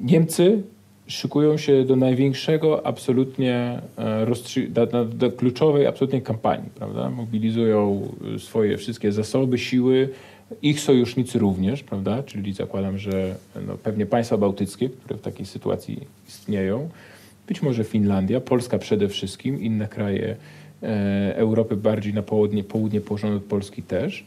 Niemcy 0.00 0.62
szykują 1.10 1.56
się 1.56 1.84
do 1.84 1.96
największego 1.96 2.86
absolutnie 2.86 3.80
e, 3.98 4.26
do, 4.68 5.04
do, 5.04 5.32
kluczowej 5.32 5.86
absolutnie 5.86 6.20
kampanii, 6.22 6.70
prawda? 6.74 7.10
Mobilizują 7.10 8.08
y, 8.36 8.38
swoje 8.38 8.76
wszystkie 8.76 9.12
zasoby, 9.12 9.58
siły, 9.58 10.08
ich 10.62 10.80
sojusznicy 10.80 11.38
również, 11.38 11.82
prawda? 11.82 12.22
Czyli 12.22 12.52
zakładam, 12.52 12.98
że 12.98 13.34
no, 13.66 13.76
pewnie 13.76 14.06
państwa 14.06 14.36
bałtyckie, 14.36 14.88
które 14.88 15.18
w 15.18 15.22
takiej 15.22 15.46
sytuacji 15.46 16.00
istnieją, 16.28 16.88
być 17.48 17.62
może 17.62 17.84
Finlandia, 17.84 18.40
Polska 18.40 18.78
przede 18.78 19.08
wszystkim, 19.08 19.60
inne 19.60 19.88
kraje 19.88 20.36
e, 20.82 21.36
Europy 21.36 21.76
bardziej 21.76 22.14
na 22.14 22.22
południe, 22.22 22.64
południe 22.64 23.00
położone 23.00 23.36
od 23.36 23.42
Polski 23.42 23.82
też. 23.82 24.24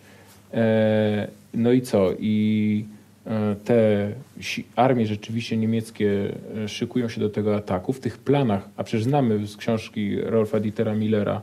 E, 0.54 1.28
no 1.54 1.72
i 1.72 1.82
co? 1.82 2.10
I 2.20 2.86
e, 2.86 3.03
te 3.64 4.12
armie 4.76 5.08
rzeczywiście 5.08 5.58
niemieckie 5.58 6.34
e, 6.64 6.68
szykują 6.68 7.10
się 7.10 7.22
do 7.22 7.30
tego 7.30 7.56
ataku. 7.56 7.94
W 7.94 8.00
tych 8.00 8.18
planach, 8.18 8.70
a 8.78 8.84
przecież 8.84 9.04
znamy 9.04 9.48
z 9.48 9.58
książki 9.58 10.22
Rolfa 10.22 10.60
Dietera 10.60 10.96
Millera, 10.96 11.42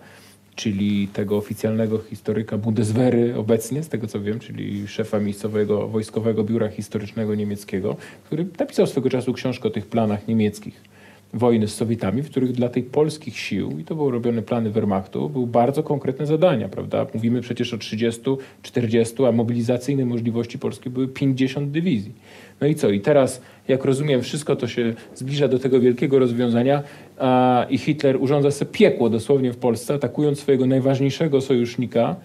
czyli 0.54 1.08
tego 1.08 1.36
oficjalnego 1.36 1.98
historyka 1.98 2.58
Bundeswehry 2.58 3.36
obecnie, 3.36 3.82
z 3.82 3.88
tego 3.88 4.06
co 4.06 4.20
wiem, 4.20 4.38
czyli 4.38 4.88
szefa 4.88 5.18
miejscowego 5.20 5.88
wojskowego 5.88 6.44
biura 6.44 6.68
historycznego 6.68 7.34
niemieckiego, 7.34 7.96
który 8.24 8.46
napisał 8.58 8.86
swego 8.86 9.10
czasu 9.10 9.32
książkę 9.32 9.68
o 9.68 9.70
tych 9.70 9.86
planach 9.86 10.28
niemieckich 10.28 10.89
wojny 11.34 11.68
z 11.68 11.74
Sowietami, 11.74 12.22
w 12.22 12.30
których 12.30 12.52
dla 12.52 12.68
tych 12.68 12.90
polskich 12.90 13.38
sił, 13.38 13.78
i 13.78 13.84
to 13.84 13.94
były 13.94 14.12
robione 14.12 14.42
plany 14.42 14.70
Wehrmachtu, 14.70 15.28
były 15.28 15.46
bardzo 15.46 15.82
konkretne 15.82 16.26
zadania, 16.26 16.68
prawda? 16.68 17.06
Mówimy 17.14 17.40
przecież 17.40 17.74
o 17.74 17.78
30, 17.78 18.22
40, 18.62 19.24
a 19.24 19.32
mobilizacyjne 19.32 20.04
możliwości 20.04 20.58
polskie 20.58 20.90
były 20.90 21.08
50 21.08 21.70
dywizji. 21.70 22.12
No 22.60 22.66
i 22.66 22.74
co? 22.74 22.90
I 22.90 23.00
teraz, 23.00 23.42
jak 23.68 23.84
rozumiem, 23.84 24.22
wszystko 24.22 24.56
to 24.56 24.68
się 24.68 24.94
zbliża 25.14 25.48
do 25.48 25.58
tego 25.58 25.80
wielkiego 25.80 26.18
rozwiązania 26.18 26.82
a, 27.18 27.66
i 27.70 27.78
Hitler 27.78 28.16
urządza 28.22 28.50
sobie 28.50 28.70
piekło 28.72 29.10
dosłownie 29.10 29.52
w 29.52 29.56
Polsce, 29.56 29.94
atakując 29.94 30.40
swojego 30.40 30.66
najważniejszego 30.66 31.40
sojusznika, 31.40 32.16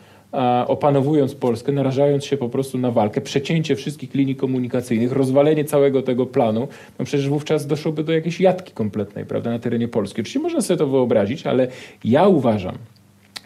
opanowując 0.68 1.36
Polskę, 1.36 1.72
narażając 1.72 2.26
się 2.26 2.38
po 2.38 2.50
prostu 2.50 2.78
na 2.78 2.92
walkę, 2.92 3.22
przecięcie 3.22 3.76
wszystkich 3.76 4.14
linii 4.14 4.36
komunikacyjnych, 4.36 5.12
rozwalenie 5.12 5.66
całego 5.66 6.02
tego 6.02 6.26
planu, 6.26 6.68
no 7.00 7.06
przecież 7.06 7.30
wówczas 7.30 7.68
doszłoby 7.68 8.04
do 8.04 8.14
jakiejś 8.14 8.40
jatki 8.40 8.74
kompletnej, 8.74 9.26
prawda, 9.26 9.50
na 9.50 9.60
terenie 9.60 9.88
Polski. 9.88 10.22
Oczywiście 10.22 10.40
można 10.40 10.62
sobie 10.62 10.78
to 10.78 10.88
wyobrazić, 10.88 11.48
ale 11.48 11.68
ja 12.04 12.28
uważam, 12.28 12.76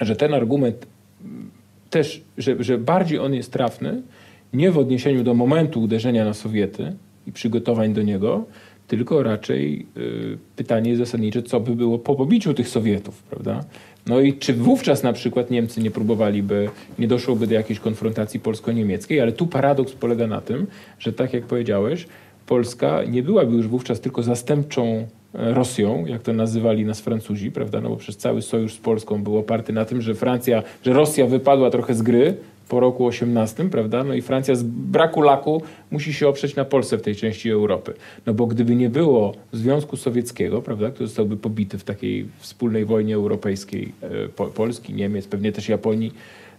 że 0.02 0.16
ten 0.16 0.34
argument 0.34 0.88
też, 1.90 2.22
że, 2.38 2.64
że 2.64 2.78
bardziej 2.78 3.20
on 3.20 3.34
jest 3.34 3.54
trafny, 3.54 4.02
nie 4.54 4.72
w 4.72 4.78
odniesieniu 4.78 5.24
do 5.24 5.34
momentu 5.34 5.82
uderzenia 5.82 6.26
na 6.26 6.34
Sowiety 6.34 6.94
i 7.28 7.32
przygotowań 7.32 7.94
do 7.94 8.02
niego, 8.02 8.46
tylko 8.88 9.24
raczej 9.24 9.88
y, 9.98 10.38
pytanie 10.56 10.98
zasadnicze, 10.98 11.44
co 11.44 11.60
by 11.60 11.76
było 11.76 12.00
po 12.00 12.16
pobiciu 12.16 12.54
tych 12.54 12.70
Sowietów, 12.70 13.24
prawda? 13.24 13.64
No 14.10 14.20
i 14.20 14.34
czy 14.34 14.54
wówczas 14.54 15.04
na 15.04 15.14
przykład 15.14 15.52
Niemcy 15.52 15.82
nie 15.82 15.92
próbowaliby, 15.92 16.70
nie 17.00 17.08
doszłoby 17.08 17.48
do 17.48 17.54
jakiejś 17.54 17.80
konfrontacji 17.80 18.40
polsko-niemieckiej, 18.40 19.22
ale 19.22 19.32
tu 19.32 19.48
paradoks 19.48 19.94
polega 19.94 20.28
na 20.28 20.42
tym, 20.42 20.68
że 21.00 21.14
tak 21.14 21.34
jak 21.34 21.44
powiedziałeś, 21.44 22.08
Polska 22.48 23.04
nie 23.04 23.24
byłaby 23.24 23.56
już 23.56 23.68
wówczas 23.68 24.00
tylko 24.00 24.24
zastępczą 24.24 25.08
e, 25.34 25.54
Rosją, 25.54 26.06
jak 26.06 26.22
to 26.22 26.34
nazywali 26.34 26.86
nas 26.86 27.02
Francuzi, 27.02 27.52
prawda? 27.52 27.82
No 27.82 27.90
bo 27.90 27.96
przez 27.96 28.18
cały 28.18 28.42
sojusz 28.42 28.74
z 28.74 28.78
Polską 28.78 29.24
był 29.24 29.38
oparty 29.38 29.74
na 29.74 29.86
tym, 29.86 30.02
że 30.02 30.16
Francja, 30.16 30.64
że 30.86 30.94
Rosja 30.94 31.26
wypadła 31.26 31.70
trochę 31.70 31.94
z 31.94 32.02
gry, 32.02 32.38
po 32.70 32.80
roku 32.80 33.06
18, 33.06 33.70
prawda? 33.70 34.04
No 34.04 34.14
i 34.14 34.22
Francja 34.22 34.56
z 34.56 34.64
braku 34.64 35.22
laku 35.22 35.62
musi 35.92 36.14
się 36.14 36.28
oprzeć 36.28 36.56
na 36.56 36.66
Polsce 36.66 36.98
w 36.98 37.02
tej 37.02 37.16
części 37.16 37.50
Europy. 37.50 37.94
No 38.26 38.34
bo 38.34 38.48
gdyby 38.48 38.76
nie 38.76 38.90
było 38.90 39.34
Związku 39.52 39.98
Sowieckiego, 39.98 40.62
prawda, 40.62 40.92
który 40.92 41.08
zostałby 41.08 41.38
pobity 41.38 41.78
w 41.78 41.84
takiej 41.84 42.26
wspólnej 42.40 42.86
wojnie 42.86 43.16
europejskiej 43.16 43.92
e, 44.38 44.50
Polski, 44.50 44.94
Niemiec, 44.94 45.28
pewnie 45.28 45.52
też 45.52 45.70
Japonii, 45.70 46.14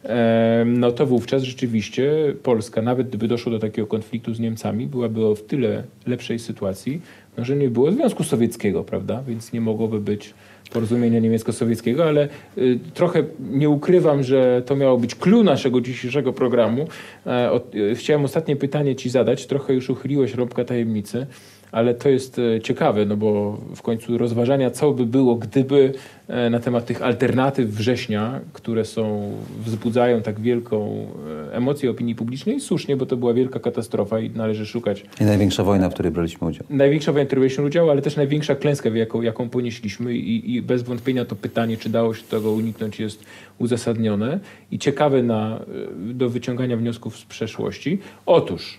e, 0.05 0.65
no 0.67 0.93
to 0.93 1.07
wówczas 1.07 1.43
rzeczywiście 1.43 2.13
Polska, 2.43 2.83
nawet 2.83 3.09
gdyby 3.09 3.29
doszło 3.29 3.53
do 3.53 3.59
takiego 3.59 3.89
konfliktu 3.89 4.35
z 4.35 4.41
Niemcami, 4.41 4.87
byłaby 4.87 5.35
w 5.35 5.43
tyle 5.43 5.83
lepszej 6.07 6.39
sytuacji, 6.39 7.01
no, 7.39 7.45
że 7.45 7.57
nie 7.57 7.71
było 7.71 7.93
Związku 7.93 8.25
Sowieckiego, 8.25 8.85
prawda? 8.85 9.23
Więc 9.29 9.53
nie 9.53 9.61
mogłoby 9.61 10.01
być 10.01 10.35
porozumienia 10.71 11.21
niemiecko-sowieckiego, 11.21 12.05
ale 12.05 12.29
y, 12.59 12.79
trochę 12.95 13.23
nie 13.51 13.69
ukrywam, 13.69 14.23
że 14.23 14.63
to 14.67 14.77
miało 14.77 14.99
być 14.99 15.15
clue 15.15 15.43
naszego 15.43 15.81
dzisiejszego 15.81 16.33
programu. 16.33 16.89
E, 17.27 17.61
y, 17.75 17.95
chciałem 17.95 18.25
ostatnie 18.25 18.57
pytanie 18.57 18.97
Ci 18.97 19.11
zadać, 19.11 19.47
trochę 19.47 19.75
już 19.75 19.91
uchyliłeś 19.91 20.35
rąbka 20.35 20.65
tajemnicy 20.65 21.27
ale 21.73 21.95
to 21.95 22.09
jest 22.09 22.39
e, 22.39 22.61
ciekawe, 22.61 23.07
no 23.07 23.17
bo 23.17 23.59
w 23.77 23.83
końcu 23.83 24.19
rozważania, 24.19 24.71
co 24.71 24.93
by 24.93 25.07
było, 25.07 25.35
gdyby 25.35 25.93
e, 26.29 26.51
na 26.51 26.61
temat 26.61 26.87
tych 26.87 27.03
alternatyw 27.03 27.71
września, 27.71 28.41
które 28.53 28.85
są, 28.85 29.33
wzbudzają 29.65 30.23
tak 30.23 30.41
wielką 30.41 31.07
e, 31.51 31.55
emocję 31.55 31.91
opinii 31.91 32.15
publicznej, 32.15 32.61
słusznie, 32.61 32.97
bo 32.97 33.07
to 33.07 33.17
była 33.17 33.35
wielka 33.35 33.61
katastrofa 33.61 34.21
i 34.21 34.31
należy 34.31 34.67
szukać. 34.67 35.05
I 35.21 35.25
największa 35.25 35.65
wojna, 35.65 35.91
w 35.91 35.95
której 35.95 36.13
braliśmy 36.13 36.49
udział. 36.49 36.67
Największa 36.71 37.13
wojna, 37.13 37.25
w 37.25 37.29
której 37.29 37.41
braliśmy 37.41 37.65
udział, 37.65 37.91
ale 37.91 38.03
też 38.03 38.17
największa 38.17 38.55
klęska, 38.55 38.89
jaką, 38.89 39.23
jaką 39.23 39.49
ponieśliśmy 39.49 40.15
i, 40.15 40.55
i 40.55 40.63
bez 40.63 40.83
wątpienia 40.83 41.25
to 41.25 41.37
pytanie, 41.37 41.77
czy 41.77 41.89
dało 41.89 42.15
się 42.15 42.23
tego 42.23 42.53
uniknąć, 42.53 43.01
jest 43.01 43.25
uzasadnione 43.59 44.41
i 44.71 44.79
ciekawe 44.79 45.23
na, 45.23 45.61
do 45.97 46.31
wyciągania 46.31 46.77
wniosków 46.77 47.17
z 47.19 47.25
przeszłości. 47.25 47.99
Otóż 48.27 48.79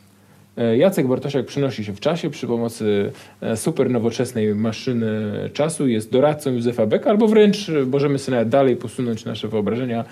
Jacek 0.78 1.08
Bartosiak 1.08 1.45
przynosi 1.45 1.86
się 1.86 1.93
w 1.93 1.99
czasie 1.99 2.30
przy 2.30 2.47
pomocy 2.47 3.12
e, 3.41 3.58
super 3.58 3.89
nowoczesnej 3.89 4.56
maszyny 4.56 5.10
czasu, 5.54 5.88
jest 5.88 6.12
doradcą 6.12 6.52
Józefa 6.52 6.86
Beka, 6.86 7.10
albo 7.10 7.28
wręcz 7.28 7.70
e, 7.70 7.86
możemy 7.86 8.20
sobie 8.20 8.36
nawet 8.36 8.49
dalej 8.49 8.76
posunąć 8.76 9.26
nasze 9.26 9.47
wyobrażenia. 9.47 10.06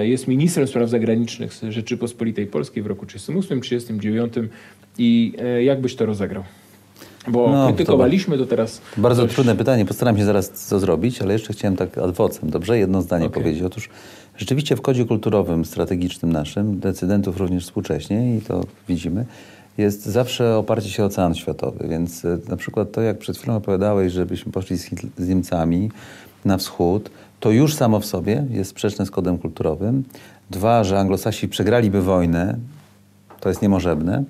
Jest 0.00 0.28
ministrem 0.28 0.66
spraw 0.66 0.88
zagranicznych 0.88 1.52
Rzeczypospolitej 1.68 2.46
Polskiej 2.46 2.82
w 2.82 2.86
roku 2.86 3.06
1938-1939 3.06 4.48
i 4.98 5.32
jak 5.60 5.80
byś 5.80 5.96
to 5.96 6.06
rozegrał? 6.06 6.44
Bo 7.28 7.52
no, 7.52 7.66
krytykowaliśmy 7.66 8.38
to, 8.38 8.44
to 8.44 8.50
teraz. 8.50 8.80
Bardzo 8.96 9.22
dość... 9.22 9.34
trudne 9.34 9.56
pytanie, 9.56 9.86
postaram 9.86 10.18
się 10.18 10.24
zaraz 10.24 10.68
to 10.68 10.78
zrobić, 10.78 11.22
ale 11.22 11.32
jeszcze 11.32 11.52
chciałem 11.52 11.76
tak 11.76 11.98
adwocem, 11.98 12.50
dobrze? 12.50 12.78
Jedno 12.78 13.02
zdanie 13.02 13.26
okay. 13.26 13.42
powiedzieć. 13.42 13.62
Otóż 13.62 13.88
rzeczywiście 14.36 14.76
w 14.76 14.80
kodzie 14.80 15.04
kulturowym, 15.04 15.64
strategicznym 15.64 16.32
naszym, 16.32 16.80
decydentów 16.80 17.36
również 17.36 17.64
współcześnie, 17.64 18.36
i 18.36 18.40
to 18.40 18.64
widzimy, 18.88 19.24
jest 19.80 20.06
zawsze 20.06 20.56
oparcie 20.56 20.90
się 20.90 21.02
o 21.02 21.06
ocean 21.06 21.34
światowy. 21.34 21.88
Więc 21.88 22.24
e, 22.24 22.38
na 22.48 22.56
przykład 22.56 22.92
to, 22.92 23.00
jak 23.00 23.18
przed 23.18 23.38
chwilą 23.38 23.56
opowiadałeś, 23.56 24.12
żebyśmy 24.12 24.52
poszli 24.52 24.78
z, 24.78 25.28
Niemcami 25.28 25.90
na 26.44 26.56
wschód, 26.56 27.10
to 27.40 27.50
już 27.50 27.74
samo 27.74 28.00
w 28.00 28.06
sobie 28.06 28.46
jest 28.50 28.70
sprzeczne 28.70 29.06
z 29.06 29.10
kodem 29.10 29.38
kulturowym. 29.38 30.04
Dwa, 30.50 30.84
że 30.84 30.98
Anglosasi 30.98 31.48
przegraliby 31.48 32.02
wojnę, 32.02 32.56
to 33.40 33.48
jest 33.48 33.62
niemożebne. 33.62 34.24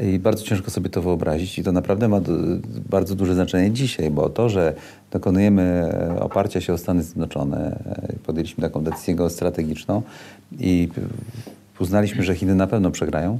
I 0.00 0.18
bardzo 0.18 0.44
ciężko 0.44 0.70
sobie 0.70 0.90
to 0.90 1.02
wyobrazić 1.02 1.58
i 1.58 1.62
to 1.62 1.72
naprawdę 1.72 2.08
ma 2.08 2.20
bardzo 2.90 3.14
duże 3.14 3.34
znaczenie 3.34 3.70
dzisiaj, 3.70 4.10
bo 4.10 4.28
to, 4.28 4.48
że 4.48 4.74
dokonujemy 5.10 5.62
e, 5.62 6.20
oparcia 6.20 6.60
się 6.60 6.72
o 6.72 6.78
Stany 6.78 7.02
Zjednoczone, 7.02 7.82
e, 7.86 8.12
podjęliśmy 8.26 8.62
taką 8.62 8.84
decyzję 8.84 9.14
geostrategiczną 9.14 10.02
i 10.58 10.88
uznaliśmy, 11.78 12.22
że 12.22 12.34
Chiny 12.34 12.54
na 12.54 12.66
pewno 12.66 12.90
przegrają, 12.90 13.38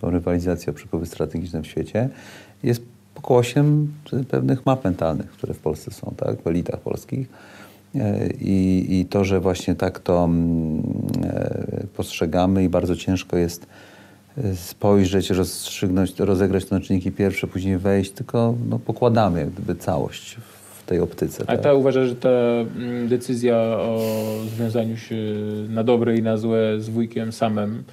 tą 0.00 0.10
rywalizację 0.10 0.70
o 0.70 0.74
przepływy 0.74 1.06
strategiczne 1.06 1.62
w 1.62 1.66
świecie, 1.66 2.08
jest 2.62 2.82
pokłosiem 3.14 3.92
pewnych 4.28 4.66
map 4.66 4.84
mentalnych, 4.84 5.30
które 5.30 5.54
w 5.54 5.58
Polsce 5.58 5.90
są, 5.90 6.14
tak, 6.16 6.42
w 6.42 6.46
elitach 6.46 6.80
polskich. 6.80 7.28
E, 7.94 8.28
I, 8.40 8.86
I 9.00 9.04
to, 9.04 9.24
że 9.24 9.40
właśnie 9.40 9.74
tak 9.74 10.00
to 10.00 10.24
mm, 10.24 10.82
e, 11.24 11.86
postrzegamy 11.96 12.64
i 12.64 12.68
bardzo 12.68 12.96
ciężko 12.96 13.36
jest 13.36 13.66
e, 14.38 14.56
spojrzeć, 14.56 15.30
rozstrzygnąć, 15.30 16.18
rozegrać 16.18 16.70
na 16.70 16.80
czynniki 16.80 17.12
pierwsze, 17.12 17.46
później 17.46 17.78
wejść, 17.78 18.10
tylko 18.10 18.54
no, 18.68 18.78
pokładamy 18.78 19.40
jak 19.40 19.50
gdyby 19.50 19.74
całość 19.74 20.36
w 20.78 20.86
tej 20.86 21.00
optyce. 21.00 21.42
A 21.42 21.46
tak? 21.46 21.60
ta 21.60 21.74
uważa, 21.74 22.06
że 22.06 22.16
ta 22.16 22.28
mm, 22.28 23.08
decyzja 23.08 23.56
o 23.78 24.00
związaniu 24.56 24.96
się 24.96 25.16
na 25.68 25.84
dobre 25.84 26.16
i 26.16 26.22
na 26.22 26.36
złe 26.36 26.80
z 26.80 26.88
wujkiem 26.88 27.32
samym 27.32 27.84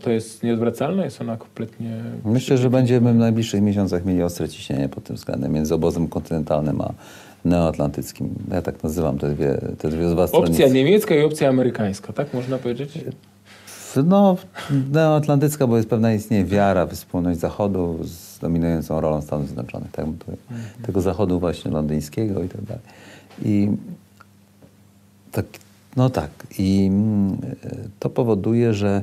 to 0.00 0.10
jest 0.10 0.42
nieodwracalne? 0.42 1.04
Jest 1.04 1.20
ona 1.20 1.36
kompletnie... 1.36 2.02
Myślę, 2.24 2.58
że 2.58 2.70
będziemy 2.70 3.12
w 3.12 3.16
najbliższych 3.16 3.62
miesiącach 3.62 4.04
mieli 4.04 4.22
ostre 4.22 4.48
ciśnienie 4.48 4.88
pod 4.88 5.04
tym 5.04 5.16
względem 5.16 5.52
między 5.52 5.74
obozem 5.74 6.08
kontynentalnym 6.08 6.80
a 6.80 6.92
neoatlantyckim. 7.44 8.34
Ja 8.50 8.62
tak 8.62 8.82
nazywam 8.82 9.18
te 9.18 9.28
dwie, 9.28 9.58
te 9.78 9.88
dwie 9.88 10.08
z 10.08 10.12
was 10.12 10.34
Opcja 10.34 10.68
niemiecka 10.68 11.14
i 11.14 11.22
opcja 11.22 11.48
amerykańska, 11.48 12.12
tak 12.12 12.34
można 12.34 12.58
powiedzieć? 12.58 12.98
No, 14.04 14.36
neoatlantycka, 14.92 15.66
bo 15.66 15.76
jest 15.76 15.88
pewna 15.88 16.12
istnieje 16.12 16.44
wiara 16.44 16.86
w 16.86 16.92
wspólność 16.92 17.40
Zachodu 17.40 17.98
z 18.02 18.38
dominującą 18.38 19.00
rolą 19.00 19.22
Stanów 19.22 19.46
Zjednoczonych, 19.46 19.90
tak? 19.90 20.04
Mhm. 20.04 20.36
Tego 20.82 21.00
Zachodu 21.00 21.40
właśnie 21.40 21.70
londyńskiego 21.70 22.42
i 22.42 22.48
tak 22.48 22.62
dalej. 22.62 22.82
I 23.44 23.68
tak, 25.32 25.46
no 25.96 26.10
tak. 26.10 26.30
I 26.58 26.86
mm, 26.90 27.38
to 27.98 28.10
powoduje, 28.10 28.74
że 28.74 29.02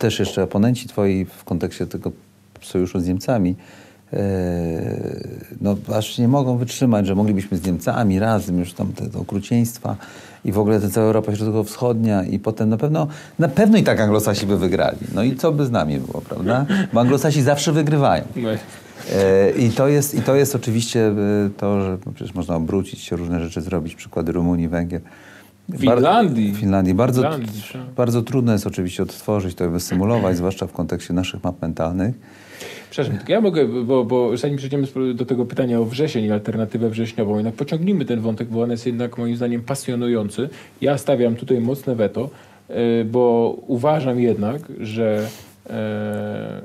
też 0.00 0.18
jeszcze 0.18 0.42
oponenci 0.42 0.88
twoi 0.88 1.24
w 1.24 1.44
kontekście 1.44 1.86
tego 1.86 2.12
sojuszu 2.60 3.00
z 3.00 3.06
Niemcami, 3.06 3.56
e, 4.12 4.18
no 5.60 5.76
aż 5.94 6.18
nie 6.18 6.28
mogą 6.28 6.56
wytrzymać, 6.56 7.06
że 7.06 7.14
moglibyśmy 7.14 7.56
z 7.56 7.66
Niemcami 7.66 8.18
razem 8.18 8.58
już 8.58 8.72
tam 8.72 8.92
te, 8.92 9.08
te 9.08 9.18
okrucieństwa 9.18 9.96
i 10.44 10.52
w 10.52 10.58
ogóle 10.58 10.80
ta 10.80 10.88
cała 10.88 11.06
Europa 11.06 11.36
Środkowo-Wschodnia 11.36 12.24
i 12.24 12.38
potem 12.38 12.68
na 12.68 12.76
pewno, 12.76 13.06
na 13.38 13.48
pewno 13.48 13.78
i 13.78 13.82
tak 13.82 14.00
anglosasi 14.00 14.46
by 14.46 14.58
wygrali. 14.58 14.98
No 15.14 15.22
i 15.22 15.36
co 15.36 15.52
by 15.52 15.66
z 15.66 15.70
nami 15.70 15.98
było, 15.98 16.20
prawda? 16.20 16.66
Bo 16.92 17.00
anglosasi 17.00 17.42
zawsze 17.42 17.72
wygrywają. 17.72 18.24
No. 18.36 18.50
E, 18.50 19.50
I 19.50 19.70
to, 19.70 19.88
jest, 19.88 20.14
I 20.14 20.22
to 20.22 20.34
jest 20.34 20.54
oczywiście 20.54 21.06
e, 21.06 21.14
to, 21.56 21.80
że 21.82 21.98
przecież 22.14 22.34
można 22.34 22.56
obrócić 22.56 23.00
się, 23.00 23.16
różne 23.16 23.40
rzeczy 23.40 23.60
zrobić, 23.60 23.94
przykłady 23.94 24.32
Rumunii, 24.32 24.68
Węgier. 24.68 25.00
W 25.72 25.80
Finlandii. 25.80 26.54
Finlandii. 26.54 26.94
Bardzo, 26.94 27.22
Finlandii, 27.22 27.62
tak. 27.72 27.82
bardzo 27.96 28.22
trudno 28.22 28.52
jest 28.52 28.66
oczywiście 28.66 29.02
odtworzyć 29.02 29.54
to, 29.54 29.70
wysymulować, 29.70 30.36
zwłaszcza 30.36 30.66
w 30.66 30.72
kontekście 30.72 31.14
naszych 31.14 31.44
map 31.44 31.62
mentalnych. 31.62 32.14
Przepraszam, 32.90 33.18
tylko 33.18 33.32
ja 33.32 33.40
mogę, 33.40 33.84
bo, 33.84 34.04
bo 34.04 34.36
zanim 34.36 34.56
przejdziemy 34.56 34.86
do 35.14 35.26
tego 35.26 35.46
pytania 35.46 35.80
o 35.80 35.84
wrzesień 35.84 36.24
i 36.24 36.30
alternatywę 36.30 36.90
wrześniową, 36.90 37.36
jednak 37.36 37.54
pociągnijmy 37.54 38.04
ten 38.04 38.20
wątek, 38.20 38.48
bo 38.48 38.62
on 38.62 38.70
jest 38.70 38.86
jednak 38.86 39.18
moim 39.18 39.36
zdaniem 39.36 39.62
pasjonujący. 39.62 40.48
Ja 40.80 40.98
stawiam 40.98 41.36
tutaj 41.36 41.60
mocne 41.60 41.94
weto, 41.94 42.30
e, 42.68 43.04
bo 43.04 43.56
uważam 43.66 44.20
jednak, 44.20 44.62
że 44.80 45.28
e, 45.70 46.62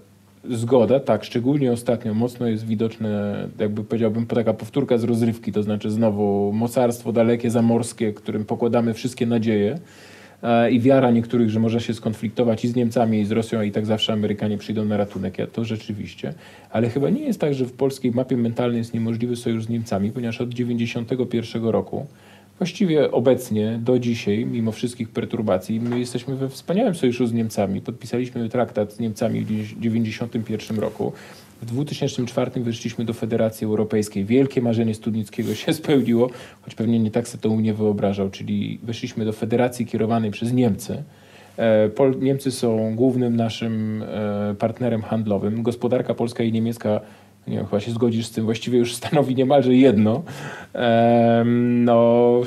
zgoda, 0.49 0.99
tak, 0.99 1.23
szczególnie 1.23 1.71
ostatnio 1.71 2.13
mocno 2.13 2.47
jest 2.47 2.65
widoczne, 2.65 3.47
jakby 3.59 3.83
powiedziałbym, 3.83 4.25
taka 4.25 4.53
powtórka 4.53 4.97
z 4.97 5.03
rozrywki, 5.03 5.51
to 5.51 5.63
znaczy 5.63 5.91
znowu 5.91 6.51
mocarstwo 6.53 7.11
dalekie, 7.11 7.51
zamorskie, 7.51 8.13
którym 8.13 8.45
pokładamy 8.45 8.93
wszystkie 8.93 9.25
nadzieje 9.25 9.79
e, 10.43 10.71
i 10.71 10.79
wiara 10.79 11.11
niektórych, 11.11 11.49
że 11.49 11.59
może 11.59 11.81
się 11.81 11.93
skonfliktować 11.93 12.65
i 12.65 12.67
z 12.67 12.75
Niemcami, 12.75 13.19
i 13.19 13.25
z 13.25 13.31
Rosją, 13.31 13.61
i 13.61 13.71
tak 13.71 13.85
zawsze 13.85 14.13
Amerykanie 14.13 14.57
przyjdą 14.57 14.85
na 14.85 14.97
ratunek. 14.97 15.37
Ja, 15.37 15.47
to 15.47 15.65
rzeczywiście. 15.65 16.33
Ale 16.69 16.89
chyba 16.89 17.09
nie 17.09 17.21
jest 17.21 17.39
tak, 17.39 17.53
że 17.53 17.65
w 17.65 17.73
polskiej 17.73 18.11
mapie 18.11 18.37
mentalnej 18.37 18.77
jest 18.77 18.93
niemożliwy 18.93 19.35
sojusz 19.35 19.65
z 19.65 19.69
Niemcami, 19.69 20.11
ponieważ 20.11 20.41
od 20.41 20.49
1991 20.49 21.65
roku 21.65 22.05
Właściwie 22.59 23.11
obecnie, 23.11 23.79
do 23.83 23.99
dzisiaj, 23.99 24.45
mimo 24.45 24.71
wszystkich 24.71 25.09
perturbacji, 25.09 25.79
my 25.79 25.99
jesteśmy 25.99 26.35
we 26.35 26.49
wspaniałym 26.49 26.95
sojuszu 26.95 27.27
z 27.27 27.33
Niemcami. 27.33 27.81
Podpisaliśmy 27.81 28.49
traktat 28.49 28.93
z 28.93 28.99
Niemcami 28.99 29.41
w 29.41 29.47
1991 29.47 30.79
roku. 30.79 31.11
W 31.61 31.65
2004 31.65 32.51
weszliśmy 32.63 33.05
do 33.05 33.13
Federacji 33.13 33.65
Europejskiej. 33.65 34.25
Wielkie 34.25 34.61
marzenie 34.61 34.93
Studnickiego 34.93 35.55
się 35.55 35.73
spełniło, 35.83 36.29
choć 36.61 36.75
pewnie 36.75 36.99
nie 36.99 37.11
tak 37.11 37.27
sobie 37.27 37.41
to 37.41 37.49
u 37.49 37.57
mnie 37.57 37.73
wyobrażał, 37.73 38.29
czyli 38.29 38.79
weszliśmy 38.83 39.25
do 39.25 39.33
Federacji 39.33 39.85
kierowanej 39.85 40.31
przez 40.31 40.53
Niemcy. 40.53 41.03
E, 41.57 41.89
Niemcy 42.19 42.51
są 42.51 42.95
głównym 42.95 43.35
naszym 43.35 44.03
e, 44.03 44.55
partnerem 44.59 45.01
handlowym. 45.01 45.63
Gospodarka 45.63 46.13
polska 46.13 46.43
i 46.43 46.51
niemiecka 46.51 47.01
nie 47.47 47.57
wiem, 47.57 47.65
chyba 47.65 47.79
się 47.79 47.91
zgodzisz 47.91 48.25
z 48.25 48.31
tym, 48.31 48.45
właściwie 48.45 48.79
już 48.79 48.95
stanowi 48.95 49.35
niemalże 49.35 49.75
jedno. 49.75 50.23
no, 51.85 52.41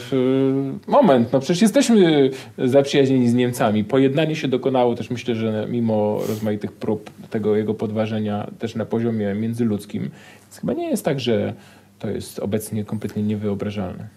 moment, 0.89 1.33
no 1.33 1.41
przecież 1.41 1.63
jesteśmy 1.63 2.31
zaprzyjaźnieni 2.59 3.29
z 3.29 3.35
Niemcami. 3.35 3.85
Pojednanie 3.85 4.37
się 4.37 4.49
dokonało 4.49 4.95
też, 4.95 5.11
myślę, 5.11 5.35
że 5.35 5.67
mimo 5.71 6.19
rozmaitych 6.29 6.73
prób 6.73 7.11
tego 7.31 7.57
jego 7.57 7.75
podważenia 7.75 8.51
też 8.59 8.75
na 8.75 8.85
poziomie 8.85 9.35
międzyludzkim. 9.35 10.03
Więc 10.43 10.59
chyba 10.61 10.73
nie 10.73 10.91
jest 10.91 11.05
tak, 11.05 11.21
że 11.21 11.55
to 11.99 12.11
jest 12.11 12.39
obecnie 12.39 12.85
kompletnie 12.85 13.23
niewyobrażalne. 13.23 14.09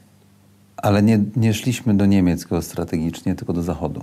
Ale 0.78 1.04
nie, 1.04 1.20
nie 1.36 1.54
szliśmy 1.54 1.94
do 1.94 2.06
Niemiec 2.06 2.48
strategicznie, 2.62 3.36
tylko 3.36 3.54
do 3.54 3.64
Zachodu. 3.64 4.02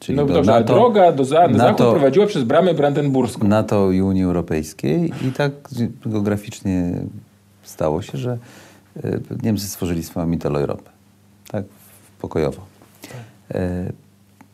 Czyli 0.00 0.16
no 0.18 0.26
dobrze, 0.26 0.52
NATO, 0.52 0.74
droga 0.74 1.12
do 1.12 1.24
za, 1.24 1.48
NATO, 1.48 1.58
zachód 1.58 1.76
prowadziła 1.76 2.26
przez 2.26 2.44
bramę 2.44 2.74
brandenburską. 2.74 3.48
NATO 3.48 3.90
i 3.90 4.02
Unii 4.02 4.22
Europejskiej 4.22 5.12
i 5.28 5.32
tak 5.32 5.52
geograficznie 6.06 6.92
stało 7.62 8.02
się, 8.02 8.18
że 8.18 8.38
e, 9.04 9.20
Niemcy 9.42 9.66
stworzyli 9.66 10.02
swoją 10.02 10.26
Mitteleuropę. 10.26 10.90
Tak, 11.50 11.64
pokojowo. 12.20 12.62
E, 13.54 13.92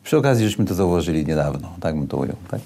przy 0.03 0.17
okazji, 0.17 0.45
żeśmy 0.45 0.65
to 0.65 0.73
zauważyli 0.73 1.25
niedawno, 1.25 1.73
tak 1.79 1.95
bym 1.95 2.07
to 2.07 2.17
ujął, 2.17 2.35
tak? 2.51 2.61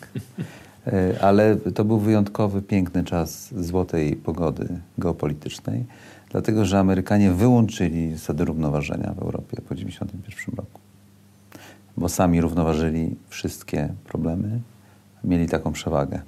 E, 0.88 1.16
ale 1.22 1.56
to 1.56 1.86
był 1.86 1.98
wyjątkowy, 1.98 2.62
piękny 2.62 3.04
czas 3.04 3.54
złotej 3.58 4.16
pogody 4.16 4.68
geopolitycznej, 4.98 5.86
dlatego 6.30 6.66
że 6.66 6.80
Amerykanie 6.80 7.32
wyłączyli 7.32 8.14
zasady 8.14 8.46
równoważenia 8.46 9.14
w 9.18 9.22
Europie 9.22 9.58
po 9.58 9.76
1991 9.76 10.56
roku 10.56 10.81
bo 12.02 12.10
sami 12.10 12.42
równoważyli 12.42 13.16
wszystkie 13.30 13.90
problemy, 14.04 14.60
mieli 15.24 15.50
taką 15.50 15.72
przewagę. 15.72 16.22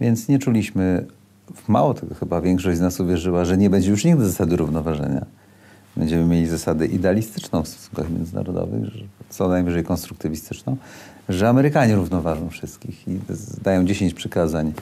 Więc 0.00 0.28
nie 0.28 0.38
czuliśmy, 0.38 1.06
mało 1.68 1.94
tego 1.94 2.14
chyba 2.14 2.40
większość 2.40 2.78
z 2.78 2.80
nas 2.80 3.00
uwierzyła, 3.00 3.44
że 3.44 3.56
nie 3.56 3.70
będzie 3.70 3.90
już 3.90 4.04
nigdy 4.04 4.24
zasady 4.24 4.56
równoważenia. 4.56 5.26
Będziemy 5.96 6.24
mieli 6.24 6.46
zasadę 6.46 6.86
idealistyczną 6.86 7.62
w 7.62 7.68
stosunkach 7.68 8.10
międzynarodowych, 8.10 8.82
co 9.28 9.48
najwyżej 9.48 9.84
konstruktywistyczną, 9.84 10.76
że 11.28 11.48
Amerykanie 11.48 11.94
równoważą 11.94 12.48
wszystkich 12.48 13.08
i 13.08 13.18
dają 13.62 13.84
10 13.84 14.14
przykazań 14.14 14.72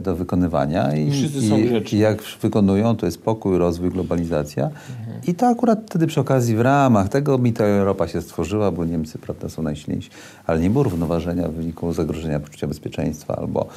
do 0.00 0.16
wykonywania. 0.16 0.96
I, 0.96 1.08
i, 1.08 1.94
i 1.94 1.98
jak 1.98 2.22
wykonują, 2.22 2.96
to 2.96 3.06
jest 3.06 3.22
pokój, 3.22 3.58
rozwój, 3.58 3.90
globalizacja. 3.90 4.64
Mhm. 4.64 5.20
I 5.26 5.34
to 5.34 5.46
akurat 5.46 5.78
wtedy 5.86 6.06
przy 6.06 6.20
okazji 6.20 6.56
w 6.56 6.60
ramach 6.60 7.08
tego 7.08 7.38
mita 7.38 7.64
Europa 7.64 8.08
się 8.08 8.22
stworzyła, 8.22 8.70
bo 8.70 8.84
Niemcy 8.84 9.18
prawda, 9.18 9.48
są 9.48 9.62
najsilniejsi, 9.62 10.10
ale 10.46 10.60
nie 10.60 10.70
było 10.70 10.84
równoważenia 10.84 11.48
w 11.48 11.52
wyniku 11.52 11.92
zagrożenia 11.92 12.40
poczucia 12.40 12.66
bezpieczeństwa 12.66 13.36
albo 13.36 13.68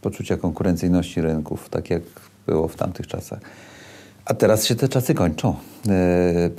poczucia 0.00 0.36
konkurencyjności 0.36 1.20
rynków, 1.20 1.68
tak 1.68 1.90
jak 1.90 2.02
było 2.46 2.68
w 2.68 2.76
tamtych 2.76 3.06
czasach. 3.06 3.40
A 4.24 4.34
teraz 4.34 4.66
się 4.66 4.74
te 4.74 4.88
czasy 4.88 5.14
kończą. 5.14 5.54
E, 5.88 6.50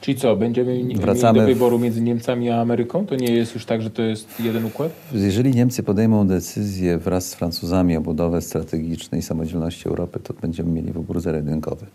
Czyli 0.00 0.18
co, 0.18 0.36
będziemy 0.36 0.84
Wracamy 0.94 1.40
do 1.40 1.46
wyboru 1.46 1.78
między 1.78 2.00
Niemcami 2.00 2.50
a 2.50 2.60
Ameryką? 2.60 3.06
To 3.06 3.16
nie 3.16 3.32
jest 3.32 3.54
już 3.54 3.64
tak, 3.64 3.82
że 3.82 3.90
to 3.90 4.02
jest 4.02 4.40
jeden 4.40 4.64
układ? 4.64 4.92
Jeżeli 5.12 5.54
Niemcy 5.54 5.82
podejmą 5.82 6.26
decyzję 6.26 6.98
wraz 6.98 7.26
z 7.26 7.34
Francuzami 7.34 7.96
o 7.96 8.00
budowę 8.00 8.42
strategicznej 8.42 9.22
samodzielności 9.22 9.88
Europy, 9.88 10.20
to 10.22 10.34
będziemy 10.42 10.70
mieli 10.72 10.92
wybór 10.92 11.20
zerodynkowy. 11.20 11.86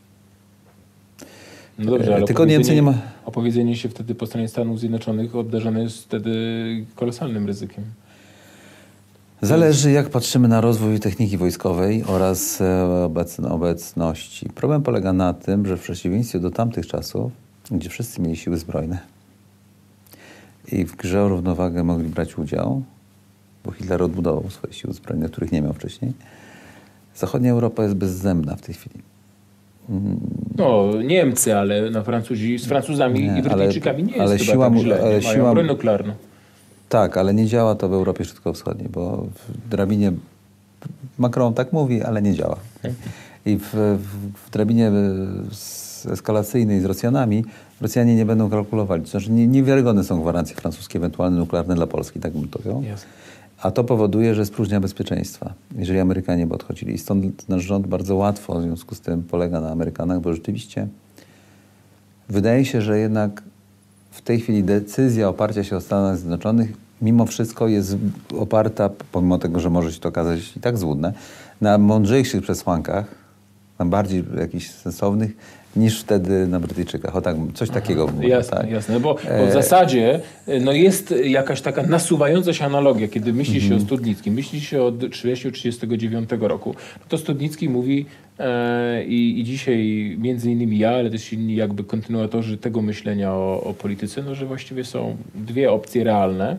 No 1.80 1.91
dobrze, 1.91 2.15
ale 2.15 2.26
Tylko 2.26 2.45
Niemcy 2.45 2.76
nie 2.76 2.82
ma... 2.82 2.93
opowiedzenie 3.26 3.76
się 3.76 3.89
wtedy 3.89 4.15
po 4.15 4.28
stronie 4.28 4.47
Stanów 4.47 4.80
Zjednoczonych 4.80 5.36
obdarzone 5.36 5.84
jest 5.84 6.03
wtedy 6.03 6.32
kolosalnym 6.95 7.47
ryzykiem. 7.47 7.84
Zależy, 9.42 9.92
jak 9.92 10.10
patrzymy 10.10 10.48
na 10.48 10.62
rozwój 10.62 11.00
techniki 11.00 11.38
wojskowej 11.38 12.04
oraz 12.08 12.62
e, 12.62 13.10
obecności. 13.50 14.50
Problem 14.50 14.82
polega 14.82 15.14
na 15.14 15.34
tym, 15.34 15.66
że 15.66 15.78
w 15.78 15.82
przeciwieństwie 15.82 16.40
do 16.40 16.52
tamtych 16.52 16.88
czasów, 16.88 17.32
gdzie 17.72 17.90
wszyscy 17.90 18.22
mieli 18.22 18.36
siły 18.36 18.58
zbrojne 18.58 19.14
i 20.72 20.86
w 20.86 20.96
grze 20.96 21.24
o 21.24 21.30
równowagę 21.30 21.84
mogli 21.84 22.10
brać 22.10 22.38
udział, 22.38 22.84
bo 23.66 23.72
Hitler 23.72 24.04
odbudował 24.04 24.50
swoje 24.50 24.74
siły 24.74 24.94
zbrojne, 24.94 25.30
których 25.30 25.52
nie 25.52 25.62
miał 25.62 25.74
wcześniej, 25.74 26.12
zachodnia 27.16 27.52
Europa 27.52 27.84
jest 27.84 27.96
bezzębna 27.96 28.56
w 28.56 28.62
tej 28.62 28.76
chwili. 28.76 28.96
No, 30.58 30.90
Niemcy, 31.04 31.58
ale 31.58 31.90
na 31.90 32.04
Francuzi, 32.04 32.58
z 32.58 32.66
Francuzami 32.66 33.20
nie, 33.20 33.40
i 33.40 33.42
Brytyjczykami 33.42 34.04
nie 34.04 34.10
jest 34.10 34.22
ale 34.22 34.38
chyba 34.38 34.52
siła, 34.52 34.70
tak 34.70 34.80
źle. 34.80 35.02
Ale 35.02 35.22
siła, 35.22 35.54
broń 35.54 35.68
nuklearną. 35.68 36.14
Tak, 36.94 37.18
ale 37.18 37.34
nie 37.34 37.46
działa 37.46 37.76
to 37.76 37.89
w 37.89 37.94
Europie 37.94 38.26
Środkowo-Wschodniej, 38.26 38.89
bo 38.89 39.26
w 39.36 39.70
drabinie 39.70 40.12
Macron 41.18 41.54
tak 41.54 41.74
mówi, 41.74 42.04
ale 42.04 42.22
nie 42.22 42.34
działa. 42.34 42.58
I 43.46 43.58
w, 43.58 43.70
w, 44.00 44.48
w 44.48 44.52
drabinie 44.52 44.91
eskalacyjnej 46.12 46.82
z 46.82 46.86
Rosjanami 46.86 47.46
Rosjanie 47.82 48.16
nie 48.16 48.26
będą 48.26 48.50
kalkulowali. 48.50 49.04
To 49.04 49.10
znaczy 49.10 49.32
nie, 49.32 49.48
niewiarygodne 49.48 50.04
są 50.04 50.22
gwarancje 50.22 50.56
francuskie, 50.56 51.00
ewentualne 51.00 51.39
nuklearne 51.39 51.76
dla 51.76 51.88
Polski, 51.88 52.20
tak 52.20 52.34
bym 52.34 52.48
to 52.48 52.60
jął. 52.66 52.84
A 53.62 53.72
to 53.72 53.84
powoduje, 53.84 54.36
że 54.36 54.41
jest 54.41 54.54
próżnia 54.54 54.80
bezpieczeństwa, 54.80 55.54
jeżeli 55.76 56.00
Amerykanie 56.00 56.48
by 56.48 56.56
odchodzili. 56.56 56.94
I 56.94 56.98
stąd 56.98 57.50
nasz 57.50 57.64
rząd 57.64 57.88
bardzo 57.88 58.16
łatwo 58.16 58.60
w 58.60 58.62
związku 58.62 58.96
z 58.96 59.02
tym 59.02 59.24
polega 59.24 59.62
na 59.62 59.70
Amerykanach, 59.70 60.22
bo 60.22 60.34
rzeczywiście 60.34 60.88
wydaje 62.30 62.66
się, 62.66 62.82
że 62.82 63.00
jednak 63.00 63.44
w 64.12 64.22
tej 64.22 64.39
chwili 64.39 64.64
decyzja 64.64 65.30
oparcia 65.30 65.64
się 65.64 65.76
o 65.76 65.82
Stanach 65.82 66.18
Zjednoczonych 66.18 66.83
mimo 67.02 67.26
wszystko 67.26 67.68
jest 67.68 67.98
oparta, 68.39 68.89
pomimo 69.12 69.38
tego, 69.38 69.60
że 69.60 69.70
może 69.70 69.94
się 69.94 70.00
to 70.00 70.10
okazać 70.10 70.58
i 70.58 70.60
tak 70.60 70.78
złudne, 70.78 71.14
na 71.62 71.78
mądrzejszych 71.78 72.41
przesłankach, 72.41 73.06
na 73.80 73.86
bardziej 73.86 74.24
jakichś 74.39 74.70
sensownych, 74.70 75.32
niż 75.76 76.02
wtedy 76.02 76.48
na 76.48 76.60
Brytyjczykach. 76.60 77.16
O 77.16 77.22
tak, 77.22 77.36
coś 77.54 77.70
takiego. 77.70 78.08
Aha, 78.10 78.28
jasne, 78.28 78.58
tak. 78.58 78.72
jasne. 78.72 79.00
Bo, 79.00 79.14
bo, 79.14 79.20
w 79.20 79.50
e, 79.50 79.52
zasadzie 79.52 80.20
no 80.62 80.72
jest 80.72 81.14
jakaś 81.24 81.62
taka 81.62 81.84
nasuwająca 81.84 82.54
się 82.54 82.66
analogia, 82.66 83.08
kiedy 83.08 83.34
myśli 83.34 83.62
się 83.62 83.68
mm 83.68 83.70
-hmm. 83.70 83.82
o 83.82 83.82
mhm. 83.82 83.88
Studnickim, 83.88 84.34
myśli 84.34 84.62
się 84.62 84.82
o 84.82 84.91
30-39 84.91 86.41
roku, 86.41 86.76
no 87.00 87.06
to 87.10 87.18
Studnicki 87.18 87.70
mówi 87.70 88.06
e, 88.39 89.06
i, 89.06 89.39
i 89.39 89.44
dzisiaj 89.44 90.16
między 90.20 90.52
innymi 90.52 90.78
ja, 90.78 90.89
ale 90.89 91.10
też 91.10 91.34
inni 91.34 91.56
jakby 91.56 91.84
kontynuatorzy 91.84 92.58
tego 92.58 92.82
myślenia 92.82 93.34
o, 93.34 93.64
o 93.64 93.74
polityce, 93.74 94.24
no 94.24 94.36
że 94.36 94.46
właściwie 94.46 94.86
są 94.86 95.18
dwie 95.36 95.72
opcje 95.72 96.04
realne 96.04 96.58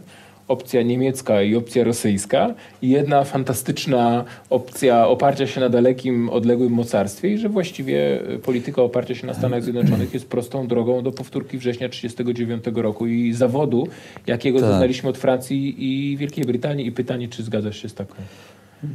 opcja 0.48 0.82
niemiecka 0.82 1.42
i 1.42 1.56
opcja 1.56 1.84
rosyjska 1.84 2.54
i 2.82 2.88
jedna 2.88 3.24
fantastyczna 3.24 4.24
opcja 4.50 5.08
oparcia 5.08 5.46
się 5.46 5.60
na 5.60 5.68
dalekim, 5.68 6.30
odległym 6.30 6.72
mocarstwie 6.72 7.28
i 7.28 7.38
że 7.38 7.48
właściwie 7.48 8.20
polityka 8.42 8.82
oparcia 8.82 9.14
się 9.14 9.26
na 9.26 9.34
Stanach 9.34 9.62
Zjednoczonych 9.62 10.14
jest 10.14 10.28
prostą 10.28 10.66
drogą 10.66 11.02
do 11.02 11.12
powtórki 11.12 11.58
września 11.58 11.88
1939 11.88 12.82
roku 12.82 13.06
i 13.06 13.32
zawodu, 13.32 13.88
jakiego 14.26 14.60
tak. 14.60 14.68
doznaliśmy 14.68 15.08
od 15.08 15.18
Francji 15.18 15.74
i 15.78 16.16
Wielkiej 16.16 16.44
Brytanii 16.44 16.86
i 16.86 16.92
pytanie, 16.92 17.28
czy 17.28 17.42
zgadzasz 17.42 17.82
się 17.82 17.88
z 17.88 17.94
taką? 17.94 18.14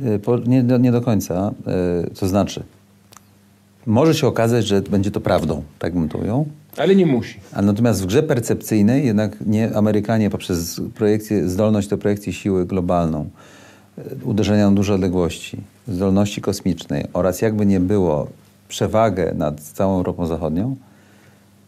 E, 0.06 0.20
nie, 0.46 0.64
nie 0.80 0.92
do 0.92 1.02
końca. 1.02 1.54
E, 1.68 2.10
to 2.20 2.28
znaczy, 2.28 2.64
może 3.86 4.16
się 4.16 4.28
okazać, 4.28 4.68
że 4.68 4.82
będzie 4.82 5.12
to 5.12 5.22
prawdą, 5.22 5.64
tak 5.80 5.94
bym 5.94 6.10
to 6.10 6.18
ujął, 6.18 6.46
Ale 6.78 6.96
nie 6.96 7.06
musi. 7.06 7.40
A 7.54 7.62
natomiast 7.62 8.04
w 8.04 8.06
grze 8.06 8.24
percepcyjnej 8.24 9.06
jednak 9.06 9.36
nie 9.46 9.78
Amerykanie 9.78 10.30
poprzez 10.30 10.82
projekcję, 10.96 11.50
zdolność 11.50 11.88
do 11.88 11.98
projekcji 11.98 12.34
siły 12.34 12.66
globalną, 12.66 13.30
e, 13.98 14.04
uderzenia 14.24 14.70
na 14.70 14.76
duże 14.76 14.94
odległości, 14.94 15.58
zdolności 15.88 16.42
kosmicznej 16.42 17.06
oraz 17.14 17.42
jakby 17.42 17.66
nie 17.66 17.80
było 17.80 18.28
przewagę 18.68 19.34
nad 19.38 19.62
całą 19.62 19.98
Europą 19.98 20.26
Zachodnią, 20.26 20.76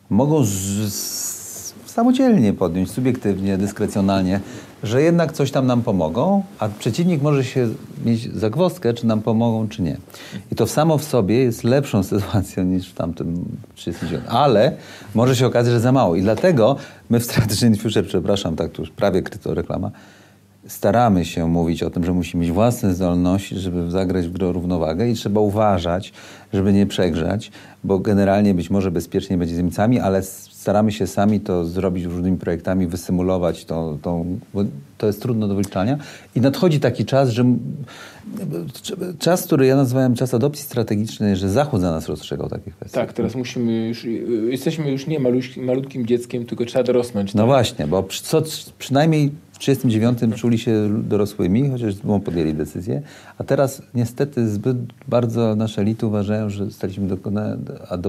mogą 0.09 0.43
z, 0.43 0.49
z, 0.93 1.73
samodzielnie 1.85 2.53
podjąć, 2.53 2.91
subiektywnie, 2.91 3.57
dyskrecjonalnie, 3.57 4.39
że 4.83 5.01
jednak 5.01 5.31
coś 5.31 5.51
tam 5.51 5.67
nam 5.67 5.81
pomogą, 5.81 6.43
a 6.59 6.69
przeciwnik 6.69 7.21
może 7.21 7.43
się 7.43 7.69
mieć 8.05 8.33
zagwozdkę, 8.33 8.93
czy 8.93 9.07
nam 9.07 9.21
pomogą, 9.21 9.67
czy 9.67 9.81
nie. 9.81 9.97
I 10.51 10.55
to 10.55 10.67
samo 10.67 10.97
w 10.97 11.03
sobie 11.03 11.37
jest 11.37 11.63
lepszą 11.63 12.03
sytuacją 12.13 12.63
niż 12.63 12.89
w 12.89 12.93
tamtym 12.93 13.45
39. 13.75 14.25
Ale 14.29 14.75
może 15.15 15.35
się 15.35 15.47
okazać, 15.47 15.73
że 15.73 15.79
za 15.79 15.91
mało. 15.91 16.15
I 16.15 16.21
dlatego 16.21 16.75
my 17.09 17.19
w 17.19 17.23
Strategy 17.23 17.75
Future, 17.81 18.05
przepraszam, 18.07 18.55
tak 18.55 18.71
tu 18.71 18.81
już 18.81 18.91
prawie 18.91 19.21
kryto 19.21 19.53
reklama, 19.53 19.91
staramy 20.67 21.25
się 21.25 21.47
mówić 21.47 21.83
o 21.83 21.89
tym, 21.89 22.05
że 22.05 22.13
musimy 22.13 22.41
mieć 22.41 22.51
własne 22.51 22.93
zdolności, 22.93 23.59
żeby 23.59 23.91
zagrać 23.91 24.27
w 24.27 24.31
grę 24.31 24.51
równowagę 24.51 25.09
i 25.09 25.13
trzeba 25.13 25.41
uważać, 25.41 26.13
żeby 26.53 26.73
nie 26.73 26.85
przegrzać, 26.85 27.51
bo 27.83 27.99
generalnie 27.99 28.53
być 28.53 28.69
może 28.69 28.91
bezpiecznie 28.91 29.37
będzie 29.37 29.55
z 29.55 29.57
Niemcami, 29.57 29.99
ale 29.99 30.21
staramy 30.61 30.91
się 30.91 31.07
sami 31.07 31.39
to 31.39 31.65
zrobić 31.65 32.05
różnymi 32.05 32.37
projektami, 32.37 32.87
wysymulować 32.87 33.65
to, 33.65 33.97
to, 34.01 34.25
bo 34.53 34.63
to 34.97 35.07
jest 35.07 35.21
trudno 35.21 35.47
do 35.47 35.55
wyliczania. 35.55 35.97
I 36.35 36.41
nadchodzi 36.41 36.79
taki 36.79 37.05
czas, 37.05 37.29
że 37.29 37.45
czas, 39.19 39.43
który 39.43 39.65
ja 39.65 39.75
nazywałem 39.75 40.15
czas 40.15 40.33
adopcji 40.33 40.65
strategicznej, 40.65 41.35
że 41.35 41.49
Zachód 41.49 41.81
za 41.81 41.91
nas 41.91 42.07
rozstrzygał 42.09 42.49
takie 42.49 42.71
kwestie. 42.71 42.95
Tak, 42.95 43.13
teraz 43.13 43.35
musimy 43.35 43.87
już, 43.87 44.05
jesteśmy 44.49 44.91
już 44.91 45.07
nie 45.07 45.19
malutkim, 45.57 46.05
dzieckiem, 46.05 46.45
tylko 46.45 46.65
trzeba 46.65 46.83
dorosnąć. 46.83 47.33
No 47.33 47.41
tak? 47.41 47.47
właśnie, 47.47 47.87
bo 47.87 48.03
przy, 48.03 48.23
co, 48.23 48.43
przynajmniej 48.79 49.31
1939 49.61 50.41
czuli 50.41 50.57
się 50.57 51.03
dorosłymi, 51.03 51.69
chociaż 51.69 51.93
podjęli 52.25 52.53
decyzję, 52.53 53.01
a 53.37 53.43
teraz 53.43 53.81
niestety 53.93 54.49
zbyt 54.49 54.77
bardzo 55.07 55.55
nasze 55.55 55.81
elity 55.81 56.05
uważają, 56.05 56.49
że 56.49 56.71
staliśmy 56.71 57.07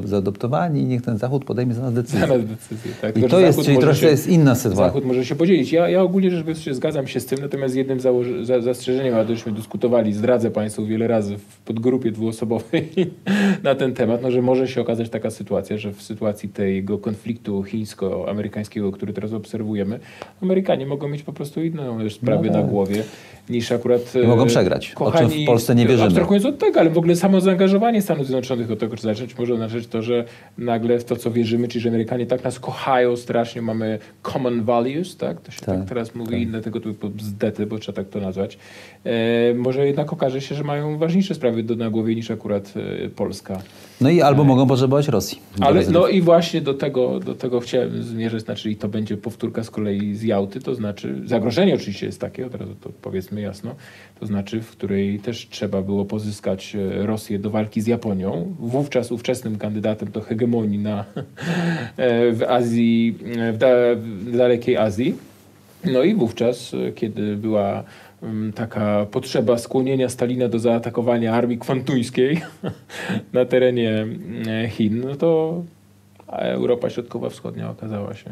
zaadoptowani 0.05 0.81
i 0.81 0.85
niech 0.85 1.03
ten 1.03 1.19
Zachód 1.19 1.45
podejmie 1.45 1.75
za 1.75 1.83
nas 1.83 1.95
decyzję. 1.95 2.27
Decyzję 2.39 2.93
tak. 3.01 3.17
I 3.17 3.23
to 3.23 3.41
jest, 3.41 3.63
czyli 3.63 3.79
troszkę 3.79 4.07
się, 4.07 4.11
jest 4.11 4.29
inna 4.29 4.55
sytuacja. 4.55 4.85
Zachód 4.85 5.05
może 5.05 5.25
się 5.25 5.35
podzielić. 5.35 5.73
Ja, 5.73 5.89
ja 5.89 6.03
ogólnie 6.03 6.31
rzecz 6.31 6.47
biorąc 6.47 6.77
zgadzam 6.77 7.07
się 7.07 7.21
z 7.21 7.27
tym, 7.27 7.39
natomiast 7.39 7.77
jednym 7.77 8.01
założy, 8.01 8.45
za, 8.45 8.61
zastrzeżeniem, 8.61 9.15
a 9.15 9.25
tośmy 9.25 9.53
dyskutowali, 9.53 10.13
zdradzę 10.13 10.51
Państwu 10.51 10.87
wiele 10.87 11.09
razy 11.09 11.39
w 11.39 11.59
podgrupie 11.59 12.13
dwuosobowej 12.13 12.91
na 13.63 13.75
ten 13.75 13.95
temat, 13.95 14.23
no, 14.23 14.31
że 14.31 14.43
może 14.43 14.69
się 14.69 14.81
okazać 14.81 15.09
taka 15.09 15.31
sytuacja, 15.31 15.79
że 15.79 15.93
w 15.93 16.03
sytuacji 16.03 16.49
tego 16.49 16.99
konfliktu 16.99 17.63
chińsko-amerykańskiego, 17.63 18.93
który 18.93 19.13
teraz 19.13 19.33
obserwujemy, 19.33 20.01
Amerykanie 20.43 20.87
mogą 20.87 21.09
mieć 21.09 21.23
po 21.23 21.33
prostu 21.33 21.41
prostu 21.43 21.64
inne 21.64 22.11
sprawy 22.11 22.47
no 22.47 22.53
tak. 22.53 22.62
na 22.62 22.68
głowie 22.68 23.05
niż 23.53 23.73
akurat... 23.73 24.13
Mogą 24.27 24.43
e, 24.43 24.47
przegrać, 24.47 24.91
kochani, 24.91 25.27
o 25.27 25.31
czym 25.31 25.43
w 25.43 25.47
Polsce 25.47 25.75
nie 25.75 25.87
wierzymy. 25.87 26.07
Abstrahując 26.07 26.47
od 26.47 26.59
tego, 26.59 26.81
ale 26.81 26.91
w 26.91 26.99
ogóle 26.99 27.17
samo 27.17 27.41
zaangażowanie 27.41 28.03
Stanów 28.03 28.27
Zjednoczonych 28.27 28.71
od 28.71 28.79
tego 28.79 28.97
zacząć 28.97 29.39
może 29.39 29.55
oznaczać 29.55 29.87
to, 29.87 30.03
że 30.03 30.25
nagle 30.59 30.99
w 30.99 31.05
to, 31.05 31.17
co 31.17 31.31
wierzymy, 31.31 31.69
czyli 31.69 31.83
że 31.83 31.89
Amerykanie 31.89 32.27
tak 32.27 32.45
nas 32.45 32.61
kochają 32.61 33.17
strasznie, 33.17 33.63
mamy 33.63 33.99
common 34.23 34.63
values, 34.65 35.17
tak? 35.17 35.41
To 35.41 35.53
się 35.53 35.61
tak, 35.61 35.79
tak 35.79 35.89
teraz 35.89 36.15
mówi, 36.15 36.31
tak. 36.31 36.41
inne 36.41 36.61
tego 36.61 36.81
typu 36.81 37.11
bzdety, 37.11 37.67
bo 37.67 37.79
trzeba 37.79 37.97
tak 37.97 38.09
to 38.09 38.21
nazwać. 38.21 38.59
E, 39.05 39.55
może 39.55 39.87
jednak 39.87 40.13
okaże 40.13 40.41
się, 40.41 40.55
że 40.55 40.65
mają 40.65 40.99
ważniejsze 40.99 41.35
sprawy 41.35 41.63
do, 41.63 41.77
na 41.77 41.91
głowie 41.91 42.15
niż 42.15 42.31
akurat 42.31 42.75
e, 43.05 43.09
Polska. 43.09 43.63
No 44.01 44.11
i 44.11 44.23
albo 44.23 44.43
e, 44.43 44.47
mogą 44.47 44.67
potrzebować 44.67 45.09
Rosji. 45.09 45.39
Ale 45.61 45.83
no 45.91 46.09
i 46.09 46.21
właśnie 46.21 46.61
do 46.61 46.75
tego, 46.75 47.21
do 47.21 47.35
tego 47.35 47.61
chciałem 47.61 48.03
zmierzyć, 48.03 48.45
znaczy 48.45 48.71
i 48.71 48.77
to 48.77 48.89
będzie 48.89 49.17
powtórka 49.17 49.65
z 49.65 49.71
kolei 49.71 50.15
z 50.15 50.23
Jałty, 50.23 50.61
to 50.61 50.75
znaczy 50.75 51.23
zagrożenie 51.25 51.75
oczywiście 51.75 52.07
jest 52.07 52.21
takie, 52.21 52.47
od 52.47 52.55
razu 52.55 52.75
to 52.81 52.91
powiedzmy 53.03 53.41
jasno, 53.43 53.74
to 54.20 54.26
znaczy 54.26 54.61
w 54.61 54.70
której 54.70 55.18
też 55.18 55.49
trzeba 55.51 55.82
było 55.82 56.05
pozyskać 56.05 56.76
e, 56.76 57.07
Rosję 57.07 57.38
do 57.38 57.51
walki 57.51 57.80
z 57.80 57.86
Japonią, 57.86 58.55
wówczas 58.61 59.12
ówczesnym 59.12 59.59
kandydatem 59.59 60.11
do 60.11 60.20
hegemonii 60.20 60.78
na, 60.78 61.05
e, 61.97 62.32
w 62.32 62.43
Azji, 62.43 63.18
w, 63.53 63.57
da, 63.59 63.68
w 63.97 64.36
dalekiej 64.36 64.76
Azji. 64.76 65.14
No 65.84 66.03
i 66.03 66.14
wówczas, 66.14 66.72
kiedy 66.95 67.36
była 67.36 67.84
taka 68.55 69.07
potrzeba 69.11 69.59
skłonienia 69.59 70.09
Stalina 70.09 70.49
do 70.49 70.59
zaatakowania 70.59 71.34
armii 71.34 71.59
kwantuńskiej 71.59 72.40
na 73.32 73.45
terenie 73.45 74.07
Chin, 74.68 75.01
no 75.01 75.16
to 75.16 75.62
Europa 76.28 76.90
Środkowa-Wschodnia 76.90 77.70
okazała 77.70 78.14
się 78.14 78.30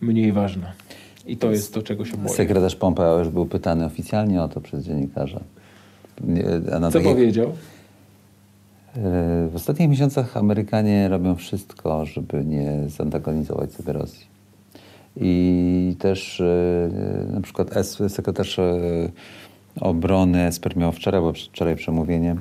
mniej 0.00 0.32
ważna. 0.32 0.72
I 1.26 1.36
to 1.36 1.50
jest 1.50 1.74
to, 1.74 1.82
czego 1.82 2.04
się 2.04 2.16
boję. 2.16 2.28
Sekretarz 2.28 2.76
Pompeo 2.76 3.18
już 3.18 3.28
był 3.28 3.46
pytany 3.46 3.84
oficjalnie 3.84 4.42
o 4.42 4.48
to 4.48 4.60
przez 4.60 4.84
dziennikarza. 4.84 5.40
Co 6.82 6.90
takie... 6.90 7.04
powiedział? 7.04 7.48
E, 7.48 7.52
w 9.48 9.52
ostatnich 9.54 9.88
miesiącach 9.88 10.36
Amerykanie 10.36 11.08
robią 11.08 11.34
wszystko, 11.34 12.06
żeby 12.06 12.44
nie 12.44 12.72
zantagonizować 12.86 13.72
sobie 13.72 13.92
Rosji. 13.92 14.26
I 15.16 15.96
też 15.98 16.40
e, 16.40 16.90
na 17.32 17.40
przykład 17.40 17.70
sekretarz 18.08 18.58
e, 18.58 18.72
obrony 19.80 20.46
Esper 20.46 20.76
miał 20.76 20.92
wczoraj, 20.92 21.20
bo 21.20 21.32
wczoraj 21.32 21.76
przemówienie 21.76 22.36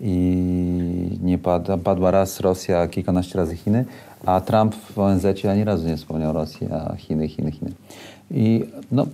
i 0.00 1.18
nie 1.22 1.38
padła, 1.38 1.78
padła 1.78 2.10
raz 2.10 2.40
Rosja, 2.40 2.88
kilkanaście 2.88 3.38
razy 3.38 3.56
Chiny, 3.56 3.84
a 4.24 4.40
Trump 4.40 4.74
w 4.74 4.98
ONZ 4.98 5.24
ani 5.50 5.64
razu 5.64 5.86
nie 5.86 5.96
wspomniał 5.96 6.32
Rosji, 6.32 6.68
a 6.72 6.96
Chiny, 6.96 7.28
Chiny, 7.28 7.52
Chiny. 7.52 7.72
I 8.30 8.64
no, 8.92 9.06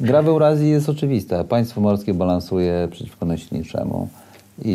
gra 0.00 0.22
w 0.22 0.28
Eurazji 0.28 0.70
jest 0.70 0.88
oczywista. 0.88 1.44
Państwo 1.44 1.80
morskie 1.80 2.14
balansuje 2.14 2.88
przeciwko 2.90 3.26
najsilniejszemu 3.26 4.08
i, 4.64 4.70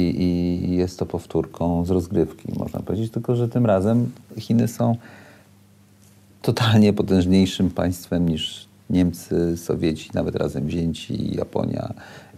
i 0.69 0.75
jest 0.75 0.99
to 0.99 1.05
powtórką 1.05 1.85
z 1.85 1.89
rozgrywki, 1.89 2.53
można 2.57 2.79
powiedzieć. 2.79 3.11
Tylko, 3.11 3.35
że 3.35 3.49
tym 3.49 3.65
razem 3.65 4.11
Chiny 4.37 4.67
są 4.67 4.95
totalnie 6.41 6.93
potężniejszym 6.93 7.69
państwem 7.69 8.29
niż 8.29 8.69
Niemcy, 8.89 9.57
Sowieci, 9.57 10.09
nawet 10.13 10.35
razem 10.35 10.67
wzięci, 10.67 11.35
Japonia 11.35 11.93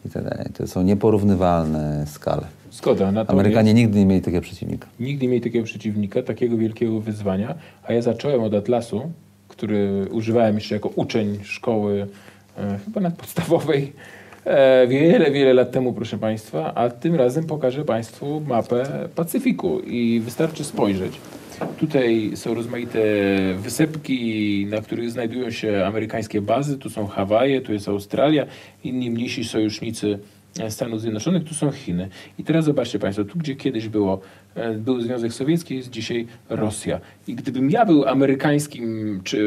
i 0.06 0.10
tak 0.10 0.24
dalej. 0.24 0.46
To 0.58 0.68
są 0.68 0.82
nieporównywalne 0.82 2.08
skale. 2.08 2.48
Zgoda. 2.72 3.12
Natomiast 3.12 3.30
Amerykanie 3.32 3.74
nigdy 3.74 4.00
nie 4.00 4.06
mieli 4.06 4.22
takiego 4.22 4.42
przeciwnika. 4.42 4.88
Nigdy 5.00 5.26
nie 5.26 5.30
mieli 5.30 5.42
takiego 5.42 5.66
przeciwnika, 5.66 6.24
takiego 6.24 6.58
wielkiego 6.58 7.00
wyzwania, 7.00 7.56
a 7.84 7.94
ja 7.94 8.02
zacząłem 8.02 8.44
od 8.44 8.54
Atlasu, 8.54 9.12
który 9.48 10.08
używałem 10.12 10.56
jeszcze 10.56 10.76
jako 10.76 10.90
uczeń 10.90 11.40
szkoły 11.44 12.08
e, 12.58 12.80
chyba 12.86 13.02
nadpodstawowej 13.02 13.94
wiele, 14.88 15.32
wiele 15.32 15.54
lat 15.54 15.72
temu, 15.72 15.94
proszę 15.94 16.18
Państwa, 16.18 16.74
a 16.74 16.90
tym 16.90 17.16
razem 17.16 17.44
pokażę 17.44 17.86
Państwu 17.86 18.42
mapę 18.48 19.10
Pacyfiku 19.16 19.80
i 19.80 20.20
wystarczy 20.20 20.64
spojrzeć. 20.64 21.20
Tutaj 21.80 22.32
są 22.36 22.54
rozmaite 22.54 23.00
wysepki, 23.58 24.66
na 24.70 24.82
których 24.82 25.12
znajdują 25.12 25.52
się 25.52 25.86
amerykańskie 25.86 26.42
bazy. 26.42 26.78
Tu 26.78 26.90
są 26.90 27.08
Hawaje, 27.08 27.62
tu 27.62 27.74
jest 27.74 27.88
Australia, 27.88 28.46
inni 28.84 29.12
mniejsi 29.12 29.44
sojusznicy 29.44 30.20
Stanów 30.70 31.02
Zjednoczonych, 31.02 31.44
tu 31.44 31.54
są 31.54 31.72
Chiny. 31.72 32.10
I 32.40 32.44
teraz 32.44 32.66
zobaczcie 32.66 33.00
Państwo, 33.00 33.26
tu 33.26 33.40
gdzie 33.40 33.56
kiedyś 33.56 33.88
było, 33.88 34.20
e, 34.56 34.74
był 34.74 35.02
Związek 35.02 35.34
Sowiecki, 35.34 35.76
jest 35.76 35.90
dzisiaj 35.90 36.28
Rosja. 36.50 37.00
I 37.28 37.36
gdybym 37.36 37.72
ja 37.72 37.86
był 37.86 38.08
amerykańskim, 38.08 39.22
czy 39.24 39.38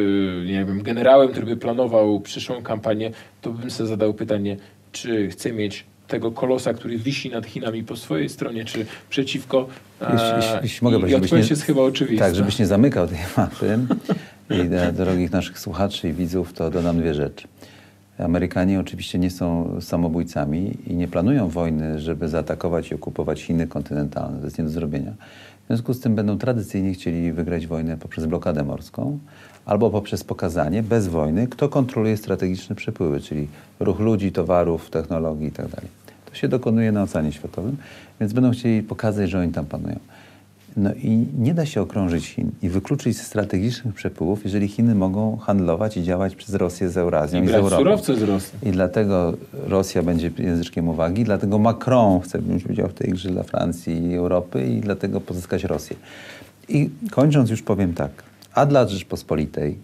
nie 0.47 0.65
wiem, 0.65 0.83
generałem, 0.83 1.29
który 1.29 1.47
by 1.47 1.57
planował 1.57 2.21
przyszłą 2.21 2.63
kampanię, 2.63 3.11
to 3.43 3.51
bym 3.51 3.71
sobie 3.71 3.89
zadał 3.89 4.15
pytanie, 4.15 4.57
czy 4.95 5.29
chcę 5.29 5.53
mieć 5.53 5.85
tego 6.09 6.33
kolosa, 6.33 6.75
który 6.75 6.99
wisi 6.99 7.31
nad 7.31 7.47
Chinami 7.47 7.85
po 7.85 7.97
swojej 7.97 8.29
stronie, 8.29 8.65
czy 8.65 8.87
przeciwko. 9.11 9.69
Jeśli, 10.01 10.29
jeśli, 10.37 10.59
jeśli 10.63 10.85
mogę, 10.85 11.09
I, 11.09 11.11
i 11.11 11.15
odpowiedź 11.15 11.51
jest 11.51 11.63
chyba 11.63 11.83
oczywista. 11.83 12.25
Tak, 12.25 12.35
żebyś 12.35 12.59
nie 12.59 12.67
zamykał 12.67 13.07
tej 13.09 13.19
mapy. 13.37 13.79
I 14.51 14.69
dla 14.69 14.93
drogich 14.93 15.33
naszych 15.33 15.59
słuchaczy 15.59 16.09
i 16.09 16.13
widzów, 16.13 16.53
to 16.53 16.71
dodam 16.71 17.01
dwie 17.01 17.15
rzeczy. 17.15 17.49
Amerykanie 18.19 18.81
oczywiście 18.81 19.19
nie 19.19 19.31
są 19.31 19.77
samobójcami 19.81 20.79
i 20.87 20.95
nie 20.95 21.09
planują 21.09 21.49
wojny, 21.49 21.99
żeby 21.99 22.29
zaatakować 22.29 22.91
i 22.91 22.95
okupować 22.95 23.43
Chiny 23.43 23.67
kontynentalne. 23.67 24.39
To 24.39 24.45
jest 24.45 24.59
nie 24.59 24.65
do 24.65 24.71
zrobienia. 24.71 25.13
W 25.65 25.67
związku 25.67 25.95
z 25.95 26.01
tym 26.01 26.15
będą 26.15 26.39
tradycyjnie 26.39 26.95
chcieli 26.95 27.33
wygrać 27.33 27.67
wojnę 27.67 27.97
poprzez 27.97 28.27
blokadę 28.27 28.65
morską 28.65 29.19
albo 29.67 29.91
poprzez 29.91 30.25
pokazanie 30.25 30.83
bez 30.83 31.09
wojny, 31.09 31.47
kto 31.47 31.69
kontroluje 31.69 32.17
strategiczne 32.17 32.77
przepływy, 32.77 33.21
czyli 33.21 33.49
ruch 33.81 34.01
ludzi, 34.01 34.33
towarów, 34.33 34.91
technologii 34.91 35.45
itd. 35.45 35.69
Tak 35.71 36.15
to 36.31 36.35
się 36.35 36.49
dokonuje 36.49 36.93
na 36.93 37.03
Oceanie 37.03 37.33
Światowym, 37.33 37.77
więc 38.21 38.33
będą 38.33 38.51
chcieli 38.51 38.83
pokazać, 38.83 39.31
że 39.31 39.41
oni 39.41 39.53
tam 39.53 39.67
panują. 39.67 39.99
No 40.77 40.95
i 40.95 41.27
nie 41.39 41.55
da 41.55 41.67
się 41.67 41.81
okrążyć 41.81 42.27
Chin 42.27 42.51
i 42.63 42.69
wykluczyć 42.69 43.19
strategicznych 43.19 43.95
przepływów, 43.95 44.45
jeżeli 44.45 44.69
Chiny 44.69 44.95
mogą 44.95 45.37
handlować 45.37 45.97
i 45.97 46.03
działać 46.03 46.37
przez 46.37 46.55
Rosję 46.55 46.91
z 46.91 46.97
Eurazją 46.97 47.43
i, 47.43 47.45
i 47.45 47.49
z 47.49 47.55
Europą. 47.55 47.77
surowce 47.77 48.17
z 48.17 48.23
Rosji. 48.23 48.59
I 48.63 48.71
dlatego 48.71 49.35
Rosja 49.53 50.03
będzie 50.03 50.31
języczkiem 50.39 50.89
uwagi, 50.89 51.25
dlatego 51.25 51.59
Macron 51.59 52.21
chce 52.21 52.39
wziąć 52.39 52.67
udział 52.67 52.89
w 52.89 52.95
tej 52.95 53.13
grze 53.13 53.31
dla 53.31 53.43
Francji 53.43 54.07
i 54.07 54.15
Europy 54.15 54.67
i 54.67 54.81
dlatego 54.81 55.21
pozyskać 55.21 55.65
Rosję. 55.65 55.97
I 56.69 56.91
kończąc 57.11 57.51
już 57.51 57.63
powiem 57.63 57.95
tak. 57.95 58.11
A 58.55 58.67
dla 58.67 58.89
Rzeczpospolitej 58.89 59.79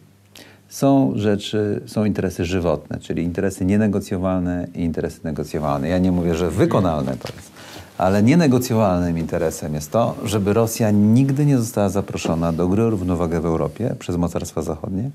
są 0.69 1.13
rzeczy, 1.17 1.81
są 1.87 2.05
interesy 2.05 2.45
żywotne, 2.45 2.99
czyli 2.99 3.23
interesy 3.23 3.65
nienegocjowalne 3.65 4.69
i 4.75 4.81
interesy 4.81 5.21
negocjowalne. 5.25 5.89
Ja 5.89 5.99
nie 5.99 6.13
mówię, 6.13 6.35
że 6.35 6.51
wykonalne 6.51 7.17
to 7.17 7.29
jest, 7.37 7.51
ale 7.99 8.23
nienegocjowalnym 8.23 9.19
interesem 9.19 9.75
jest 9.75 9.91
to, 9.91 10.15
żeby 10.25 10.53
Rosja 10.53 10.91
nigdy 10.91 11.47
nie 11.47 11.59
została 11.59 11.89
zaproszona 11.89 12.53
do 12.53 12.69
gry 12.69 12.85
o 12.85 12.91
równowagę 12.91 13.41
w 13.41 13.47
Europie 13.47 13.95
przez 13.99 14.17
mocarstwa 14.17 14.63
zachodnie 14.63 15.11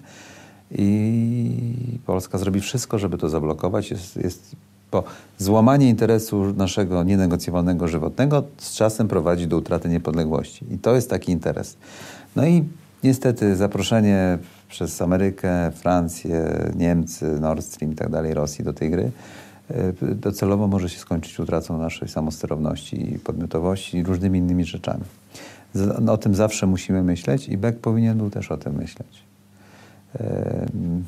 i 0.72 2.00
Polska 2.06 2.38
zrobi 2.38 2.62
wszystko, 2.62 3.00
żeby 3.00 3.18
to 3.18 3.30
zablokować. 3.30 3.92
Jest, 3.92 4.16
jest, 4.18 4.56
złamanie 5.38 5.90
interesu 5.90 6.54
naszego 6.58 7.04
nienegocjowalnego 7.04 7.88
żywotnego 7.88 8.44
z 8.58 8.76
czasem 8.76 9.08
prowadzi 9.08 9.48
do 9.48 9.58
utraty 9.58 9.90
niepodległości. 9.90 10.66
I 10.72 10.78
to 10.78 10.96
jest 10.96 11.10
taki 11.10 11.32
interes. 11.32 11.78
No 12.36 12.46
i 12.46 12.64
niestety 13.04 13.56
zaproszenie 13.56 14.38
przez 14.70 15.02
Amerykę, 15.02 15.72
Francję, 15.72 16.70
Niemcy, 16.76 17.40
Nord 17.40 17.66
Stream 17.66 17.94
i 17.94 17.96
tak 17.96 18.10
dalej, 18.10 18.34
Rosji 18.34 18.66
do 18.66 18.74
tej 18.74 18.90
gry 18.90 19.12
y, 19.72 20.16
docelowo 20.16 20.68
może 20.68 20.90
się 20.90 21.00
skończyć 21.00 21.40
utratą 21.40 21.78
naszej 21.78 22.08
samosterowności 22.08 23.14
i 23.14 23.20
podmiotowości 23.20 23.98
i 23.98 24.04
różnymi 24.04 24.40
innymi 24.40 24.66
rzeczami. 24.66 25.04
Z, 25.74 26.10
o 26.10 26.18
tym 26.18 26.36
zawsze 26.36 26.68
musimy 26.68 27.04
myśleć 27.04 27.50
i 27.50 27.58
Beck 27.58 27.80
powinien 27.80 28.18
był 28.18 28.30
też 28.30 28.52
o 28.52 28.58
tym 28.58 28.76
myśleć. 28.76 29.24
Em, 30.20 31.04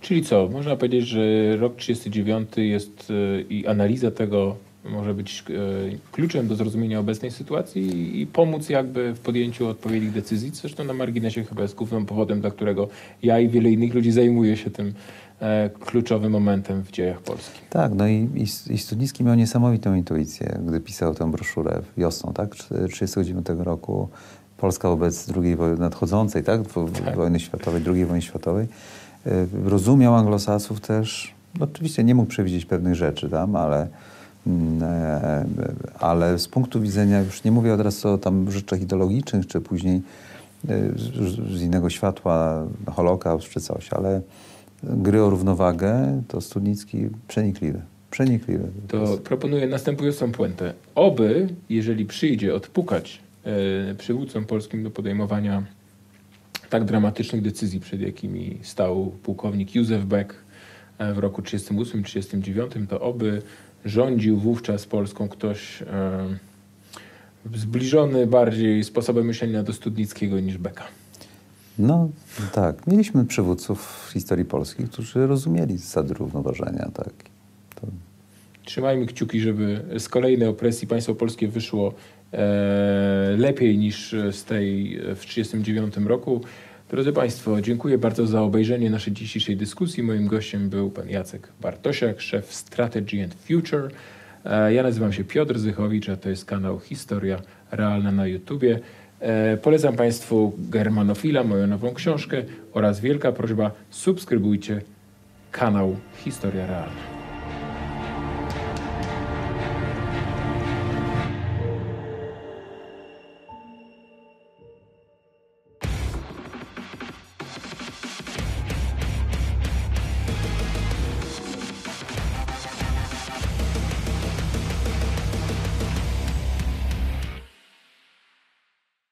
Czyli 0.00 0.24
co? 0.24 0.48
Można 0.52 0.76
powiedzieć, 0.76 1.06
że 1.06 1.20
rok 1.56 1.76
39 1.76 2.48
jest 2.56 3.10
e, 3.10 3.40
i 3.40 3.66
analiza 3.66 4.10
tego 4.10 4.56
może 4.88 5.14
być 5.14 5.44
e, 5.50 6.12
kluczem 6.12 6.48
do 6.48 6.56
zrozumienia 6.56 7.00
obecnej 7.00 7.30
sytuacji 7.30 8.20
i- 8.20 8.26
pomóc 8.26 8.68
jakby 8.68 9.14
w 9.14 9.20
podjęciu 9.20 9.68
odpowiednich 9.68 10.12
decyzji. 10.12 10.50
Zresztą 10.54 10.84
na 10.84 10.92
marginesie 10.92 11.44
chyba 11.44 11.62
jest 11.62 11.74
głównym 11.74 12.06
powodem, 12.06 12.40
dla 12.40 12.50
którego 12.50 12.88
ja 13.22 13.38
i 13.40 13.48
wiele 13.48 13.70
innych 13.70 13.94
ludzi 13.94 14.12
zajmuje 14.12 14.56
się 14.56 14.70
tym 14.70 14.92
e, 15.40 15.70
kluczowym 15.80 16.32
momentem 16.32 16.82
w 16.82 16.90
dziejach 16.90 17.20
Polski. 17.20 17.60
Tak, 17.70 17.94
no 17.94 18.08
i, 18.08 18.28
i, 18.34 18.72
i 18.74 18.78
Studnicki 18.78 19.24
miał 19.24 19.34
niesamowitą 19.34 19.94
intuicję, 19.94 20.58
gdy 20.66 20.80
pisał 20.80 21.14
tę 21.14 21.30
broszurę 21.30 21.80
wiosną, 21.96 22.32
tak, 22.32 22.50
1939 22.50 23.46
roku. 23.58 24.08
Polska 24.56 24.88
wobec 24.88 25.26
drugiej 25.26 25.56
wojny 25.56 25.76
nadchodzącej, 25.76 26.44
tak, 26.44 26.60
Tak. 27.04 27.16
wojny 27.16 27.40
światowej, 27.40 27.82
II 27.86 28.04
wojny 28.04 28.22
światowej. 28.22 28.66
Y, 29.26 29.30
Rozumiał 29.64 30.14
anglosasów 30.14 30.80
też. 30.80 31.34
No, 31.60 31.64
oczywiście 31.64 32.04
nie 32.04 32.14
mógł 32.14 32.28
przewidzieć 32.28 32.66
pewnych 32.66 32.94
rzeczy 32.94 33.28
tam, 33.28 33.56
ale, 33.56 33.82
e, 33.82 33.88
ale 36.00 36.38
z 36.38 36.48
punktu 36.48 36.80
widzenia, 36.80 37.20
już 37.20 37.44
nie 37.44 37.52
mówię 37.52 37.76
teraz 37.76 38.06
o 38.06 38.18
tam 38.18 38.50
rzeczach 38.50 38.80
ideologicznych, 38.80 39.46
czy 39.46 39.60
później 39.60 40.02
y, 40.70 40.92
z, 41.56 41.62
innego 41.62 41.90
światła, 41.90 42.66
Holokaust 42.86 43.48
czy 43.48 43.60
coś, 43.60 43.92
ale 43.92 44.22
gry 44.82 45.22
o 45.22 45.30
równowagę 45.30 46.22
to 46.28 46.40
Studnicki 46.40 47.08
przenikliwy. 47.28 47.82
Przenikliwy. 48.10 48.70
To 48.88 49.18
proponuję 49.18 49.66
następującą 49.66 50.32
puentę. 50.32 50.74
Oby, 50.94 51.48
jeżeli 51.70 52.06
przyjdzie 52.06 52.54
odpukać 52.54 53.20
e, 53.44 53.94
przywódcom 53.94 54.44
polskim 54.44 54.82
do 54.82 54.90
podejmowania 54.90 55.62
tak 56.70 56.84
dramatycznych 56.84 57.42
decyzji, 57.42 57.80
przed 57.80 58.00
jakimi 58.00 58.58
stał 58.62 59.12
pułkownik 59.22 59.74
Józef 59.74 60.04
Beck 60.04 60.34
e, 60.98 61.14
w 61.14 61.18
roku 61.18 61.42
38-39, 61.42 62.86
to 62.86 63.00
oby 63.00 63.42
rządził 63.84 64.38
wówczas 64.38 64.86
Polską 64.86 65.28
ktoś 65.28 65.82
zbliżony 67.54 68.26
bardziej 68.26 68.84
sposobem 68.84 69.26
myślenia 69.26 69.62
do 69.62 69.72
Studnickiego 69.72 70.40
niż 70.40 70.58
Becka. 70.58 70.84
No 71.78 72.08
tak, 72.52 72.86
mieliśmy 72.86 73.24
przywódców 73.24 74.06
w 74.08 74.12
historii 74.12 74.44
Polski, 74.44 74.84
którzy 74.84 75.26
rozumieli 75.26 75.78
zasady 75.78 76.14
równoważenia. 76.14 76.90
Tak. 76.94 77.12
To, 77.74 77.86
Trzymajmy 78.64 79.06
kciuki, 79.06 79.40
żeby 79.40 79.84
z 79.98 80.08
kolejnej 80.08 80.48
opresji 80.48 80.88
państwo 80.88 81.14
polskie 81.14 81.48
wyszło 81.48 81.94
e, 82.32 83.34
lepiej 83.38 83.78
niż 83.78 84.10
z 84.10 84.44
tej 84.44 84.98
w 84.98 85.26
1939 85.26 85.96
roku. 85.96 86.40
Drodzy 86.90 87.12
Państwo, 87.12 87.60
dziękuję 87.60 87.98
bardzo 87.98 88.26
za 88.26 88.42
obejrzenie 88.42 88.90
naszej 88.90 89.12
dzisiejszej 89.12 89.56
dyskusji. 89.56 90.02
Moim 90.02 90.26
gościem 90.26 90.68
był 90.68 90.90
pan 90.90 91.08
Jacek 91.08 91.48
Bartosiak, 91.60 92.20
szef 92.20 92.54
Strategy 92.54 93.24
and 93.24 93.34
Future. 93.34 93.90
E, 94.44 94.72
ja 94.72 94.82
nazywam 94.82 95.12
się 95.12 95.24
Piotr 95.24 95.58
Zychowicz, 95.58 96.08
a 96.08 96.16
to 96.16 96.30
jest 96.30 96.44
kanał 96.44 96.80
Historia 96.80 97.40
Realna 97.70 98.12
na 98.12 98.26
YouTubie. 98.26 98.80
E, 99.20 99.56
polecam 99.56 99.96
Państwu 99.96 100.52
Germanofila, 100.58 101.44
moją 101.44 101.66
nową 101.66 101.94
książkę 101.94 102.42
oraz 102.72 103.00
wielka 103.00 103.32
prośba, 103.32 103.70
subskrybujcie 103.90 104.80
kanał 105.52 105.96
Historia 106.24 106.66
Realna. 106.66 107.17